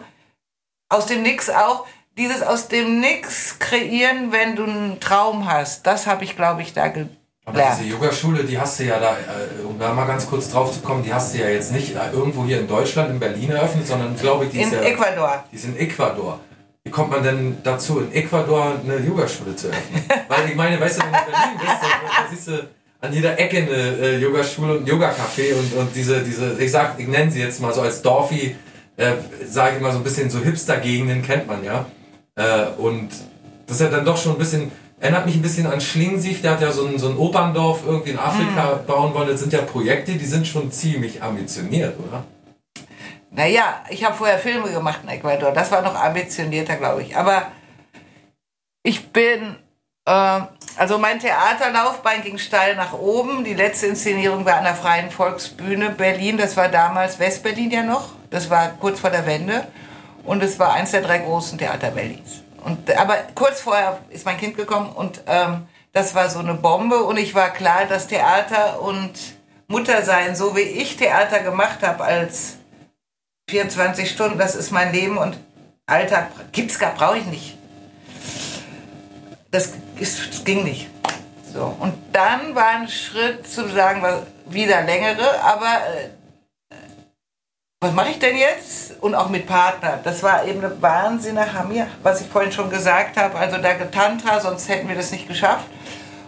Aus 0.94 1.08
dem 1.08 1.24
Nix 1.24 1.50
auch. 1.50 1.86
Dieses 2.16 2.44
aus 2.44 2.68
dem 2.68 3.00
Nix 3.00 3.58
kreieren, 3.58 4.32
wenn 4.32 4.56
du 4.56 4.66
einen 4.66 5.00
Traum 5.00 5.52
hast, 5.52 5.88
das 5.88 6.06
habe 6.06 6.24
ich, 6.24 6.36
glaube 6.36 6.62
ich, 6.62 6.74
da 6.74 6.90
gelernt. 6.90 7.18
Aber 7.46 7.60
diese 7.60 7.90
Yogaschule, 7.90 8.44
die 8.44 8.58
hast 8.58 8.80
du 8.80 8.84
ja 8.84 9.00
da, 9.00 9.18
äh, 9.18 9.66
um 9.66 9.78
da 9.80 9.92
mal 9.92 10.06
ganz 10.06 10.30
kurz 10.30 10.52
drauf 10.52 10.72
zu 10.72 10.82
kommen, 10.82 11.04
die 11.04 11.12
hast 11.12 11.34
du 11.34 11.40
ja 11.40 11.50
jetzt 11.50 11.72
nicht 11.72 11.96
äh, 11.96 12.12
irgendwo 12.14 12.46
hier 12.46 12.60
in 12.60 12.68
Deutschland, 12.68 13.10
in 13.10 13.20
Berlin 13.20 13.50
eröffnet, 13.50 13.88
sondern 13.88 14.16
glaube 14.16 14.46
ich, 14.46 14.52
die 14.52 14.62
in 14.62 14.68
ist 14.68 14.74
ja, 14.74 14.82
Ecuador. 14.82 15.44
Die 15.52 15.56
ist 15.56 15.66
in 15.66 15.78
Ecuador. 15.78 16.40
Wie 16.84 16.92
kommt 16.92 17.10
man 17.10 17.24
denn 17.24 17.58
dazu, 17.64 18.00
in 18.00 18.14
Ecuador 18.14 18.76
eine 18.84 18.98
Yogaschule 18.98 19.56
zu 19.56 19.70
öffnen? 19.70 20.04
Weil 20.28 20.50
ich 20.50 20.56
meine, 20.56 20.80
weißt 20.80 21.00
du, 21.00 21.06
wenn 21.06 21.12
du 21.12 21.18
in 21.18 21.26
Berlin 21.26 21.58
bist, 21.60 21.82
da, 21.82 22.24
da 22.24 22.30
siehst 22.30 22.48
du 22.48 22.70
an 23.02 23.12
jeder 23.12 23.38
Ecke 23.40 23.58
eine 23.58 23.98
äh, 23.98 24.18
Yogaschule 24.20 24.78
und 24.78 24.84
ein 24.84 24.88
Yogacafé 24.88 25.56
und, 25.56 25.74
und 25.74 25.96
diese, 25.96 26.22
diese, 26.22 26.62
ich 26.62 26.72
sag, 26.72 27.00
ich 27.00 27.08
nenne 27.08 27.32
sie 27.32 27.42
jetzt 27.42 27.60
mal 27.60 27.74
so 27.74 27.82
als 27.82 28.02
Dorfi, 28.02 28.56
äh, 28.98 29.14
sage 29.46 29.78
ich 29.78 29.82
mal 29.82 29.92
so 29.92 29.98
ein 29.98 30.04
bisschen 30.04 30.30
so 30.30 30.40
Hipster-Gegenden 30.40 31.22
kennt 31.24 31.48
man 31.48 31.64
ja. 31.64 31.86
Äh, 32.36 32.66
und 32.78 33.10
das 33.68 33.78
ist 33.78 33.82
ja 33.82 33.90
dann 33.90 34.06
doch 34.06 34.18
schon 34.18 34.34
ein 34.34 34.38
bisschen, 34.38 34.72
erinnert 35.00 35.26
mich 35.26 35.36
ein 35.36 35.42
bisschen 35.42 35.68
an 35.68 35.80
Schlingensief, 35.82 36.42
der 36.42 36.52
hat 36.52 36.62
ja 36.62 36.72
so 36.72 36.86
ein, 36.86 36.98
so 37.00 37.10
ein 37.10 37.18
Operndorf 37.18 37.82
irgendwie 37.86 38.12
in 38.12 38.20
Afrika 38.20 38.76
Mhm. 38.82 38.86
bauen 38.86 39.14
wollen. 39.14 39.28
Das 39.30 39.40
sind 39.40 39.54
ja 39.54 39.62
Projekte, 39.62 40.14
die 40.14 40.26
sind 40.26 40.48
schon 40.48 40.72
ziemlich 40.72 41.22
ambitioniert, 41.24 41.96
oder? 42.00 42.24
Naja, 43.32 43.84
ich 43.90 44.04
habe 44.06 44.16
vorher 44.16 44.38
Filme 44.38 44.70
gemacht 44.72 45.00
in 45.04 45.10
Ecuador. 45.10 45.52
Das 45.52 45.72
war 45.72 45.82
noch 45.82 45.96
ambitionierter, 45.96 46.76
glaube 46.76 47.02
ich. 47.02 47.18
Aber 47.18 47.48
ich 48.84 49.08
bin, 49.12 49.56
äh, 50.06 50.40
also 50.78 50.98
mein 51.00 51.20
Theaterlaufbahn 51.20 52.22
ging 52.22 52.38
steil 52.38 52.76
nach 52.76 52.94
oben. 52.94 53.44
Die 53.44 53.56
letzte 53.56 53.88
Inszenierung 53.88 54.46
war 54.46 54.58
an 54.58 54.66
der 54.66 54.76
Freien 54.76 55.10
Volksbühne 55.10 55.90
Berlin. 55.92 56.38
Das 56.38 56.56
war 56.58 56.70
damals 56.70 57.18
Westberlin 57.20 57.72
ja 57.72 57.82
noch. 57.84 58.12
Das 58.34 58.50
war 58.50 58.70
kurz 58.80 59.00
vor 59.00 59.12
der 59.12 59.28
Wende. 59.28 59.68
Und 60.24 60.42
es 60.42 60.58
war 60.58 60.74
eins 60.74 60.90
der 60.90 61.04
drei 61.04 61.20
großen 61.20 61.60
Theater 61.60 61.92
Berlins. 61.92 62.42
Und, 62.66 62.90
aber 62.98 63.18
kurz 63.36 63.62
vorher 63.62 64.00
ist 64.10 64.26
mein 64.26 64.38
Kind 64.38 64.58
gekommen 64.58 64.92
und 64.92 65.22
ähm, 65.28 65.68
das 65.92 66.16
war 66.16 66.30
so 66.30 66.40
eine 66.40 66.56
Bombe. 66.56 67.04
Und 67.04 67.18
ich 67.18 67.36
war 67.36 67.52
klar, 67.52 67.86
dass 67.88 68.08
Theater 68.08 68.82
und 68.82 69.14
Mutter 69.68 70.02
sein, 70.02 70.36
so 70.36 70.56
wie 70.56 70.62
ich 70.62 70.98
Theater 70.98 71.42
gemacht 71.42 71.84
habe 71.84 72.04
als 72.04 72.58
24 73.52 74.10
Stunden, 74.10 74.40
das 74.40 74.56
ist 74.56 74.72
mein 74.72 74.92
Leben 74.92 75.20
und 75.20 75.38
Alltag 75.86 76.30
gibt's 76.54 76.80
gar, 76.80 76.96
brauche 76.96 77.20
ich 77.20 77.26
nicht. 77.26 77.56
Das, 79.52 79.74
ist, 80.00 80.30
das 80.32 80.44
ging 80.44 80.64
nicht. 80.64 80.90
So. 81.54 81.76
Und 81.80 81.94
dann 82.12 82.56
war 82.56 82.70
ein 82.70 82.88
Schritt 82.88 83.46
zu 83.46 83.70
sagen, 83.70 84.04
wieder 84.48 84.82
längere, 84.82 85.40
aber 85.44 85.68
äh, 85.68 86.23
was 87.84 87.92
mache 87.92 88.12
ich 88.12 88.20
denn 88.20 88.38
jetzt? 88.38 89.02
Und 89.02 89.14
auch 89.14 89.28
mit 89.28 89.46
Partner. 89.46 90.00
Das 90.04 90.24
war 90.24 90.46
eben 90.46 90.64
eine 90.64 90.82
Wahnsinn 90.82 91.36
nach 91.36 91.54
Hamir, 91.54 91.88
was 92.02 92.22
ich 92.22 92.28
vorhin 92.28 92.52
schon 92.52 92.70
gesagt 92.70 93.18
habe. 93.18 93.38
Also 93.38 93.58
da 93.58 93.74
Tantra, 93.74 94.40
sonst 94.40 94.70
hätten 94.70 94.88
wir 94.88 94.96
das 94.96 95.12
nicht 95.12 95.28
geschafft. 95.28 95.66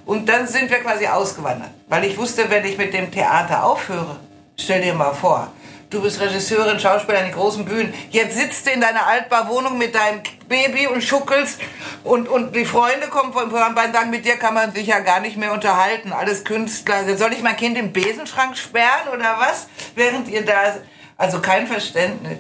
Und 0.06 0.28
dann 0.28 0.46
sind 0.48 0.70
wir 0.70 0.80
quasi 0.80 1.08
ausgewandert. 1.08 1.70
Weil 1.88 2.04
ich 2.04 2.18
wusste, 2.18 2.50
wenn 2.50 2.66
ich 2.66 2.78
mit 2.78 2.94
dem 2.94 3.10
Theater 3.10 3.64
aufhöre, 3.64 4.18
stell 4.58 4.82
dir 4.82 4.94
mal 4.94 5.14
vor, 5.14 5.48
du 5.90 6.02
bist 6.02 6.20
Regisseurin, 6.20 6.78
Schauspielerin 6.78 7.26
an 7.26 7.32
den 7.32 7.40
großen 7.40 7.64
Bühnen. 7.64 7.94
Jetzt 8.12 8.38
sitzt 8.38 8.68
du 8.68 8.72
in 8.72 8.82
deiner 8.82 9.08
Altbauwohnung 9.08 9.78
mit 9.78 9.96
deinem 9.96 10.22
Baby 10.50 10.88
und 10.88 11.02
schuckelst 11.02 11.62
und, 12.04 12.28
und 12.28 12.54
die 12.54 12.66
Freunde 12.66 13.08
kommen 13.08 13.32
von 13.32 13.50
vorbei 13.50 13.86
und 13.86 13.94
sagen, 13.94 14.10
mit 14.10 14.26
dir 14.26 14.36
kann 14.36 14.54
man 14.54 14.74
sich 14.74 14.88
ja 14.88 15.00
gar 15.00 15.22
nicht 15.22 15.38
mehr 15.38 15.54
unterhalten. 15.54 16.12
Alles 16.12 16.44
Künstler. 16.44 17.18
Soll 17.18 17.32
ich 17.32 17.42
mein 17.42 17.56
Kind 17.56 17.78
im 17.78 17.94
Besenschrank 17.94 18.58
sperren 18.58 19.08
oder 19.14 19.38
was? 19.40 19.68
Während 19.96 20.28
ihr 20.28 20.44
da, 20.44 20.76
also 21.18 21.40
kein 21.42 21.68
Verständnis. 21.68 22.38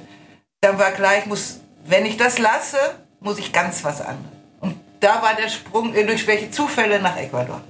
Dann 0.61 0.78
war 0.80 0.91
klar, 0.91 1.17
ich 1.19 1.26
muss, 1.26 1.59
wenn 1.86 2.05
ich 2.05 2.17
das 2.17 2.39
lasse, 2.39 2.78
muss 3.19 3.38
ich 3.38 3.51
ganz 3.51 3.84
was 3.84 4.01
anderes. 4.01 4.32
Und 4.61 4.80
da 4.99 5.21
war 5.21 5.36
der 5.36 5.49
Sprung, 5.49 5.93
durch 5.93 6.28
welche 6.28 6.51
Zufälle 6.51 6.99
nach 6.99 7.17
Ecuador. 7.17 7.61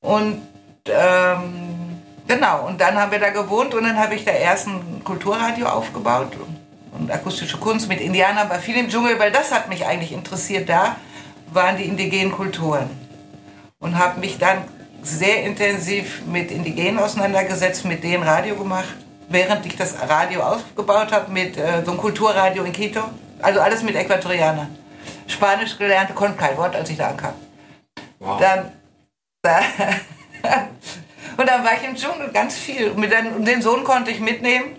Und 0.00 0.42
ähm, 0.86 2.02
genau, 2.26 2.66
und 2.66 2.80
dann 2.80 2.96
haben 2.96 3.12
wir 3.12 3.20
da 3.20 3.30
gewohnt 3.30 3.74
und 3.74 3.84
dann 3.84 3.98
habe 3.98 4.14
ich 4.14 4.24
da 4.24 4.32
erst 4.32 4.66
ein 4.66 5.02
Kulturradio 5.04 5.66
aufgebaut 5.66 6.36
und 6.92 7.10
akustische 7.10 7.58
Kunst 7.58 7.88
mit 7.88 8.00
Indianern, 8.00 8.48
war 8.50 8.58
viel 8.58 8.76
im 8.76 8.88
Dschungel, 8.88 9.18
weil 9.18 9.30
das 9.32 9.52
hat 9.52 9.68
mich 9.68 9.86
eigentlich 9.86 10.12
interessiert. 10.12 10.68
Da 10.68 10.96
waren 11.52 11.76
die 11.76 11.84
indigenen 11.84 12.32
Kulturen 12.32 12.90
und 13.78 13.98
habe 13.98 14.20
mich 14.20 14.38
dann 14.38 14.64
sehr 15.02 15.44
intensiv 15.44 16.22
mit 16.26 16.50
Indigenen 16.50 16.98
auseinandergesetzt, 16.98 17.84
mit 17.84 18.04
denen 18.04 18.22
Radio 18.22 18.56
gemacht, 18.56 18.94
während 19.32 19.66
ich 19.66 19.76
das 19.76 19.94
Radio 20.08 20.42
aufgebaut 20.42 21.12
habe 21.12 21.30
mit 21.32 21.56
äh, 21.56 21.82
so 21.84 21.92
einem 21.92 22.00
Kulturradio 22.00 22.64
in 22.64 22.72
Quito. 22.72 23.02
Also 23.40 23.60
alles 23.60 23.82
mit 23.82 23.96
Äquatorianern. 23.96 24.76
Spanisch 25.26 25.78
gelernt, 25.78 26.14
konnte 26.14 26.36
kein 26.36 26.56
Wort, 26.56 26.76
als 26.76 26.90
ich 26.90 26.98
da 26.98 27.08
ankam. 27.08 27.34
Wow. 28.18 28.40
Dann, 28.40 28.72
da, 29.42 29.58
und 31.36 31.48
dann 31.48 31.64
war 31.64 31.72
ich 31.74 31.88
im 31.88 31.96
Dschungel 31.96 32.30
ganz 32.32 32.56
viel. 32.56 32.90
Und, 32.90 33.02
den, 33.02 33.44
den 33.44 33.62
Sohn 33.62 33.82
konnte 33.82 34.10
ich 34.10 34.20
mitnehmen 34.20 34.76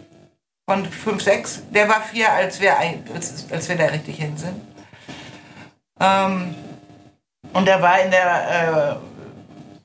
von 0.69 0.85
5, 0.85 1.21
6. 1.21 1.63
Der 1.71 1.89
war 1.89 2.01
vier, 2.01 2.31
als 2.31 2.61
wir, 2.61 2.77
als, 2.77 3.45
als 3.51 3.67
wir 3.67 3.75
da 3.75 3.85
richtig 3.85 4.17
hin 4.17 4.37
sind. 4.37 4.61
Ähm, 5.99 6.55
und 7.53 7.65
der 7.65 7.81
war 7.81 7.99
in 8.01 8.11
der, 8.11 8.99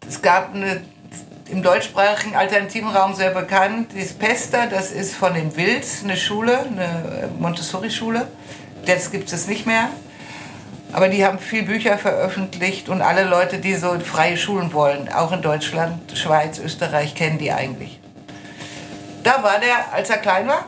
äh, 0.05 0.07
es 0.07 0.23
gab 0.23 0.55
eine, 0.55 0.83
im 1.51 1.63
deutschsprachigen 1.63 2.37
alternativen 2.37 2.91
Raum 2.91 3.15
sehr 3.15 3.31
bekannt, 3.31 3.93
dieses 3.95 4.13
Pesta, 4.15 4.67
das 4.67 4.91
ist 4.91 5.15
von 5.15 5.35
den 5.35 5.57
Wills, 5.57 6.03
eine 6.05 6.17
Schule, 6.17 6.61
eine 6.61 7.31
Montessori-Schule. 7.39 8.29
Jetzt 8.85 9.13
gibt 9.13 9.33
es 9.33 9.47
nicht 9.47 9.67
mehr. 9.67 9.89
Aber 10.93 11.09
die 11.09 11.25
haben 11.25 11.39
viel 11.39 11.65
Bücher 11.65 11.99
veröffentlicht 11.99 12.89
und 12.89 13.03
alle 13.03 13.25
Leute, 13.25 13.59
die 13.59 13.75
so 13.75 13.99
freie 14.01 14.39
Schulen 14.39 14.73
wollen, 14.73 15.11
auch 15.13 15.33
in 15.33 15.43
Deutschland, 15.43 16.17
Schweiz, 16.17 16.59
Österreich, 16.59 17.15
kennen 17.15 17.39
die 17.39 17.53
eigentlich. 17.53 18.01
Da 19.23 19.43
war 19.43 19.59
der, 19.61 19.93
als 19.93 20.09
er 20.09 20.17
klein 20.19 20.49
war. 20.49 20.65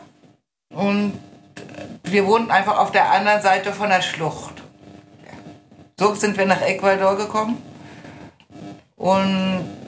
Und 0.74 1.18
wir 2.04 2.26
wohnten 2.26 2.50
einfach 2.50 2.78
auf 2.78 2.92
der 2.92 3.10
anderen 3.10 3.40
Seite 3.40 3.72
von 3.72 3.88
der 3.88 4.02
Schlucht. 4.02 4.62
So 5.98 6.14
sind 6.14 6.36
wir 6.36 6.46
nach 6.46 6.60
Ecuador 6.60 7.16
gekommen. 7.16 7.62
Und 8.96 9.79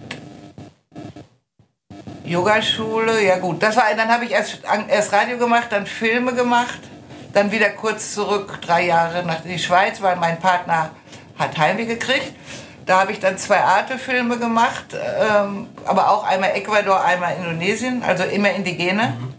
Yogaschule, 2.24 3.24
ja 3.24 3.38
gut. 3.38 3.62
Das 3.62 3.76
war, 3.76 3.84
dann 3.96 4.08
habe 4.08 4.24
ich 4.24 4.30
erst, 4.30 4.60
erst 4.88 5.12
Radio 5.12 5.38
gemacht, 5.38 5.68
dann 5.70 5.86
Filme 5.86 6.34
gemacht, 6.34 6.78
dann 7.32 7.50
wieder 7.50 7.70
kurz 7.70 8.14
zurück, 8.14 8.60
drei 8.60 8.86
Jahre 8.86 9.24
nach 9.24 9.40
die 9.40 9.58
Schweiz, 9.58 10.00
weil 10.00 10.16
mein 10.16 10.38
Partner 10.38 10.90
hat 11.38 11.56
Heimweh 11.58 11.86
gekriegt. 11.86 12.34
Da 12.86 13.00
habe 13.00 13.12
ich 13.12 13.20
dann 13.20 13.38
zwei 13.38 13.60
Arte-Filme 13.60 14.38
gemacht, 14.38 14.86
ähm, 14.94 15.68
aber 15.84 16.10
auch 16.10 16.24
einmal 16.24 16.50
Ecuador, 16.50 17.02
einmal 17.02 17.36
Indonesien, 17.36 18.02
also 18.02 18.24
immer 18.24 18.50
Indigene. 18.50 19.16
Mhm. 19.18 19.34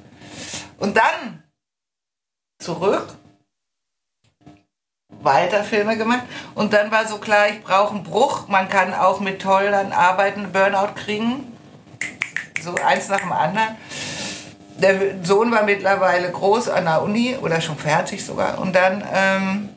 Und 0.78 0.98
dann 0.98 1.44
zurück, 2.60 3.16
weiter 5.22 5.64
Filme 5.64 5.98
gemacht. 5.98 6.24
Und 6.56 6.74
dann 6.74 6.92
war 6.92 7.08
so 7.08 7.18
klar, 7.18 7.50
ich 7.50 7.64
brauche 7.64 7.96
einen 7.96 8.04
Bruch. 8.04 8.48
Man 8.48 8.70
kann 8.70 8.94
auch 8.94 9.20
mit 9.20 9.42
Tollern 9.42 9.92
arbeiten, 9.92 10.52
Burnout 10.52 10.96
kriegen. 10.96 11.53
So 12.64 12.76
eins 12.76 13.10
nach 13.10 13.20
dem 13.20 13.32
anderen. 13.32 13.76
Der 14.78 15.24
Sohn 15.24 15.52
war 15.52 15.64
mittlerweile 15.64 16.32
groß 16.32 16.70
an 16.70 16.86
der 16.86 17.02
Uni 17.02 17.36
oder 17.42 17.60
schon 17.60 17.78
fertig 17.78 18.26
sogar. 18.26 18.58
Und 18.60 18.74
dann 18.74 19.04
ähm, 19.14 19.70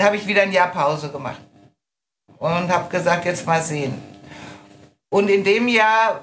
habe 0.00 0.16
ich 0.16 0.26
wieder 0.26 0.42
ein 0.42 0.52
Jahr 0.52 0.68
Pause 0.68 1.10
gemacht 1.10 1.40
und 2.38 2.68
habe 2.68 2.88
gesagt, 2.90 3.24
jetzt 3.24 3.46
mal 3.46 3.62
sehen. 3.62 3.94
Und 5.08 5.28
in 5.28 5.44
dem 5.44 5.68
Jahr 5.68 6.22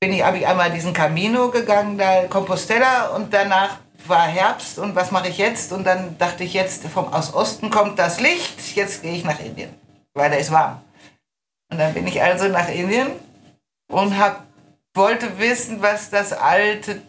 bin 0.00 0.12
ich, 0.12 0.24
habe 0.24 0.38
ich 0.38 0.46
einmal 0.46 0.72
diesen 0.72 0.92
Camino 0.92 1.50
gegangen, 1.50 1.96
da 1.96 2.24
Compostela 2.24 3.10
und 3.14 3.32
danach 3.32 3.78
war 4.06 4.26
Herbst 4.26 4.78
und 4.78 4.96
was 4.96 5.10
mache 5.10 5.28
ich 5.28 5.38
jetzt? 5.38 5.72
Und 5.72 5.84
dann 5.84 6.18
dachte 6.18 6.42
ich 6.42 6.54
jetzt, 6.54 6.84
vom, 6.88 7.12
aus 7.12 7.32
Osten 7.32 7.70
kommt 7.70 7.98
das 7.98 8.18
Licht, 8.18 8.74
jetzt 8.74 9.02
gehe 9.02 9.12
ich 9.12 9.24
nach 9.24 9.38
Indien, 9.38 9.70
weil 10.14 10.30
da 10.30 10.36
ist 10.36 10.50
warm. 10.50 10.80
Und 11.70 11.78
dann 11.78 11.94
bin 11.94 12.06
ich 12.06 12.20
also 12.22 12.48
nach 12.48 12.68
Indien 12.68 13.08
und 13.90 14.18
hab, 14.18 14.44
wollte 14.94 15.38
wissen, 15.38 15.80
was 15.80 16.10
das 16.10 16.32
alte, 16.32 17.00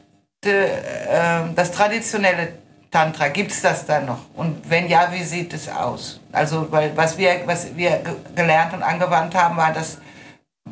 äh, 0.45 1.53
das 1.55 1.71
traditionelle 1.71 2.53
Tantra, 2.91 3.29
gibt 3.29 3.51
es 3.51 3.61
das 3.61 3.85
da 3.85 4.01
noch? 4.01 4.19
Und 4.35 4.69
wenn 4.69 4.89
ja, 4.89 5.11
wie 5.13 5.23
sieht 5.23 5.53
es 5.53 5.69
aus? 5.69 6.19
Also, 6.33 6.69
weil 6.71 6.95
was 6.97 7.17
wir, 7.17 7.41
was 7.45 7.75
wir 7.75 8.01
gelernt 8.35 8.73
und 8.73 8.83
angewandt 8.83 9.33
haben, 9.33 9.55
war 9.55 9.71
das, 9.71 9.95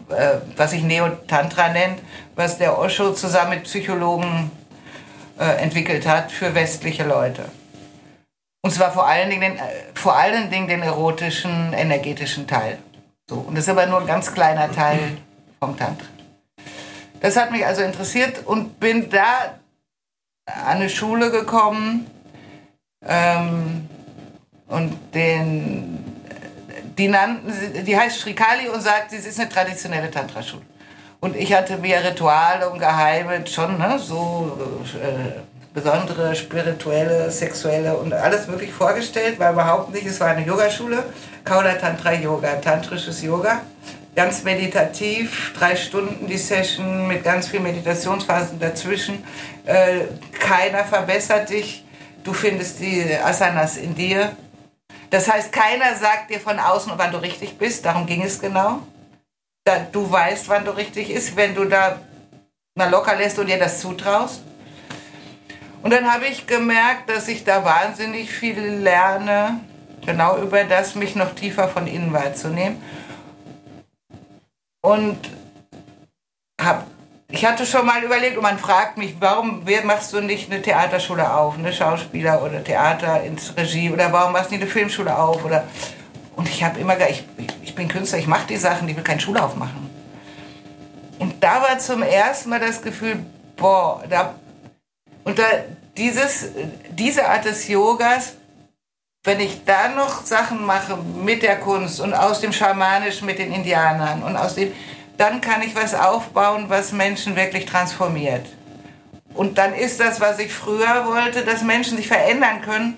äh, 0.09 0.39
was 0.57 0.71
sich 0.71 0.83
Neo-Tantra 0.83 1.69
nennt, 1.69 2.01
was 2.35 2.57
der 2.57 2.77
Osho 2.77 3.13
zusammen 3.13 3.51
mit 3.51 3.63
Psychologen 3.63 4.51
äh, 5.39 5.63
entwickelt 5.63 6.05
hat 6.05 6.31
für 6.31 6.53
westliche 6.53 7.05
Leute. 7.05 7.45
Und 8.61 8.71
zwar 8.71 8.91
vor 8.91 9.07
allen 9.07 9.29
Dingen 9.29 9.41
den, 9.41 9.57
äh, 9.57 9.61
vor 9.93 10.17
allen 10.17 10.49
Dingen 10.49 10.67
den 10.67 10.81
erotischen, 10.81 11.71
energetischen 11.71 12.45
Teil. 12.45 12.77
So, 13.29 13.35
und 13.35 13.55
das 13.55 13.65
ist 13.65 13.69
aber 13.69 13.85
nur 13.85 13.99
ein 13.99 14.07
ganz 14.07 14.33
kleiner 14.33 14.71
Teil 14.71 15.17
vom 15.59 15.77
Tantra. 15.77 16.07
Das 17.21 17.37
hat 17.37 17.51
mich 17.51 17.63
also 17.63 17.83
interessiert 17.83 18.43
und 18.47 18.79
bin 18.79 19.07
da 19.11 19.59
an 20.47 20.77
eine 20.77 20.89
Schule 20.89 21.29
gekommen 21.29 22.09
ähm, 23.05 23.87
und 24.67 24.97
den, 25.13 26.03
die 26.97 27.07
nannten, 27.07 27.53
die 27.85 27.95
heißt 27.95 28.19
Shrikali 28.19 28.67
und 28.67 28.81
sagt, 28.81 29.11
sie 29.11 29.17
ist 29.17 29.39
eine 29.39 29.47
traditionelle 29.47 30.09
Tantra-Schule. 30.09 30.63
Und 31.19 31.35
ich 31.35 31.53
hatte 31.53 31.77
mir 31.77 32.03
Rituale 32.03 32.67
und 32.67 32.79
Geheime 32.79 33.45
schon, 33.45 33.77
ne, 33.77 33.99
so 33.99 34.57
äh, 34.95 35.41
besondere 35.71 36.35
spirituelle, 36.35 37.29
sexuelle 37.29 37.95
und 37.95 38.11
alles 38.11 38.47
möglich 38.47 38.71
vorgestellt, 38.71 39.37
war 39.37 39.51
überhaupt 39.53 39.93
nicht, 39.93 40.07
es 40.07 40.19
war 40.19 40.29
eine 40.29 40.43
Yogaschule, 40.43 41.03
Kaula 41.49 41.73
Tantra 41.73 42.13
Yoga, 42.13 42.61
tantrisches 42.61 43.23
Yoga, 43.23 43.63
ganz 44.15 44.43
meditativ, 44.43 45.51
drei 45.57 45.75
Stunden 45.75 46.27
die 46.27 46.37
Session 46.37 47.07
mit 47.07 47.23
ganz 47.23 47.47
viel 47.47 47.59
Meditationsphasen 47.59 48.59
dazwischen. 48.59 49.23
Äh, 49.65 50.01
keiner 50.39 50.85
verbessert 50.85 51.49
dich, 51.49 51.83
du 52.23 52.33
findest 52.33 52.79
die 52.79 53.03
Asanas 53.17 53.77
in 53.77 53.95
dir. 53.95 54.31
Das 55.09 55.27
heißt, 55.27 55.51
keiner 55.51 55.95
sagt 55.95 56.29
dir 56.29 56.39
von 56.39 56.59
außen, 56.59 56.93
wann 56.97 57.11
du 57.11 57.17
richtig 57.17 57.57
bist, 57.57 57.83
darum 57.83 58.05
ging 58.05 58.21
es 58.21 58.39
genau 58.39 58.83
da, 59.63 59.79
du 59.91 60.09
weißt, 60.09 60.49
wann 60.49 60.65
du 60.65 60.71
richtig 60.71 61.09
ist, 61.09 61.35
wenn 61.35 61.55
du 61.55 61.65
da 61.65 61.99
mal 62.75 62.91
locker 62.91 63.15
lässt 63.15 63.39
und 63.39 63.47
dir 63.47 63.57
das 63.57 63.81
zutraust. 63.81 64.41
Und 65.81 65.91
dann 65.91 66.11
habe 66.11 66.27
ich 66.27 66.45
gemerkt, 66.45 67.09
dass 67.09 67.27
ich 67.27 67.43
da 67.43 67.63
wahnsinnig 67.63 68.31
viel 68.31 68.59
lerne, 68.59 69.61
genau 70.09 70.37
über 70.37 70.63
das, 70.63 70.95
mich 70.95 71.15
noch 71.15 71.35
tiefer 71.35 71.67
von 71.67 71.85
innen 71.85 72.11
wahrzunehmen. 72.13 72.81
Und 74.81 75.19
hab, 76.59 76.87
ich 77.29 77.45
hatte 77.45 77.65
schon 77.65 77.85
mal 77.85 78.03
überlegt, 78.03 78.37
und 78.37 78.43
man 78.43 78.57
fragt 78.57 78.97
mich, 78.97 79.17
warum 79.19 79.63
machst 79.83 80.11
du 80.13 80.21
nicht 80.21 80.51
eine 80.51 80.63
Theaterschule 80.63 81.31
auf, 81.31 81.57
eine 81.59 81.71
Schauspieler 81.71 82.41
oder 82.41 82.63
Theater 82.63 83.21
ins 83.21 83.55
Regie, 83.55 83.91
oder 83.91 84.11
warum 84.11 84.33
machst 84.33 84.49
du 84.49 84.55
nicht 84.55 84.63
eine 84.63 84.71
Filmschule 84.71 85.15
auf, 85.15 85.45
oder 85.45 85.65
und 86.35 86.47
ich 86.47 86.63
habe 86.63 86.79
immer 86.79 86.95
gesagt, 86.95 87.23
ich, 87.37 87.47
ich 87.61 87.75
bin 87.75 87.87
Künstler, 87.87 88.17
ich 88.17 88.27
mache 88.27 88.47
die 88.47 88.57
Sachen, 88.57 88.87
ich 88.87 88.95
will 88.95 89.03
keine 89.03 89.19
Schule 89.19 89.43
aufmachen. 89.43 89.89
Und 91.19 91.43
da 91.43 91.61
war 91.61 91.77
zum 91.79 92.01
ersten 92.01 92.49
Mal 92.49 92.61
das 92.61 92.81
Gefühl, 92.81 93.19
boah, 93.57 94.03
da, 94.09 94.35
und 95.25 95.37
da, 95.37 95.43
dieses, 95.97 96.47
diese 96.89 97.27
Art 97.27 97.43
des 97.43 97.67
Yogas, 97.67 98.35
wenn 99.23 99.39
ich 99.39 99.65
da 99.65 99.89
noch 99.89 100.23
Sachen 100.25 100.65
mache 100.65 100.97
mit 100.97 101.43
der 101.43 101.59
Kunst 101.59 101.99
und 101.99 102.13
aus 102.13 102.39
dem 102.41 102.53
Schamanischen 102.53 103.25
mit 103.25 103.39
den 103.39 103.51
Indianern 103.51 104.23
und 104.23 104.37
aus 104.37 104.55
dem, 104.55 104.71
dann 105.17 105.41
kann 105.41 105.61
ich 105.61 105.75
was 105.75 105.93
aufbauen, 105.93 106.65
was 106.69 106.93
Menschen 106.93 107.35
wirklich 107.35 107.65
transformiert. 107.65 108.45
Und 109.33 109.57
dann 109.57 109.73
ist 109.73 109.99
das, 109.99 110.21
was 110.21 110.39
ich 110.39 110.53
früher 110.53 111.05
wollte, 111.05 111.43
dass 111.43 111.61
Menschen 111.61 111.97
sich 111.97 112.07
verändern 112.07 112.61
können, 112.61 112.97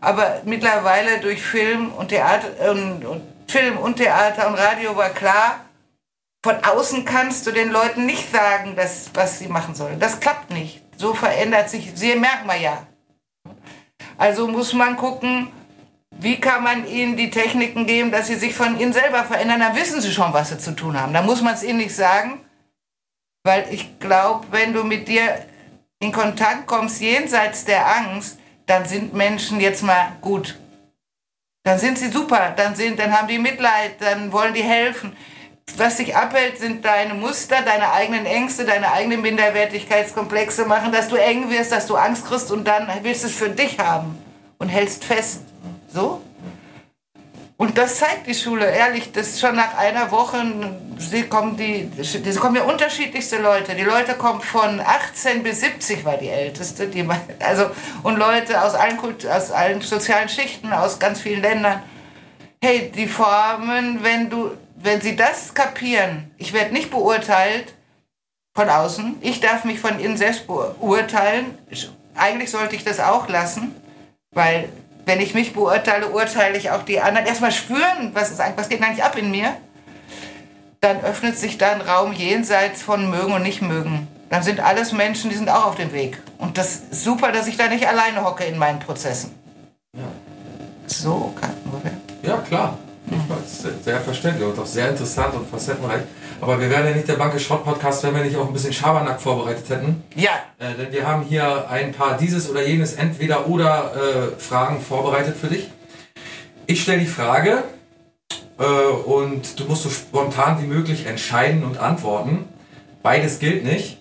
aber 0.00 0.42
mittlerweile 0.44 1.18
durch 1.20 1.42
Film 1.42 1.92
und 1.92 2.08
Theater 2.08 2.70
und, 2.70 3.04
und 3.04 3.22
Film 3.48 3.78
und 3.78 3.96
Theater 3.96 4.48
und 4.48 4.54
Radio 4.54 4.96
war 4.96 5.10
klar, 5.10 5.60
von 6.44 6.56
außen 6.62 7.06
kannst 7.06 7.46
du 7.46 7.52
den 7.52 7.70
Leuten 7.70 8.04
nicht 8.04 8.30
sagen, 8.30 8.76
dass, 8.76 9.10
was 9.14 9.38
sie 9.38 9.48
machen 9.48 9.74
sollen. 9.74 9.98
Das 9.98 10.20
klappt 10.20 10.50
nicht. 10.50 10.82
So 10.98 11.14
verändert 11.14 11.70
sich, 11.70 11.92
sie 11.94 12.14
merken 12.16 12.46
wir 12.46 12.56
ja. 12.56 12.86
Also 14.16 14.48
muss 14.48 14.72
man 14.72 14.96
gucken, 14.96 15.48
wie 16.10 16.40
kann 16.40 16.62
man 16.62 16.86
ihnen 16.86 17.16
die 17.16 17.30
Techniken 17.30 17.86
geben, 17.86 18.10
dass 18.10 18.28
sie 18.28 18.36
sich 18.36 18.54
von 18.54 18.78
ihnen 18.78 18.92
selber 18.92 19.24
verändern. 19.24 19.60
Da 19.60 19.74
wissen 19.74 20.00
sie 20.00 20.12
schon, 20.12 20.32
was 20.32 20.50
sie 20.50 20.58
zu 20.58 20.72
tun 20.72 21.00
haben. 21.00 21.12
Da 21.12 21.22
muss 21.22 21.42
man 21.42 21.54
es 21.54 21.62
ihnen 21.62 21.78
nicht 21.78 21.94
sagen. 21.94 22.40
Weil 23.42 23.66
ich 23.70 23.98
glaube, 23.98 24.46
wenn 24.50 24.72
du 24.72 24.84
mit 24.84 25.08
dir 25.08 25.44
in 26.00 26.12
Kontakt 26.12 26.66
kommst, 26.66 27.00
jenseits 27.00 27.64
der 27.64 27.86
Angst, 27.86 28.38
dann 28.66 28.86
sind 28.86 29.12
Menschen 29.12 29.60
jetzt 29.60 29.82
mal 29.82 30.12
gut. 30.20 30.58
Dann 31.64 31.78
sind 31.78 31.98
sie 31.98 32.08
super, 32.08 32.52
dann, 32.56 32.74
sind, 32.74 32.98
dann 32.98 33.12
haben 33.12 33.28
die 33.28 33.38
Mitleid, 33.38 34.00
dann 34.00 34.32
wollen 34.32 34.54
die 34.54 34.62
helfen. 34.62 35.16
Was 35.76 35.96
dich 35.96 36.14
abhält, 36.14 36.58
sind 36.58 36.84
deine 36.84 37.14
Muster, 37.14 37.62
deine 37.62 37.92
eigenen 37.92 38.26
Ängste, 38.26 38.64
deine 38.64 38.92
eigenen 38.92 39.22
Minderwertigkeitskomplexe 39.22 40.66
machen, 40.66 40.92
dass 40.92 41.08
du 41.08 41.16
eng 41.16 41.50
wirst, 41.50 41.72
dass 41.72 41.86
du 41.86 41.96
Angst 41.96 42.26
kriegst 42.26 42.52
und 42.52 42.64
dann 42.64 42.86
willst 43.02 43.24
du 43.24 43.28
es 43.28 43.34
für 43.34 43.48
dich 43.48 43.78
haben 43.80 44.16
und 44.58 44.68
hältst 44.68 45.04
fest. 45.04 45.40
So? 45.92 46.22
Und 47.56 47.78
das 47.78 47.98
zeigt 47.98 48.26
die 48.26 48.34
Schule, 48.34 48.68
ehrlich, 48.68 49.12
das 49.12 49.40
schon 49.40 49.54
nach 49.54 49.76
einer 49.76 50.10
Woche, 50.10 50.44
sie 50.98 51.22
kommen 51.24 51.56
die, 51.56 51.88
sie 52.02 52.34
kommen 52.34 52.56
ja 52.56 52.64
unterschiedlichste 52.64 53.38
Leute. 53.38 53.74
Die 53.74 53.84
Leute 53.84 54.14
kommen 54.14 54.40
von 54.40 54.80
18 54.80 55.42
bis 55.42 55.60
70 55.60 56.04
war 56.04 56.16
die 56.16 56.28
älteste, 56.28 56.88
die, 56.88 57.08
also, 57.40 57.70
und 58.02 58.16
Leute 58.16 58.62
aus 58.62 58.74
allen, 58.74 58.98
aus 59.00 59.50
allen 59.52 59.80
sozialen 59.80 60.28
Schichten, 60.28 60.72
aus 60.72 60.98
ganz 60.98 61.20
vielen 61.20 61.42
Ländern. 61.42 61.82
Hey, 62.60 62.90
die 62.94 63.06
Formen, 63.06 64.02
wenn 64.02 64.30
du, 64.30 64.50
wenn 64.84 65.00
sie 65.00 65.16
das 65.16 65.54
kapieren, 65.54 66.30
ich 66.36 66.52
werde 66.52 66.74
nicht 66.74 66.90
beurteilt 66.90 67.72
von 68.54 68.68
außen, 68.68 69.16
ich 69.22 69.40
darf 69.40 69.64
mich 69.64 69.80
von 69.80 69.98
innen 69.98 70.18
selbst 70.18 70.46
beurteilen. 70.46 71.58
Eigentlich 72.14 72.50
sollte 72.50 72.76
ich 72.76 72.84
das 72.84 73.00
auch 73.00 73.28
lassen, 73.28 73.74
weil 74.32 74.68
wenn 75.06 75.20
ich 75.20 75.34
mich 75.34 75.54
beurteile, 75.54 76.10
urteile 76.10 76.56
ich 76.58 76.70
auch 76.70 76.82
die 76.82 77.00
anderen. 77.00 77.26
Erstmal 77.26 77.50
spüren, 77.50 78.10
was, 78.12 78.30
ist, 78.30 78.40
was 78.56 78.68
geht 78.68 78.82
eigentlich 78.82 79.02
ab 79.02 79.16
in 79.16 79.30
mir. 79.30 79.56
Dann 80.80 81.00
öffnet 81.00 81.38
sich 81.38 81.56
da 81.56 81.72
ein 81.72 81.80
Raum 81.80 82.12
jenseits 82.12 82.82
von 82.82 83.10
mögen 83.10 83.32
und 83.32 83.42
nicht 83.42 83.62
mögen. 83.62 84.06
Dann 84.28 84.42
sind 84.42 84.60
alles 84.60 84.92
Menschen, 84.92 85.30
die 85.30 85.36
sind 85.36 85.48
auch 85.48 85.64
auf 85.64 85.76
dem 85.76 85.92
Weg. 85.92 86.18
Und 86.38 86.58
das 86.58 86.76
ist 86.76 87.04
super, 87.04 87.32
dass 87.32 87.46
ich 87.46 87.56
da 87.56 87.68
nicht 87.68 87.88
alleine 87.88 88.22
hocke 88.22 88.44
in 88.44 88.58
meinen 88.58 88.80
Prozessen. 88.80 89.34
Ja. 89.96 90.04
So 90.86 91.34
nur 91.64 91.80
Ja, 92.22 92.36
klar. 92.38 92.78
Sehr, 93.46 93.72
sehr 93.82 94.00
verständlich 94.00 94.46
und 94.46 94.58
auch 94.58 94.66
sehr 94.66 94.88
interessant 94.88 95.34
und 95.34 95.48
facettenreich. 95.48 96.02
Aber 96.40 96.60
wir 96.60 96.70
wären 96.70 96.86
ja 96.86 96.94
nicht 96.94 97.08
der 97.08 97.14
Banke 97.14 97.38
Schrott 97.38 97.64
Podcast, 97.64 98.02
wenn 98.02 98.14
wir 98.14 98.24
nicht 98.24 98.36
auch 98.36 98.46
ein 98.46 98.52
bisschen 98.52 98.72
Schabernack 98.72 99.20
vorbereitet 99.20 99.68
hätten. 99.68 100.02
Ja. 100.14 100.30
Äh, 100.58 100.74
denn 100.74 100.92
wir 100.92 101.06
haben 101.06 101.22
hier 101.22 101.68
ein 101.70 101.92
paar 101.92 102.16
dieses 102.16 102.50
oder 102.50 102.66
jenes 102.66 102.94
entweder 102.94 103.46
oder 103.46 103.92
äh, 103.94 104.40
Fragen 104.40 104.80
vorbereitet 104.80 105.36
für 105.36 105.48
dich. 105.48 105.68
Ich 106.66 106.82
stelle 106.82 107.00
die 107.00 107.06
Frage 107.06 107.62
äh, 108.58 108.64
und 108.64 109.60
du 109.60 109.64
musst 109.64 109.82
so 109.82 109.90
spontan 109.90 110.62
wie 110.62 110.66
möglich 110.66 111.06
entscheiden 111.06 111.64
und 111.64 111.78
antworten. 111.78 112.48
Beides 113.02 113.38
gilt 113.38 113.64
nicht. 113.64 113.98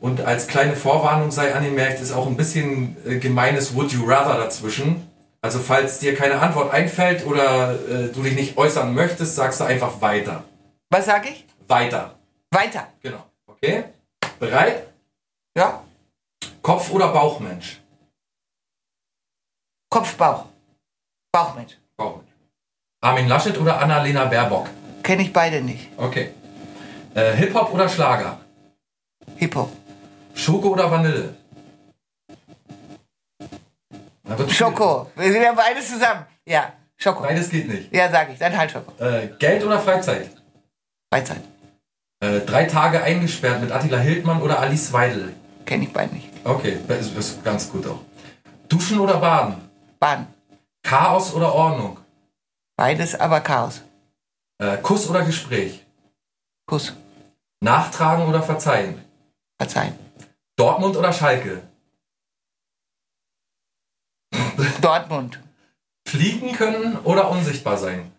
Und 0.00 0.20
als 0.20 0.48
kleine 0.48 0.74
Vorwarnung 0.74 1.30
sei 1.30 1.54
angemerkt, 1.54 2.00
ist 2.00 2.12
auch 2.12 2.26
ein 2.26 2.36
bisschen 2.36 2.96
äh, 3.06 3.16
gemeines 3.16 3.74
Would 3.74 3.92
You 3.92 4.04
Rather 4.04 4.36
dazwischen. 4.36 5.06
Also 5.44 5.58
falls 5.58 5.98
dir 5.98 6.14
keine 6.14 6.40
Antwort 6.40 6.72
einfällt 6.72 7.26
oder 7.26 7.74
äh, 7.74 8.12
du 8.12 8.22
dich 8.22 8.34
nicht 8.34 8.56
äußern 8.56 8.94
möchtest, 8.94 9.34
sagst 9.34 9.58
du 9.60 9.64
einfach 9.64 10.00
weiter. 10.00 10.44
Was 10.88 11.06
sage 11.06 11.30
ich? 11.30 11.44
Weiter. 11.66 12.16
Weiter. 12.52 12.86
Genau. 13.02 13.26
Okay? 13.46 13.84
Bereit? 14.38 14.86
Ja? 15.56 15.82
Kopf- 16.62 16.92
oder 16.92 17.08
Bauchmensch? 17.08 17.80
Kopf, 19.90 20.14
Bauch. 20.16 20.46
Bauchmensch. 21.32 21.76
Bauchmensch. 21.96 22.30
Armin 23.00 23.26
Laschet 23.26 23.58
oder 23.58 23.80
Annalena 23.80 24.26
Baerbock? 24.26 24.68
Kenne 25.02 25.22
ich 25.22 25.32
beide 25.32 25.60
nicht. 25.60 25.88
Okay. 25.96 26.30
Äh, 27.14 27.32
Hip-Hop 27.32 27.72
oder 27.74 27.88
Schlager? 27.88 28.38
Hip-Hop. 29.36 29.72
Schoko 30.34 30.68
oder 30.68 30.88
Vanille? 30.90 31.34
Schoko. 34.48 35.10
Wir 35.16 35.32
sind 35.32 35.42
ja 35.42 35.52
beides 35.52 35.88
zusammen. 35.88 36.26
Ja, 36.46 36.72
Schoko. 36.96 37.22
Beides 37.22 37.50
geht 37.50 37.68
nicht. 37.68 37.92
Ja, 37.94 38.10
sag 38.10 38.30
ich. 38.32 38.38
Dann 38.38 38.56
halt 38.56 38.70
Schoko. 38.70 38.92
Äh, 39.02 39.28
Geld 39.38 39.64
oder 39.64 39.78
Freizeit? 39.78 40.30
Freizeit. 41.12 41.42
Äh, 42.20 42.40
drei 42.40 42.64
Tage 42.64 43.02
eingesperrt 43.02 43.60
mit 43.60 43.72
Attila 43.72 43.98
Hildmann 43.98 44.40
oder 44.40 44.60
Alice 44.60 44.92
Weidel? 44.92 45.34
Kenne 45.64 45.84
ich 45.84 45.92
beide 45.92 46.14
nicht. 46.14 46.28
Okay, 46.44 46.78
das 46.86 47.06
ist, 47.06 47.16
ist 47.16 47.44
ganz 47.44 47.70
gut 47.70 47.86
auch. 47.86 48.00
Duschen 48.68 49.00
oder 49.00 49.18
Baden? 49.18 49.56
Baden. 49.98 50.26
Chaos 50.82 51.34
oder 51.34 51.54
Ordnung? 51.54 51.98
Beides, 52.76 53.18
aber 53.18 53.40
Chaos. 53.40 53.82
Äh, 54.58 54.76
Kuss 54.78 55.08
oder 55.08 55.22
Gespräch? 55.22 55.84
Kuss. 56.66 56.94
Nachtragen 57.60 58.26
oder 58.26 58.42
verzeihen? 58.42 59.04
Verzeihen. 59.58 59.94
Dortmund 60.56 60.96
oder 60.96 61.12
Schalke? 61.12 61.62
Dortmund. 64.80 65.38
Fliegen 66.06 66.52
können 66.52 66.98
oder 67.04 67.30
unsichtbar 67.30 67.76
sein? 67.76 68.12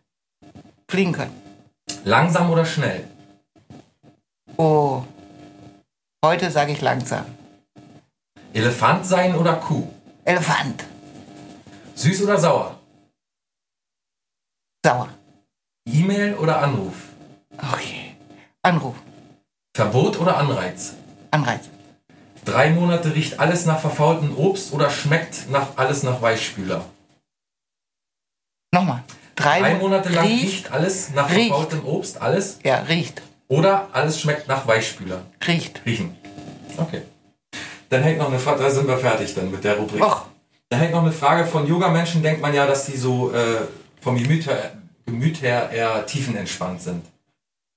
Fliegen 0.90 1.12
können. 1.14 1.42
Langsam 2.04 2.50
oder 2.50 2.66
schnell? 2.66 3.08
Oh. 4.58 5.04
Heute 6.24 6.50
sage 6.52 6.72
ich 6.72 6.82
langsam. 6.82 7.26
Elefant 8.54 9.06
sein 9.06 9.36
oder 9.36 9.56
Kuh? 9.56 9.88
Elefant. 10.26 10.86
Süß 11.96 12.24
oder 12.24 12.38
sauer? 12.38 12.80
Sauer. 14.86 15.10
E-Mail 15.86 16.36
oder 16.36 16.62
Anruf? 16.62 16.96
Okay. 17.58 18.16
Anruf. 18.62 18.96
Verbot 19.76 20.20
oder 20.20 20.38
Anreiz? 20.38 20.94
Anreiz. 21.32 21.70
Drei 22.46 22.70
Monate 22.72 23.14
riecht 23.16 23.40
alles 23.40 23.66
nach 23.66 23.80
verfaultem 23.80 24.36
Obst 24.38 24.74
oder 24.74 24.90
schmeckt 24.90 25.50
nach 25.50 25.78
alles 25.78 26.04
nach 26.04 26.22
Weichspüler? 26.22 26.84
Nochmal. 28.74 29.04
Drei, 29.36 29.60
Drei 29.60 29.76
Monate 29.76 30.10
lang 30.10 30.26
riecht. 30.26 30.44
riecht 30.44 30.72
alles 30.72 31.12
nach 31.12 31.30
Riecht. 31.30 31.48
verfaultem 31.48 31.86
Obst, 31.86 32.22
alles? 32.22 32.60
Ja, 32.64 32.78
riecht. 32.82 33.22
Oder 33.48 33.88
alles 33.94 34.20
schmeckt 34.20 34.48
nach 34.48 34.68
Weichspüler? 34.68 35.22
Riecht. 35.48 35.82
Riechen. 35.86 36.16
Okay. 36.78 37.02
Dann 37.90 38.04
hängt 38.04 38.18
noch 38.20 38.30
eine 38.30 38.40
Frage, 38.40 38.64
da 38.64 38.70
sind 38.70 38.88
wir 38.88 38.98
fertig 38.98 39.34
dann 39.36 39.52
mit 39.52 39.64
der 39.64 39.78
Rubrik. 39.78 40.02
Och, 40.04 40.26
Da 40.70 40.78
hängt 40.78 40.92
noch 40.94 41.04
eine 41.04 41.12
Frage 41.12 41.46
von 41.46 41.68
Yoga-Menschen, 41.68 42.24
denkt 42.24 42.42
man 42.42 42.54
ja, 42.54 42.66
dass 42.66 42.86
die 42.86 42.98
so 42.98 43.32
äh, 43.34 43.62
vom 44.02 44.18
Gemüt 44.18 44.48
her, 44.48 44.72
Gemüt 45.06 45.42
her 45.42 45.70
eher 45.72 46.06
tiefenentspannt 46.06 46.82
sind. 46.82 47.06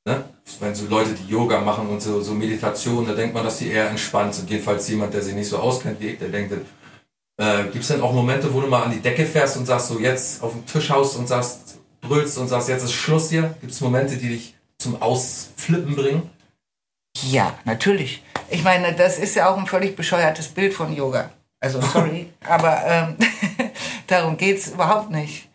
Ne? 0.06 0.24
Wenn 0.60 0.74
so 0.74 0.86
Leute, 0.86 1.10
die 1.10 1.30
Yoga 1.30 1.60
machen 1.60 1.88
und 1.88 2.00
so, 2.00 2.20
so 2.20 2.32
Meditation, 2.32 3.06
da 3.06 3.14
denkt 3.14 3.34
man, 3.34 3.44
dass 3.44 3.58
die 3.58 3.68
eher 3.68 3.90
entspannt 3.90 4.34
sind. 4.34 4.48
Jedenfalls 4.48 4.88
jemand, 4.88 5.12
der 5.12 5.22
sich 5.22 5.34
nicht 5.34 5.48
so 5.48 5.58
auskennt 5.58 6.00
wie 6.00 6.08
ich, 6.08 6.18
der 6.18 6.28
denkt, 6.28 6.52
äh, 7.38 7.64
gibt 7.64 7.82
es 7.82 7.88
denn 7.88 8.00
auch 8.00 8.12
Momente, 8.12 8.52
wo 8.54 8.60
du 8.60 8.68
mal 8.68 8.84
an 8.84 8.92
die 8.92 9.00
Decke 9.00 9.26
fährst 9.26 9.56
und 9.56 9.66
sagst, 9.66 9.88
so 9.88 9.98
jetzt 9.98 10.42
auf 10.42 10.52
den 10.52 10.64
Tisch 10.64 10.88
haust 10.90 11.16
und 11.16 11.26
sagst, 11.26 11.78
brüllst 12.00 12.38
und 12.38 12.48
sagst, 12.48 12.68
jetzt 12.68 12.84
ist 12.84 12.92
Schluss 12.92 13.30
hier? 13.30 13.54
Gibt 13.60 13.72
es 13.72 13.80
Momente, 13.80 14.16
die 14.16 14.28
dich 14.28 14.54
zum 14.78 15.00
Ausflippen 15.02 15.96
bringen? 15.96 16.30
ja, 17.22 17.58
natürlich. 17.64 18.22
Ich 18.50 18.62
meine, 18.62 18.92
das 18.94 19.18
ist 19.18 19.34
ja 19.34 19.48
auch 19.48 19.56
ein 19.56 19.66
völlig 19.66 19.96
bescheuertes 19.96 20.48
Bild 20.48 20.74
von 20.74 20.94
Yoga. 20.94 21.30
Also, 21.60 21.80
sorry, 21.80 22.32
aber 22.46 22.82
ähm, 22.86 23.16
darum 24.06 24.36
geht's 24.36 24.68
überhaupt 24.68 25.10
nicht. 25.10 25.48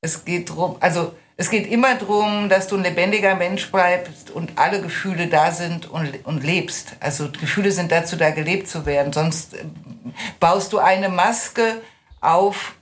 Es 0.00 0.24
geht 0.24 0.50
drum, 0.50 0.76
also 0.80 1.14
es 1.38 1.50
geht 1.50 1.70
immer 1.70 1.94
darum, 1.96 2.48
dass 2.48 2.66
du 2.66 2.76
ein 2.76 2.82
lebendiger 2.82 3.34
Mensch 3.34 3.70
bleibst 3.70 4.30
und 4.30 4.58
alle 4.58 4.80
Gefühle 4.80 5.26
da 5.26 5.52
sind 5.52 5.88
und, 5.90 6.24
und 6.24 6.42
lebst. 6.42 6.96
Also 7.00 7.30
Gefühle 7.30 7.72
sind 7.72 7.92
dazu 7.92 8.16
da, 8.16 8.30
gelebt 8.30 8.68
zu 8.68 8.86
werden. 8.86 9.12
Sonst 9.12 9.54
ähm, 9.54 10.14
baust 10.40 10.72
du 10.72 10.78
eine 10.78 11.10
Maske 11.10 11.82
auf, 12.22 12.74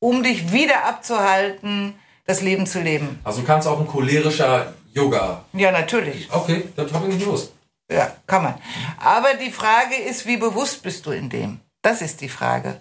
um 0.00 0.24
dich 0.24 0.52
wieder 0.52 0.84
abzuhalten, 0.84 1.94
das 2.24 2.42
Leben 2.42 2.66
zu 2.66 2.80
leben. 2.80 3.20
Also 3.22 3.42
kannst 3.42 3.68
auch 3.68 3.78
ein 3.78 3.86
cholerischer 3.86 4.74
Yoga. 4.92 5.44
Ja, 5.52 5.70
natürlich. 5.70 6.28
Okay, 6.32 6.64
das 6.74 6.92
habe 6.92 7.06
ich 7.06 7.14
nicht 7.14 7.24
gewusst. 7.24 7.52
Ja, 7.90 8.12
kann 8.26 8.42
man. 8.42 8.54
Aber 8.98 9.34
die 9.34 9.52
Frage 9.52 9.94
ist, 9.94 10.26
wie 10.26 10.36
bewusst 10.36 10.82
bist 10.82 11.06
du 11.06 11.12
in 11.12 11.30
dem? 11.30 11.60
Das 11.80 12.02
ist 12.02 12.20
die 12.20 12.28
Frage. 12.28 12.80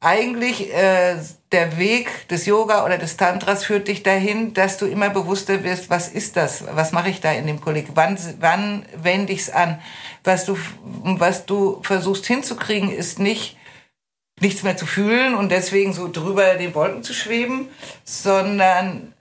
Eigentlich 0.00 0.72
äh, 0.74 1.16
der 1.52 1.78
Weg 1.78 2.28
des 2.28 2.46
Yoga 2.46 2.84
oder 2.84 2.96
des 2.96 3.16
Tantras 3.16 3.64
führt 3.64 3.88
dich 3.88 4.02
dahin, 4.02 4.54
dass 4.54 4.76
du 4.78 4.86
immer 4.86 5.10
bewusster 5.10 5.64
wirst, 5.64 5.90
was 5.90 6.08
ist 6.08 6.36
das? 6.36 6.64
Was 6.74 6.92
mache 6.92 7.10
ich 7.10 7.20
da 7.20 7.32
in 7.32 7.46
dem 7.46 7.60
Kolleg? 7.60 7.88
Wann, 7.94 8.16
wann 8.38 8.86
wende 8.94 9.32
ich 9.32 9.40
es 9.40 9.50
an? 9.50 9.80
Was 10.22 10.44
du, 10.44 10.56
was 10.82 11.46
du 11.46 11.82
versuchst 11.82 12.26
hinzukriegen, 12.26 12.92
ist 12.92 13.18
nicht 13.18 13.56
nichts 14.40 14.62
mehr 14.62 14.76
zu 14.76 14.86
fühlen 14.86 15.34
und 15.34 15.50
deswegen 15.50 15.92
so 15.92 16.10
drüber 16.10 16.54
den 16.54 16.74
Wolken 16.74 17.02
zu 17.02 17.12
schweben, 17.12 17.68
sondern 18.04 19.14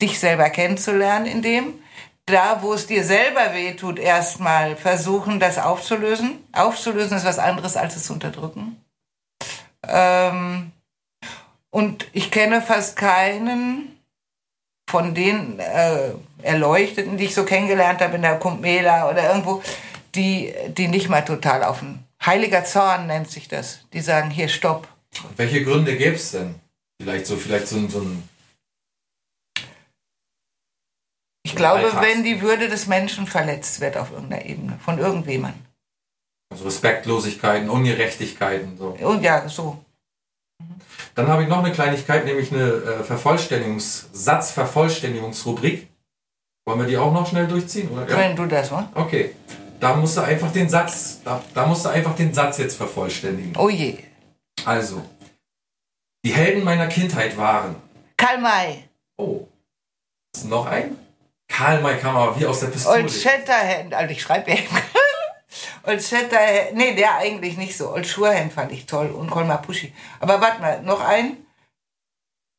dich 0.00 0.18
selber 0.18 0.48
kennenzulernen 0.50 1.26
in 1.26 1.42
dem, 1.42 1.74
da, 2.26 2.62
wo 2.62 2.72
es 2.72 2.86
dir 2.86 3.04
selber 3.04 3.52
wehtut, 3.52 3.98
erstmal 3.98 4.76
versuchen, 4.76 5.40
das 5.40 5.58
aufzulösen. 5.58 6.38
Aufzulösen 6.52 7.16
ist 7.16 7.24
was 7.24 7.40
anderes, 7.40 7.76
als 7.76 7.96
es 7.96 8.04
zu 8.04 8.12
unterdrücken. 8.12 8.76
Ähm, 9.86 10.72
und 11.70 12.06
ich 12.12 12.30
kenne 12.30 12.62
fast 12.62 12.96
keinen 12.96 13.98
von 14.90 15.14
den 15.14 15.58
äh, 15.58 16.12
Erleuchteten, 16.42 17.16
die 17.16 17.24
ich 17.24 17.34
so 17.34 17.44
kennengelernt 17.44 18.00
habe 18.00 18.16
in 18.16 18.22
der 18.22 18.38
Kumpmela 18.38 19.08
oder 19.10 19.28
irgendwo, 19.30 19.62
die, 20.14 20.52
die 20.68 20.88
nicht 20.88 21.08
mal 21.08 21.22
total 21.22 21.62
offen. 21.62 22.04
Heiliger 22.24 22.64
Zorn 22.64 23.06
nennt 23.06 23.30
sich 23.30 23.48
das. 23.48 23.80
Die 23.92 24.00
sagen, 24.00 24.30
hier, 24.30 24.48
stopp. 24.48 24.86
Welche 25.36 25.64
Gründe 25.64 25.96
gäbe 25.96 26.16
es 26.16 26.30
denn? 26.32 26.54
Vielleicht 27.00 27.26
so, 27.26 27.36
vielleicht 27.36 27.68
so, 27.68 27.76
ein- 27.76 27.88
so 27.90 28.00
ein. 28.00 28.28
Ich 31.44 31.56
glaube, 31.56 31.82
wenn 32.00 32.22
die 32.22 32.40
Würde 32.40 32.68
des 32.68 32.86
Menschen 32.86 33.26
verletzt 33.26 33.80
wird 33.80 33.96
auf 33.96 34.12
irgendeiner 34.12 34.44
Ebene, 34.44 34.78
von 34.84 34.98
irgendjemandem. 34.98 35.60
Also 36.52 36.64
Respektlosigkeiten, 36.64 37.70
Ungerechtigkeiten. 37.70 38.76
So. 38.76 38.96
Und 39.00 39.22
ja, 39.22 39.48
so. 39.48 39.78
Dann 41.14 41.28
habe 41.28 41.42
ich 41.42 41.48
noch 41.48 41.58
eine 41.58 41.72
Kleinigkeit, 41.72 42.24
nämlich 42.24 42.52
eine 42.52 42.64
äh, 42.64 43.04
Vervollständigungs 43.04 44.08
Satzvervollständigungsrubrik. 44.12 45.88
Wollen 46.66 46.80
wir 46.80 46.86
die 46.86 46.96
auch 46.96 47.12
noch 47.12 47.26
schnell 47.26 47.48
durchziehen? 47.48 47.90
Oder? 47.90 48.08
Ja? 48.08 48.18
Wenn 48.18 48.36
du 48.36 48.46
das 48.46 48.70
machst. 48.70 48.88
Okay. 48.94 49.34
Da 49.80 49.96
musst 49.96 50.16
du 50.16 50.20
einfach 50.20 50.52
den 50.52 50.68
Satz, 50.68 51.20
da, 51.24 51.42
da 51.54 51.66
musst 51.66 51.84
du 51.84 51.88
einfach 51.88 52.14
den 52.14 52.32
Satz 52.32 52.58
jetzt 52.58 52.76
vervollständigen. 52.76 53.54
Oh 53.56 53.68
je. 53.68 53.98
Also, 54.64 55.02
die 56.24 56.32
Helden 56.32 56.62
meiner 56.62 56.86
Kindheit 56.86 57.36
waren. 57.36 57.74
Karl 58.16 58.40
May. 58.40 58.84
Oh. 59.16 59.48
Ist 60.36 60.44
noch 60.44 60.66
ein? 60.66 60.96
Karl 61.48 61.80
May 61.80 61.98
kam 61.98 62.14
aber 62.14 62.38
wie 62.38 62.46
aus 62.46 62.60
der 62.60 62.68
Pistole. 62.68 63.02
Old 63.02 63.10
Shatterhand. 63.10 63.92
Also 63.92 64.12
ich 64.12 64.22
schreibe 64.22 64.52
ja. 64.52 64.58
Old 65.84 66.02
Shatterhand. 66.02 66.74
Nee, 66.74 66.94
der 66.94 67.16
eigentlich 67.16 67.56
nicht 67.56 67.76
so. 67.76 67.90
Old 67.90 68.06
Surehand 68.06 68.52
fand 68.52 68.72
ich 68.72 68.86
toll. 68.86 69.10
Und 69.10 69.30
Kolmar 69.30 69.62
Puschi. 69.62 69.92
Aber 70.20 70.40
warte 70.40 70.60
mal, 70.60 70.82
noch 70.82 71.00
ein. 71.00 71.44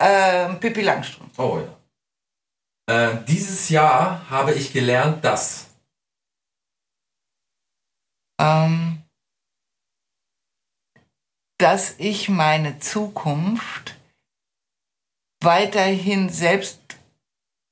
Ähm, 0.02 0.60
Pippi 0.60 0.82
Langstrumpf. 0.82 1.38
Oh 1.40 1.60
ja. 1.60 1.78
Äh, 2.86 3.24
dieses 3.26 3.70
Jahr 3.70 4.30
habe 4.30 4.54
ich 4.54 4.74
gelernt, 4.74 5.24
dass. 5.24 5.68
Ähm, 8.42 9.04
dass 11.58 11.96
ich 11.98 12.28
meine 12.28 12.80
Zukunft 12.80 13.96
weiterhin 15.42 16.30
selbst 16.30 16.82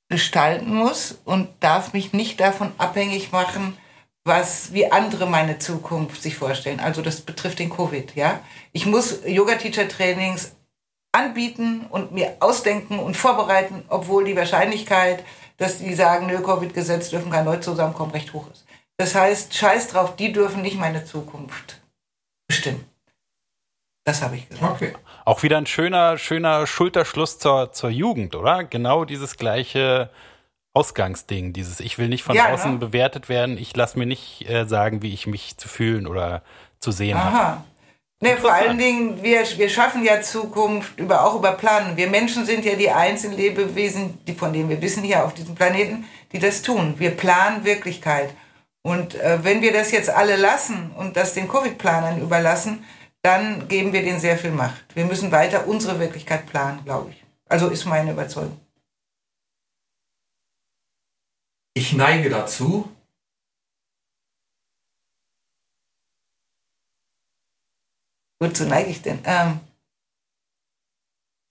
gestalten 0.08 0.74
muss 0.74 1.18
und 1.24 1.50
darf 1.60 1.92
mich 1.92 2.12
nicht 2.12 2.40
davon 2.40 2.72
abhängig 2.78 3.32
machen, 3.32 3.76
was 4.24 4.72
wie 4.72 4.90
andere 4.90 5.26
meine 5.26 5.58
Zukunft 5.58 6.22
sich 6.22 6.36
vorstellen. 6.36 6.80
Also 6.80 7.02
das 7.02 7.20
betrifft 7.22 7.58
den 7.58 7.70
Covid, 7.70 8.14
ja. 8.14 8.40
Ich 8.72 8.86
muss 8.86 9.20
Yoga 9.26 9.56
Teacher 9.56 9.88
Trainings 9.88 10.54
anbieten 11.12 11.86
und 11.90 12.12
mir 12.12 12.36
ausdenken 12.40 12.98
und 12.98 13.16
vorbereiten, 13.16 13.84
obwohl 13.88 14.24
die 14.24 14.36
Wahrscheinlichkeit, 14.36 15.24
dass 15.58 15.78
die 15.78 15.94
sagen, 15.94 16.26
nö, 16.26 16.42
Covid-Gesetz 16.42 17.10
dürfen 17.10 17.30
keine 17.30 17.44
Leute 17.44 17.62
zusammenkommen, 17.62 18.12
recht 18.12 18.32
hoch 18.32 18.50
ist. 18.50 18.64
Das 18.96 19.14
heißt, 19.14 19.54
scheiß 19.54 19.88
drauf, 19.88 20.16
die 20.16 20.32
dürfen 20.32 20.62
nicht 20.62 20.78
meine 20.78 21.04
Zukunft 21.04 21.80
bestimmen. 22.46 22.84
Das 24.04 24.22
habe 24.22 24.36
ich 24.36 24.48
gesagt. 24.48 24.72
Okay. 24.72 24.94
Auch 25.24 25.42
wieder 25.42 25.58
ein 25.58 25.66
schöner, 25.66 26.18
schöner 26.18 26.66
Schulterschluss 26.66 27.38
zur, 27.38 27.72
zur 27.72 27.90
Jugend, 27.90 28.34
oder? 28.34 28.64
Genau 28.64 29.04
dieses 29.04 29.36
gleiche 29.36 30.10
Ausgangsding, 30.74 31.52
dieses 31.52 31.80
Ich 31.80 31.98
will 31.98 32.08
nicht 32.08 32.22
von 32.22 32.34
ja, 32.34 32.52
außen 32.52 32.72
ja. 32.72 32.78
bewertet 32.78 33.28
werden, 33.28 33.58
ich 33.58 33.76
lasse 33.76 33.98
mir 33.98 34.06
nicht 34.06 34.48
äh, 34.48 34.64
sagen, 34.64 35.02
wie 35.02 35.12
ich 35.12 35.26
mich 35.26 35.56
zu 35.58 35.68
fühlen 35.68 36.06
oder 36.06 36.42
zu 36.80 36.92
sehen 36.92 37.22
habe. 37.22 37.62
Ne, 38.22 38.36
vor 38.36 38.52
allen 38.52 38.78
Dingen, 38.78 39.20
wir, 39.20 39.42
wir 39.56 39.68
schaffen 39.68 40.04
ja 40.04 40.20
Zukunft 40.20 40.96
über, 40.96 41.26
auch 41.26 41.34
über 41.34 41.52
Planen. 41.52 41.96
Wir 41.96 42.08
Menschen 42.08 42.46
sind 42.46 42.64
ja 42.64 42.76
die 42.76 42.88
einzigen 42.88 43.32
Lebewesen, 43.32 44.18
die, 44.26 44.34
von 44.34 44.52
denen 44.52 44.68
wir 44.68 44.80
wissen 44.80 45.02
hier 45.02 45.24
auf 45.24 45.34
diesem 45.34 45.56
Planeten, 45.56 46.04
die 46.30 46.38
das 46.38 46.62
tun. 46.62 46.94
Wir 46.98 47.10
planen 47.10 47.64
Wirklichkeit. 47.64 48.30
Und 48.82 49.16
äh, 49.16 49.42
wenn 49.42 49.60
wir 49.60 49.72
das 49.72 49.90
jetzt 49.90 50.08
alle 50.08 50.36
lassen 50.36 50.92
und 50.96 51.16
das 51.16 51.34
den 51.34 51.48
Covid-Planern 51.48 52.20
überlassen, 52.20 52.84
dann 53.22 53.66
geben 53.66 53.92
wir 53.92 54.02
denen 54.02 54.20
sehr 54.20 54.38
viel 54.38 54.52
Macht. 54.52 54.84
Wir 54.94 55.04
müssen 55.04 55.32
weiter 55.32 55.66
unsere 55.66 55.98
Wirklichkeit 55.98 56.46
planen, 56.46 56.80
glaube 56.84 57.10
ich. 57.10 57.24
Also 57.48 57.68
ist 57.68 57.86
meine 57.86 58.12
Überzeugung. 58.12 58.58
Ich 61.74 61.92
neige 61.92 62.28
dazu. 62.28 62.90
Wozu 68.40 68.64
neige 68.64 68.90
ich 68.90 69.00
denn? 69.00 69.20
Ähm, 69.24 69.60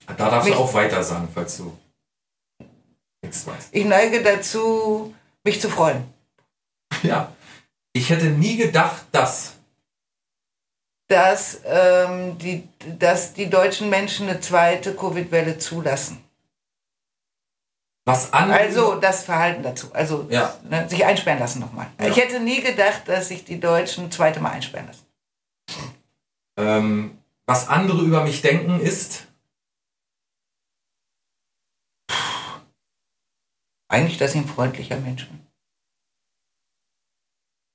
da 0.06 0.14
darfst 0.14 0.48
mich, 0.48 0.56
du 0.56 0.62
auch 0.62 0.74
weiter 0.74 1.02
sagen, 1.02 1.28
falls 1.32 1.56
du 1.56 1.76
nichts 3.22 3.46
weißt. 3.46 3.68
Ich 3.72 3.84
neige 3.84 4.22
dazu, 4.22 5.14
mich 5.44 5.60
zu 5.60 5.68
freuen. 5.68 6.12
Ja. 7.02 7.34
Ich 7.94 8.10
hätte 8.10 8.26
nie 8.26 8.56
gedacht, 8.56 9.06
dass. 9.12 9.54
Dass, 11.08 11.60
ähm, 11.64 12.38
die, 12.38 12.68
dass 12.98 13.32
die 13.34 13.50
deutschen 13.50 13.90
Menschen 13.90 14.28
eine 14.28 14.40
zweite 14.40 14.94
Covid-Welle 14.94 15.58
zulassen. 15.58 16.21
Was 18.04 18.32
andere 18.32 18.58
also 18.58 18.96
das 18.96 19.24
Verhalten 19.24 19.62
dazu. 19.62 19.92
Also 19.92 20.26
ja. 20.28 20.58
ne, 20.68 20.88
sich 20.88 21.04
einsperren 21.04 21.38
lassen 21.38 21.60
nochmal. 21.60 21.86
Ja. 22.00 22.08
Ich 22.08 22.16
hätte 22.16 22.40
nie 22.40 22.60
gedacht, 22.60 23.02
dass 23.06 23.28
sich 23.28 23.44
die 23.44 23.60
Deutschen 23.60 24.10
zweite 24.10 24.40
Mal 24.40 24.50
einsperren 24.50 24.88
lassen. 24.88 25.06
Ähm, 26.58 27.18
was 27.46 27.68
andere 27.68 28.02
über 28.02 28.24
mich 28.24 28.42
denken 28.42 28.80
ist. 28.80 29.26
Eigentlich, 33.88 34.18
dass 34.18 34.34
ich 34.34 34.40
ein 34.40 34.48
freundlicher 34.48 34.96
Mensch 34.96 35.28
bin. 35.28 35.46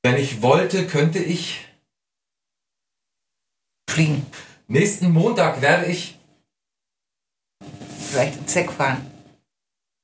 Wenn 0.03 0.15
ich 0.15 0.41
wollte, 0.41 0.87
könnte 0.87 1.19
ich 1.19 1.67
fliegen. 3.89 4.25
Nächsten 4.67 5.11
Montag 5.11 5.61
werde 5.61 5.85
ich 5.85 6.17
vielleicht 8.09 8.37
in 8.37 8.47
Zeck 8.47 8.71
fahren. 8.71 9.06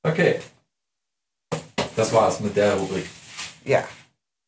Okay. 0.04 0.40
Das 1.96 2.12
war's 2.14 2.40
mit 2.40 2.56
der 2.56 2.76
Rubrik. 2.76 3.06
Ja. 3.66 3.84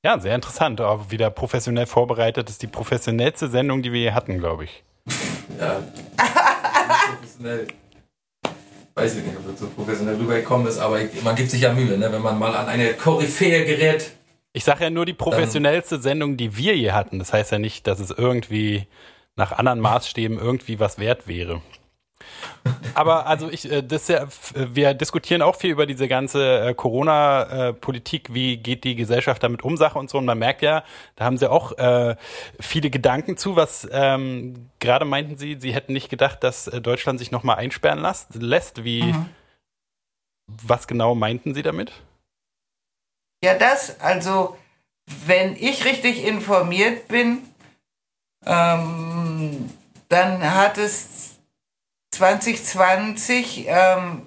Ja, 0.04 0.20
sehr 0.20 0.36
interessant. 0.36 0.82
Auch 0.82 1.10
wieder 1.10 1.30
professionell 1.30 1.86
vorbereitet. 1.86 2.48
Das 2.48 2.56
ist 2.56 2.62
die 2.62 2.68
professionellste 2.68 3.48
Sendung, 3.48 3.82
die 3.82 3.92
wir 3.92 4.02
je 4.02 4.12
hatten, 4.12 4.38
glaube 4.38 4.66
ich. 4.66 4.84
ja. 5.60 5.82
professionell. 7.08 7.68
Weiß 8.94 9.18
ich 9.18 9.26
nicht, 9.26 9.36
ob 9.38 9.50
das 9.50 9.60
so 9.60 9.68
professionell 9.68 10.16
rübergekommen 10.16 10.68
ist, 10.68 10.78
aber 10.78 11.00
man 11.24 11.36
gibt 11.36 11.52
sich 11.52 11.62
ja 11.62 11.74
Mühe, 11.74 11.98
ne? 11.98 12.12
wenn 12.12 12.22
man 12.22 12.40
mal 12.40 12.56
an 12.56 12.68
eine 12.68 12.94
Koryphäe 12.94 13.66
gerät. 13.66 14.12
Ich 14.54 14.64
sage 14.64 14.86
ja 14.86 14.90
nur 14.90 15.06
die 15.06 15.14
professionellste 15.14 16.00
Sendung, 16.00 16.38
die 16.38 16.56
wir 16.56 16.78
je 16.78 16.92
hatten. 16.92 17.20
Das 17.20 17.34
heißt 17.34 17.52
ja 17.52 17.60
nicht, 17.60 17.88
dass 17.88 18.00
es 18.00 18.12
irgendwie 18.12 18.88
nach 19.36 19.52
anderen 19.52 19.82
Maßstäben 19.82 20.40
irgendwie 20.40 20.80
was 20.80 20.98
wert 20.98 21.28
wäre. 21.28 21.62
Aber 22.94 23.28
also 23.28 23.50
ich, 23.50 23.70
äh, 23.72 23.82
das 23.82 24.08
ja, 24.08 24.28
wir 24.54 24.94
diskutieren 24.94 25.42
auch 25.42 25.56
viel 25.56 25.72
über 25.72 25.86
diese 25.86 26.08
ganze 26.08 26.60
äh, 26.60 26.74
Corona-Politik, 26.74 28.34
wie 28.34 28.58
geht 28.58 28.84
die 28.84 28.96
Gesellschaft 28.96 29.44
damit 29.44 29.64
um, 29.64 29.78
Sache 29.78 30.00
und 30.00 30.10
so. 30.10 30.18
Und 30.18 30.26
man 30.26 30.38
merkt 30.38 30.62
ja, 30.62 30.84
da 31.16 31.26
haben 31.26 31.38
sie 31.38 31.50
auch 31.50 31.78
äh, 31.78 32.16
viele 32.60 32.90
Gedanken 32.90 33.38
zu. 33.38 33.56
Was 33.56 33.88
ähm, 33.92 34.70
gerade 34.80 35.06
meinten 35.06 35.38
sie, 35.38 35.58
sie 35.60 35.74
hätten 35.74 35.94
nicht 35.94 36.10
gedacht, 36.10 36.44
dass 36.44 36.68
äh, 36.68 36.82
Deutschland 36.82 37.20
sich 37.20 37.32
nochmal 37.32 37.58
einsperren 37.58 38.02
lässt. 38.02 38.36
lässt. 38.36 38.84
Wie, 38.84 39.04
mhm. 39.04 39.26
was 40.48 40.88
genau 40.88 41.16
meinten 41.16 41.54
sie 41.54 41.62
damit? 41.62 41.92
Ja, 43.44 43.56
das, 43.56 44.00
also 44.00 44.58
wenn 45.06 45.56
ich 45.56 45.86
richtig 45.86 46.26
informiert 46.26 47.08
bin, 47.08 47.40
ähm, 48.46 49.70
dann 50.10 50.54
hat 50.54 50.78
es 50.78 51.15
2020 52.16 53.68
ähm, 53.68 54.24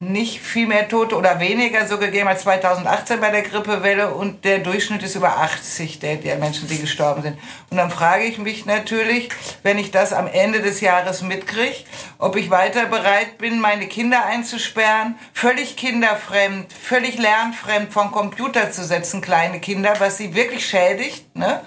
nicht 0.00 0.40
viel 0.40 0.66
mehr 0.66 0.88
Tote 0.88 1.16
oder 1.16 1.40
weniger 1.40 1.86
so 1.86 1.98
gegeben 1.98 2.28
als 2.28 2.42
2018 2.42 3.20
bei 3.20 3.30
der 3.30 3.42
Grippewelle 3.42 4.14
und 4.14 4.44
der 4.44 4.58
Durchschnitt 4.58 5.02
ist 5.02 5.14
über 5.14 5.38
80 5.38 5.98
der, 5.98 6.16
der 6.16 6.36
Menschen, 6.36 6.68
die 6.68 6.78
gestorben 6.78 7.22
sind. 7.22 7.38
Und 7.70 7.76
dann 7.76 7.90
frage 7.90 8.24
ich 8.24 8.38
mich 8.38 8.66
natürlich, 8.66 9.30
wenn 9.62 9.78
ich 9.78 9.90
das 9.90 10.12
am 10.12 10.26
Ende 10.26 10.60
des 10.60 10.80
Jahres 10.80 11.22
mitkriege, 11.22 11.84
ob 12.18 12.36
ich 12.36 12.50
weiter 12.50 12.86
bereit 12.86 13.38
bin, 13.38 13.60
meine 13.60 13.86
Kinder 13.86 14.24
einzusperren, 14.26 15.16
völlig 15.32 15.76
kinderfremd, 15.76 16.72
völlig 16.72 17.18
lernfremd 17.18 17.92
vom 17.92 18.10
Computer 18.10 18.70
zu 18.70 18.84
setzen, 18.84 19.20
kleine 19.20 19.60
Kinder, 19.60 19.94
was 19.98 20.18
sie 20.18 20.34
wirklich 20.34 20.66
schädigt. 20.66 21.34
Ne? 21.34 21.62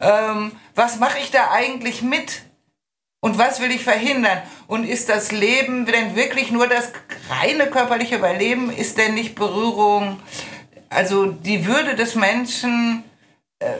Ähm, 0.00 0.52
was 0.74 0.98
mache 0.98 1.18
ich 1.18 1.30
da 1.30 1.50
eigentlich 1.50 2.02
mit? 2.02 2.42
Und 3.24 3.38
was 3.38 3.60
will 3.60 3.70
ich 3.70 3.84
verhindern? 3.84 4.42
Und 4.66 4.82
ist 4.82 5.08
das 5.08 5.30
Leben 5.30 5.86
denn 5.86 6.16
wirklich 6.16 6.50
nur 6.50 6.66
das 6.66 6.90
reine 7.30 7.68
körperliche 7.68 8.16
Überleben? 8.16 8.68
Ist 8.72 8.98
denn 8.98 9.14
nicht 9.14 9.36
Berührung, 9.36 10.20
also 10.90 11.26
die 11.26 11.64
Würde 11.64 11.94
des 11.94 12.16
Menschen, 12.16 13.04
äh, 13.60 13.74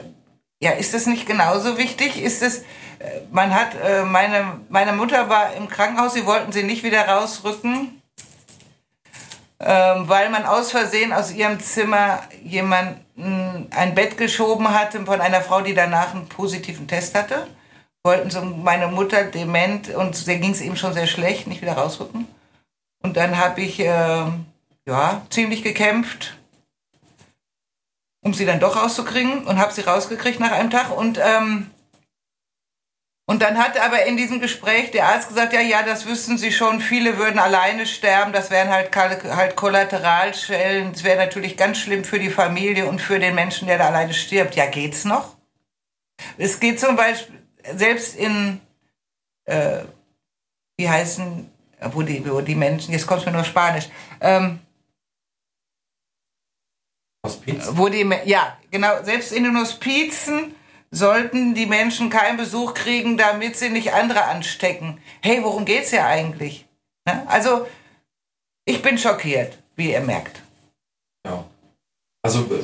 ja, 0.61 0.71
ist 0.71 0.93
das 0.93 1.07
nicht 1.07 1.27
genauso 1.27 1.77
wichtig? 1.77 2.23
Ist 2.23 2.41
es, 2.41 2.59
äh, 2.99 3.19
man 3.31 3.53
hat, 3.53 3.75
äh, 3.75 4.03
meine, 4.03 4.61
meine 4.69 4.93
Mutter 4.93 5.27
war 5.27 5.53
im 5.55 5.67
Krankenhaus, 5.67 6.13
sie 6.13 6.25
wollten 6.25 6.53
sie 6.53 6.63
nicht 6.63 6.83
wieder 6.83 7.05
rausrücken, 7.05 8.01
ähm, 9.59 10.07
weil 10.07 10.29
man 10.29 10.45
aus 10.45 10.71
Versehen 10.71 11.11
aus 11.11 11.33
ihrem 11.33 11.59
Zimmer 11.59 12.23
jemanden 12.45 13.67
ein 13.71 13.93
Bett 13.93 14.15
geschoben 14.15 14.73
hatte 14.73 15.05
von 15.05 15.19
einer 15.19 15.41
Frau, 15.41 15.59
die 15.59 15.73
danach 15.73 16.13
einen 16.13 16.29
positiven 16.29 16.87
Test 16.87 17.13
hatte 17.13 17.45
wollten 18.03 18.29
so 18.29 18.41
meine 18.41 18.87
Mutter 18.87 19.23
dement 19.23 19.89
und 19.89 20.27
der 20.27 20.37
ging 20.37 20.51
es 20.51 20.61
ihm 20.61 20.75
schon 20.75 20.93
sehr 20.93 21.07
schlecht, 21.07 21.47
nicht 21.47 21.61
wieder 21.61 21.73
rausrücken. 21.73 22.27
Und 23.01 23.17
dann 23.17 23.37
habe 23.37 23.61
ich 23.61 23.79
äh, 23.79 24.25
ja 24.85 25.21
ziemlich 25.29 25.63
gekämpft, 25.63 26.37
um 28.21 28.33
sie 28.33 28.45
dann 28.45 28.59
doch 28.59 28.75
rauszukriegen 28.75 29.45
und 29.45 29.57
habe 29.57 29.73
sie 29.73 29.81
rausgekriegt 29.81 30.39
nach 30.39 30.51
einem 30.51 30.69
Tag 30.69 30.95
und 30.95 31.19
ähm, 31.21 31.69
und 33.25 33.41
dann 33.41 33.57
hat 33.57 33.79
aber 33.79 34.05
in 34.05 34.17
diesem 34.17 34.41
Gespräch 34.41 34.91
der 34.91 35.07
Arzt 35.07 35.29
gesagt, 35.29 35.53
ja, 35.53 35.61
ja, 35.61 35.81
das 35.81 36.05
wüssten 36.05 36.37
Sie 36.37 36.51
schon, 36.51 36.81
viele 36.81 37.17
würden 37.17 37.39
alleine 37.39 37.85
sterben, 37.85 38.33
das 38.33 38.51
wären 38.51 38.69
halt, 38.69 38.93
halt 38.93 39.55
Kollateralschellen, 39.55 40.91
das 40.91 41.05
wäre 41.05 41.25
natürlich 41.25 41.55
ganz 41.55 41.77
schlimm 41.77 42.03
für 42.03 42.19
die 42.19 42.29
Familie 42.29 42.85
und 42.85 43.01
für 43.01 43.19
den 43.19 43.33
Menschen, 43.33 43.69
der 43.69 43.77
da 43.77 43.87
alleine 43.87 44.13
stirbt. 44.13 44.55
Ja, 44.55 44.65
geht's 44.65 45.05
noch? 45.05 45.37
Es 46.37 46.59
geht 46.59 46.81
zum 46.81 46.97
Beispiel, 46.97 47.42
selbst 47.75 48.15
in, 48.15 48.59
äh, 49.45 49.83
wie 50.77 50.89
heißen, 50.89 51.49
wo 51.91 52.01
die, 52.01 52.27
wo 52.29 52.41
die 52.41 52.55
Menschen, 52.55 52.93
jetzt 52.93 53.07
kommt 53.07 53.21
es 53.21 53.25
mir 53.25 53.31
nur 53.31 53.43
Spanisch, 53.43 53.89
ähm, 54.21 54.59
Hospiz? 57.25 57.69
Wo 57.71 57.87
die, 57.87 58.09
ja, 58.25 58.57
genau, 58.69 59.01
selbst 59.03 59.31
in 59.31 59.43
den 59.45 59.57
Hospizen 59.57 60.55
sollten 60.91 61.55
die 61.55 61.65
Menschen 61.65 62.09
keinen 62.09 62.37
Besuch 62.37 62.73
kriegen, 62.73 63.17
damit 63.17 63.57
sie 63.57 63.69
nicht 63.69 63.93
andere 63.93 64.25
anstecken. 64.25 65.01
Hey, 65.21 65.41
worum 65.41 65.65
geht's 65.65 65.91
ja 65.91 66.05
eigentlich? 66.05 66.67
Ne? 67.05 67.25
Also, 67.27 67.67
ich 68.65 68.81
bin 68.81 68.97
schockiert, 68.97 69.57
wie 69.75 69.91
ihr 69.91 70.01
merkt. 70.01 70.41
Ja. 71.25 71.45
Also, 72.21 72.41
äh, 72.41 72.63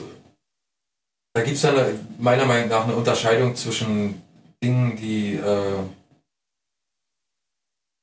da 1.33 1.41
gibt 1.41 1.57
es 1.57 1.67
meiner 2.17 2.45
Meinung 2.45 2.69
nach 2.69 2.83
eine 2.83 2.95
Unterscheidung 2.95 3.55
zwischen 3.55 4.21
Dingen, 4.63 4.95
die 4.97 5.35
äh, 5.35 5.83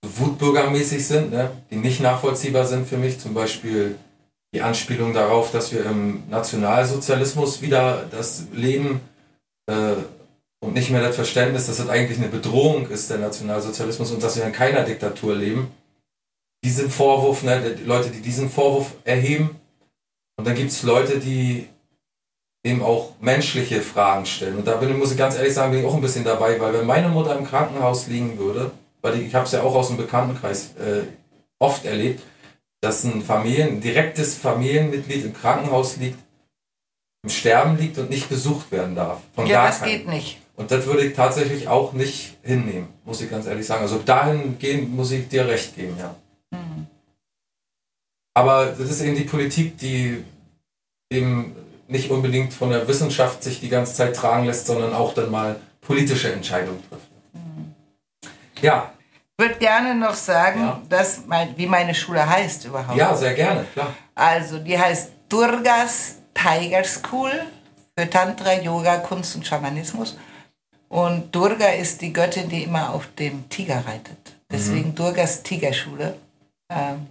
wutbürgermäßig 0.02 1.07
sind, 1.07 1.30
ne? 1.30 1.50
die 1.70 1.76
nicht 1.76 2.00
nachvollziehbar 2.00 2.66
sind 2.66 2.88
für 2.88 2.96
mich. 2.96 3.18
Zum 3.18 3.34
Beispiel 3.34 3.98
die 4.54 4.62
Anspielung 4.62 5.12
darauf, 5.12 5.52
dass 5.52 5.72
wir 5.72 5.84
im 5.84 6.28
Nationalsozialismus 6.30 7.61
wieder 7.61 8.07
das 8.11 8.46
Leben 8.52 9.00
äh, 9.66 9.96
und 10.61 10.72
nicht 10.74 10.90
mehr 10.90 11.02
das 11.02 11.16
Verständnis, 11.16 11.66
dass 11.66 11.76
das 11.76 11.88
eigentlich 11.88 12.18
eine 12.18 12.28
Bedrohung 12.28 12.88
ist, 12.88 13.11
der 13.11 13.18
Nationalsozialismus, 13.18 14.11
und 14.12 14.22
dass 14.22 14.36
wir 14.36 14.44
in 14.44 14.52
keiner 14.52 14.82
Diktatur 14.82 15.34
leben. 15.34 15.70
Diesen 16.64 16.90
Vorwurf, 16.90 17.42
ne, 17.42 17.76
die 17.78 17.84
Leute, 17.84 18.11
die 18.11 18.22
diesen 18.22 18.48
Vorwurf 18.48 18.94
erheben. 19.04 19.61
Und 20.38 20.46
dann 20.46 20.54
gibt 20.54 20.70
es 20.70 20.82
Leute, 20.82 21.18
die 21.18 21.68
eben 22.67 22.83
auch 22.83 23.12
menschliche 23.21 23.81
Fragen 23.81 24.27
stellen. 24.27 24.57
Und 24.57 24.67
da 24.67 24.77
bin, 24.77 24.99
muss 24.99 25.12
ich 25.12 25.19
ganz 25.19 25.37
ehrlich 25.37 25.55
sagen, 25.55 25.71
bin 25.71 25.81
ich 25.81 25.87
auch 25.87 25.95
ein 25.95 26.01
bisschen 26.01 26.25
dabei, 26.25 26.61
weil 26.61 26.73
wenn 26.73 26.87
meine 26.87 27.09
Mutter 27.09 27.39
im 27.39 27.47
Krankenhaus 27.47 28.09
liegen 28.09 28.39
würde, 28.39 28.73
weil 29.03 29.19
ich, 29.19 29.29
ich 29.29 29.35
habe 29.35 29.47
es 29.47 29.53
ja 29.53 29.62
auch 29.62 29.75
aus 29.75 29.89
dem 29.89 29.97
Bekanntenkreis 29.97 30.75
äh, 30.77 31.03
oft 31.59 31.85
erlebt, 31.85 32.23
dass 32.81 33.05
ein 33.05 33.23
Familien, 33.23 33.69
ein 33.69 33.81
direktes 33.81 34.35
Familienmitglied 34.35 35.25
im 35.25 35.35
Krankenhaus 35.35 35.97
liegt, 35.97 36.19
im 37.23 37.31
Sterben 37.31 37.79
liegt 37.79 37.99
und 37.99 38.11
nicht 38.11 38.29
besucht 38.29 38.71
werden 38.73 38.97
darf. 38.97 39.21
Von 39.35 39.47
ja, 39.47 39.67
das 39.67 39.81
keinen. 39.81 39.91
geht 39.91 40.09
nicht. 40.09 40.39
Und 40.57 40.71
das 40.71 40.87
würde 40.87 41.05
ich 41.05 41.14
tatsächlich 41.14 41.69
auch 41.69 41.93
nicht 41.93 42.37
hinnehmen, 42.43 42.89
muss 43.05 43.21
ich 43.21 43.31
ganz 43.31 43.47
ehrlich 43.47 43.67
sagen. 43.67 43.83
Also 43.83 43.99
dahin 43.99 44.59
gehen 44.59 44.95
muss 44.95 45.12
ich 45.12 45.29
dir 45.29 45.47
recht 45.47 45.77
geben, 45.77 45.97
ja. 45.99 46.14
Mhm. 46.51 46.87
Aber 48.35 48.67
das 48.67 48.91
ist 48.91 49.03
eben 49.03 49.17
die 49.17 49.25
Politik, 49.25 49.79
die 49.79 50.25
eben 51.11 51.55
nicht 51.89 52.11
unbedingt 52.11 52.53
von 52.53 52.70
der 52.70 52.87
Wissenschaft 52.89 53.43
sich 53.43 53.61
die 53.61 53.68
ganze 53.68 53.95
Zeit 53.95 54.16
tragen 54.16 54.47
lässt, 54.47 54.66
sondern 54.66 54.93
auch 54.93 55.14
dann 55.14 55.30
mal 55.30 55.57
politische 55.80 56.32
Entscheidungen 56.32 56.82
trifft. 56.89 57.09
Mhm. 57.32 57.74
Ja. 58.61 58.93
Ich 59.39 59.45
würde 59.45 59.59
gerne 59.59 59.95
noch 59.95 60.14
sagen, 60.14 60.61
ja. 60.61 60.82
dass 60.89 61.22
wie 61.57 61.66
meine 61.66 61.95
Schule 61.95 62.26
heißt 62.26 62.64
überhaupt. 62.64 62.97
Ja, 62.97 63.14
sehr 63.14 63.34
gerne, 63.34 63.66
klar. 63.72 63.95
Also, 64.14 64.59
die 64.59 64.78
heißt 64.78 65.11
Durgas 65.28 66.16
Tiger 66.32 66.84
School 66.84 67.32
für 67.99 68.09
Tantra, 68.09 68.55
Yoga, 68.55 68.97
Kunst 68.99 69.37
und 69.37 69.47
Schamanismus. 69.47 70.16
Und 70.89 71.34
Durga 71.34 71.68
ist 71.68 72.01
die 72.01 72.12
Göttin, 72.12 72.49
die 72.49 72.62
immer 72.62 72.95
auf 72.95 73.09
dem 73.18 73.49
Tiger 73.49 73.84
reitet. 73.87 74.37
Deswegen 74.51 74.91
mhm. 74.91 74.95
Durgas 74.95 75.43
Tigerschule. 75.43 76.14
Ähm, 76.70 77.07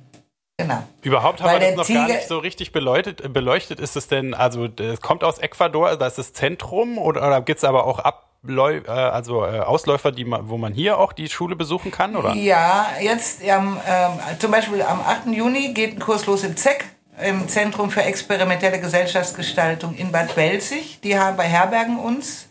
genau. 0.58 0.84
Überhaupt 1.02 1.42
haben 1.42 1.52
Weil 1.52 1.62
wir 1.62 1.68
das 1.68 1.78
noch 1.78 1.86
Tiger 1.86 2.00
gar 2.00 2.08
nicht 2.08 2.28
so 2.28 2.38
richtig 2.40 2.72
beleuchtet. 2.72 3.34
Beleuchtet 3.34 3.80
ist 3.80 3.96
es 3.96 4.08
denn, 4.08 4.34
also 4.34 4.68
es 4.78 5.02
kommt 5.02 5.24
aus 5.24 5.40
Ecuador, 5.40 5.96
das 5.98 6.18
ist 6.18 6.18
das 6.18 6.34
Zentrum 6.34 6.98
oder, 6.98 7.26
oder 7.26 7.42
gibt 7.42 7.58
es 7.58 7.64
aber 7.64 7.86
auch 7.86 8.00
ab 8.00 8.26
äh, 8.48 8.90
also 8.90 9.46
äh, 9.46 9.60
Ausläufer, 9.60 10.12
die 10.12 10.26
man, 10.26 10.50
wo 10.50 10.58
man 10.58 10.74
hier 10.74 11.00
auch 11.00 11.14
die 11.14 11.30
Schule 11.30 11.56
besuchen 11.56 11.92
kann, 11.92 12.16
oder? 12.16 12.34
Ja, 12.34 12.88
jetzt 13.02 13.40
ähm, 13.44 13.78
äh, 13.86 14.38
zum 14.38 14.52
Beispiel 14.52 14.82
am 14.82 15.02
8. 15.02 15.28
Juni 15.28 15.74
geht 15.74 15.96
ein 15.96 16.00
Kurs 16.00 16.26
los 16.26 16.44
im 16.44 16.56
ZEC, 16.56 16.86
im 17.24 17.48
Zentrum 17.48 17.90
für 17.90 18.04
experimentelle 18.04 18.80
Gesellschaftsgestaltung 18.80 19.96
in 19.96 20.12
Bad 20.12 20.36
Belzig. 20.36 21.00
Die 21.02 21.18
haben 21.18 21.38
bei 21.38 21.46
Herbergen 21.46 21.98
uns 21.98 22.48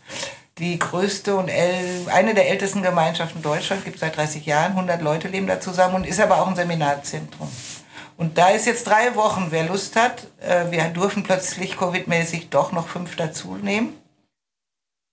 die 0.57 0.79
größte 0.79 1.35
und 1.35 1.51
eine 2.09 2.33
der 2.33 2.49
ältesten 2.49 2.81
Gemeinschaften 2.81 3.41
Deutschlands, 3.41 3.83
gibt 3.83 3.99
seit 3.99 4.15
30 4.15 4.45
Jahren, 4.45 4.71
100 4.71 5.01
Leute 5.01 5.27
leben 5.27 5.47
da 5.47 5.59
zusammen 5.59 5.95
und 5.95 6.07
ist 6.07 6.21
aber 6.21 6.41
auch 6.41 6.47
ein 6.47 6.55
Seminarzentrum. 6.55 7.49
Und 8.17 8.37
da 8.37 8.49
ist 8.49 8.65
jetzt 8.65 8.87
drei 8.87 9.15
Wochen, 9.15 9.47
wer 9.49 9.65
Lust 9.65 9.95
hat, 9.95 10.27
äh, 10.39 10.71
wir 10.71 10.83
dürfen 10.85 11.23
plötzlich 11.23 11.75
Covid-mäßig 11.77 12.49
doch 12.49 12.71
noch 12.71 12.87
fünf 12.87 13.15
dazu 13.15 13.57
nehmen. 13.61 13.93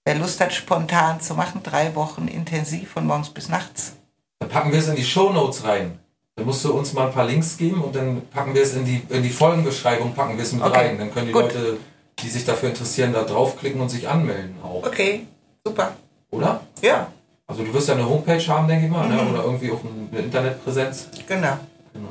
Wer 0.04 0.16
Lust 0.16 0.40
hat, 0.40 0.52
spontan 0.52 1.20
zu 1.20 1.34
machen, 1.34 1.62
drei 1.62 1.94
Wochen 1.94 2.28
intensiv 2.28 2.90
von 2.90 3.06
morgens 3.06 3.30
bis 3.30 3.48
nachts. 3.48 3.92
Dann 4.40 4.48
packen 4.48 4.72
wir 4.72 4.78
es 4.78 4.88
in 4.88 4.96
die 4.96 5.04
Show 5.04 5.32
Notes 5.32 5.64
rein. 5.64 5.98
Dann 6.36 6.46
musst 6.46 6.64
du 6.64 6.72
uns 6.72 6.92
mal 6.92 7.06
ein 7.06 7.12
paar 7.12 7.26
Links 7.26 7.56
geben 7.56 7.82
und 7.82 7.94
dann 7.94 8.26
packen 8.28 8.54
wir 8.54 8.62
es 8.62 8.74
in 8.74 8.84
die, 8.84 9.02
in 9.10 9.22
die 9.22 9.30
Folgenbeschreibung, 9.30 10.14
packen 10.14 10.36
wir 10.36 10.44
es 10.44 10.52
mit 10.52 10.62
okay. 10.62 10.88
rein. 10.88 10.98
Dann 10.98 11.12
können 11.12 11.26
die 11.26 11.32
Gut. 11.32 11.42
Leute, 11.42 11.78
die 12.18 12.28
sich 12.28 12.44
dafür 12.44 12.70
interessieren, 12.70 13.12
da 13.12 13.22
draufklicken 13.22 13.80
und 13.80 13.90
sich 13.90 14.08
anmelden 14.08 14.56
auch. 14.62 14.86
Okay, 14.86 15.26
super. 15.64 15.96
Oder? 16.30 16.62
Ja. 16.80 17.12
Also 17.46 17.64
du 17.64 17.74
wirst 17.74 17.88
ja 17.88 17.94
eine 17.94 18.08
Homepage 18.08 18.46
haben, 18.48 18.66
denke 18.66 18.86
ich 18.86 18.90
mal, 18.90 19.08
ne? 19.08 19.14
mhm. 19.14 19.24
ne? 19.24 19.30
oder 19.30 19.44
irgendwie 19.44 19.70
auch 19.70 19.80
eine 19.84 20.18
Internetpräsenz. 20.18 21.08
Genau. 21.28 21.58
genau. 21.92 22.08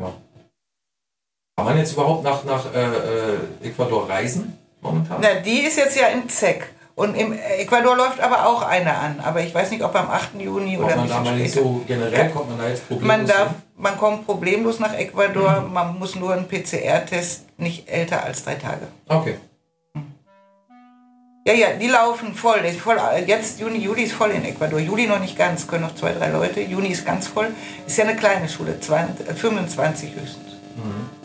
Ja. 0.00 0.14
Kann 1.56 1.64
man 1.64 1.78
jetzt 1.78 1.94
überhaupt 1.94 2.22
nach, 2.22 2.44
nach 2.44 2.66
äh, 2.74 2.84
äh, 2.84 3.68
Ecuador 3.68 4.06
reisen 4.06 4.58
momentan? 4.82 5.18
Na, 5.22 5.40
die 5.40 5.60
ist 5.60 5.78
jetzt 5.78 5.98
ja 5.98 6.08
in 6.08 6.28
ZEC. 6.28 6.66
Und 6.94 7.14
im 7.14 7.32
Ecuador 7.32 7.96
läuft 7.96 8.20
aber 8.20 8.46
auch 8.46 8.60
eine 8.60 8.94
an. 8.94 9.20
Aber 9.20 9.40
ich 9.40 9.54
weiß 9.54 9.70
nicht, 9.70 9.82
ob 9.82 9.94
am 9.94 10.10
8. 10.10 10.38
Juni 10.38 10.76
kommt 10.76 10.88
oder 10.88 10.96
man 10.96 11.08
da 11.08 11.20
mal 11.20 11.36
nicht 11.36 11.54
so 11.54 11.82
generell 11.86 12.30
kommt 12.30 12.50
man 12.50 12.58
da 12.58 12.68
jetzt 12.68 12.86
problemlos 12.86 13.16
man, 13.16 13.26
darf, 13.26 13.48
man 13.74 13.96
kommt 13.96 14.26
problemlos 14.26 14.80
nach 14.80 14.94
Ecuador. 14.94 15.62
Mhm. 15.62 15.72
Man 15.72 15.98
muss 15.98 16.14
nur 16.14 16.34
einen 16.34 16.46
PCR-Test 16.46 17.58
nicht 17.58 17.88
älter 17.88 18.22
als 18.22 18.44
drei 18.44 18.56
Tage. 18.56 18.88
Okay. 19.08 19.36
Ja, 21.46 21.54
ja, 21.54 21.68
die 21.80 21.86
laufen 21.86 22.34
voll. 22.34 22.64
voll. 22.72 22.98
Jetzt 23.26 23.60
Juni, 23.60 23.78
Juli 23.78 24.02
ist 24.02 24.12
voll 24.12 24.32
in 24.32 24.44
Ecuador. 24.44 24.78
Juli 24.78 25.06
noch 25.06 25.20
nicht 25.20 25.38
ganz, 25.38 25.66
können 25.66 25.84
noch 25.84 25.94
zwei, 25.94 26.12
drei 26.12 26.28
Leute. 26.28 26.60
Juni 26.60 26.88
ist 26.88 27.06
ganz 27.06 27.28
voll. 27.28 27.48
Ist 27.86 27.96
ja 27.96 28.04
eine 28.04 28.16
kleine 28.16 28.46
Schule, 28.46 28.78
20, 28.78 29.26
25 29.38 30.14
höchstens. 30.14 30.52
Mhm. 30.76 31.15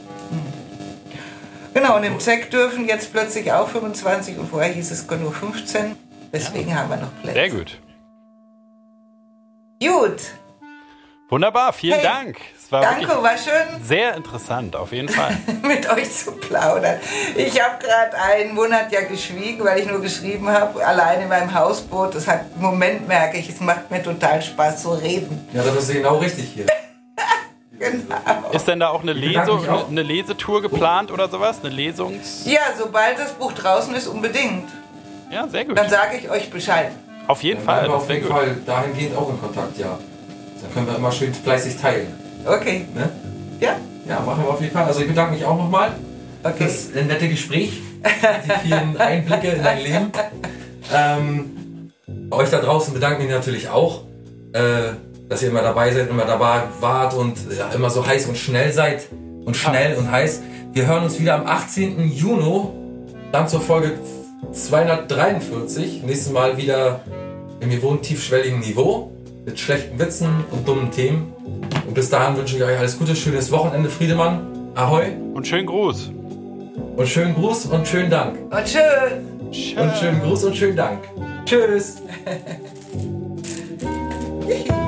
Genau, 1.73 1.95
und 1.95 2.03
im 2.03 2.19
ZEC 2.19 2.51
dürfen 2.51 2.87
jetzt 2.87 3.13
plötzlich 3.13 3.51
auch 3.51 3.69
25 3.69 4.37
und 4.37 4.49
vorher 4.49 4.73
hieß 4.73 4.91
es 4.91 5.09
nur 5.09 5.31
15. 5.31 5.95
Deswegen 6.33 6.69
ja. 6.69 6.75
haben 6.77 6.89
wir 6.89 6.97
noch 6.97 7.21
Plätze. 7.21 7.33
Sehr 7.33 7.49
gut. 7.49 7.79
Gut. 9.81 10.21
Wunderbar, 11.29 11.71
vielen 11.71 11.99
hey, 11.99 12.03
Dank. 12.03 12.37
Es 12.57 12.69
war 12.73 12.81
danke, 12.81 13.07
war 13.07 13.37
schön. 13.37 13.81
Sehr 13.81 14.15
interessant, 14.15 14.75
auf 14.75 14.91
jeden 14.91 15.07
Fall. 15.07 15.37
mit 15.61 15.89
euch 15.89 16.11
zu 16.11 16.33
plaudern. 16.33 16.99
Ich 17.37 17.61
habe 17.61 17.81
gerade 17.81 18.17
einen 18.17 18.53
Monat 18.53 18.91
ja 18.91 19.01
geschwiegen, 19.01 19.63
weil 19.63 19.79
ich 19.79 19.87
nur 19.87 20.01
geschrieben 20.01 20.49
habe, 20.49 20.85
allein 20.85 21.21
in 21.21 21.29
meinem 21.29 21.53
Hausboot. 21.53 22.15
Das 22.15 22.27
hat, 22.27 22.41
im 22.55 22.61
Moment 22.61 23.07
merke 23.07 23.37
ich, 23.37 23.47
es 23.47 23.61
macht 23.61 23.89
mir 23.89 24.03
total 24.03 24.41
Spaß 24.41 24.83
zu 24.83 24.91
reden. 24.91 25.47
Ja, 25.53 25.63
das 25.63 25.87
ist 25.87 25.93
genau 25.93 26.17
richtig 26.17 26.51
hier. 26.53 26.65
Genau. 27.81 28.51
Ist 28.51 28.67
denn 28.67 28.79
da 28.79 28.89
auch 28.89 29.01
eine, 29.01 29.13
Lesung, 29.13 29.67
auch. 29.67 29.89
eine 29.89 30.03
Lesetour 30.03 30.61
geplant 30.61 31.11
oder 31.11 31.27
sowas? 31.29 31.61
Eine 31.63 31.73
Lesungs... 31.73 32.45
Ja, 32.45 32.59
sobald 32.77 33.17
das 33.17 33.33
Buch 33.33 33.53
draußen 33.53 33.95
ist, 33.95 34.05
unbedingt. 34.07 34.69
Ja, 35.31 35.47
sehr 35.47 35.65
gut. 35.65 35.77
Dann 35.77 35.89
sage 35.89 36.17
ich 36.17 36.29
euch 36.29 36.51
Bescheid. 36.51 36.91
Auf 37.27 37.41
jeden 37.41 37.61
Fall. 37.61 37.87
auf 37.87 38.07
jeden 38.07 38.27
gut. 38.27 38.31
Fall 38.31 38.55
dahingehend 38.65 39.17
auch 39.17 39.29
in 39.29 39.39
Kontakt, 39.41 39.79
ja. 39.79 39.97
Dann 40.61 40.73
können 40.73 40.87
wir 40.87 40.95
immer 40.95 41.11
schön 41.11 41.33
fleißig 41.33 41.77
teilen. 41.77 42.13
Okay. 42.45 42.85
Ne? 42.93 43.09
Ja? 43.59 43.77
Ja, 44.07 44.19
machen 44.19 44.43
wir 44.43 44.51
auf 44.51 44.61
jeden 44.61 44.73
Fall. 44.73 44.85
Also 44.85 45.01
ich 45.01 45.07
bedanke 45.07 45.33
mich 45.33 45.45
auch 45.45 45.57
nochmal 45.57 45.91
okay. 46.43 46.53
für 46.57 46.63
das 46.65 46.89
nette 46.93 47.29
Gespräch, 47.29 47.81
die 48.45 48.67
vielen 48.67 48.95
Einblicke 48.99 49.47
in 49.47 49.63
dein 49.63 49.79
Leben. 49.79 50.11
Ähm, 50.93 51.91
euch 52.29 52.49
da 52.51 52.59
draußen 52.59 52.93
bedanke 52.93 53.19
ich 53.19 53.25
mich 53.25 53.35
natürlich 53.35 53.69
auch. 53.69 54.03
Äh, 54.53 54.93
dass 55.31 55.41
ihr 55.41 55.47
immer 55.47 55.61
dabei 55.61 55.93
seid, 55.93 56.09
immer 56.09 56.25
dabei 56.25 56.63
wart 56.81 57.13
und 57.13 57.37
ja, 57.57 57.69
immer 57.69 57.89
so 57.89 58.05
heiß 58.05 58.25
und 58.25 58.37
schnell 58.37 58.73
seid 58.73 59.07
und 59.45 59.55
schnell 59.55 59.95
und 59.95 60.11
heiß. 60.11 60.41
Wir 60.73 60.87
hören 60.87 61.05
uns 61.05 61.21
wieder 61.21 61.35
am 61.35 61.47
18. 61.47 62.11
Juni, 62.11 62.63
dann 63.31 63.47
zur 63.47 63.61
Folge 63.61 63.93
243. 64.51 66.03
Nächstes 66.03 66.33
Mal 66.33 66.57
wieder 66.57 66.99
im 67.61 67.69
gewohnt 67.69 68.01
tiefschwelligen 68.01 68.59
Niveau 68.59 69.13
mit 69.45 69.57
schlechten 69.57 69.97
Witzen 69.99 70.43
und 70.51 70.67
dummen 70.67 70.91
Themen. 70.91 71.31
Und 71.87 71.93
bis 71.93 72.09
dahin 72.09 72.35
wünsche 72.35 72.57
ich 72.57 72.63
euch 72.63 72.77
alles 72.77 72.99
Gute, 72.99 73.15
schönes 73.15 73.53
Wochenende, 73.53 73.89
Friedemann. 73.89 74.73
Ahoi. 74.75 75.13
Und 75.33 75.47
schönen 75.47 75.65
Gruß. 75.65 76.11
Und 76.97 77.07
schönen 77.07 77.35
Gruß 77.35 77.67
und 77.67 77.87
schönen 77.87 78.09
Dank. 78.09 78.37
Und 78.51 78.67
schön. 78.67 79.53
schön. 79.53 79.79
Und 79.79 79.95
schönen 79.95 80.21
Gruß 80.21 80.43
und 80.43 80.57
schönen 80.57 80.75
Dank. 80.75 80.99
Tschüss. 81.45 82.01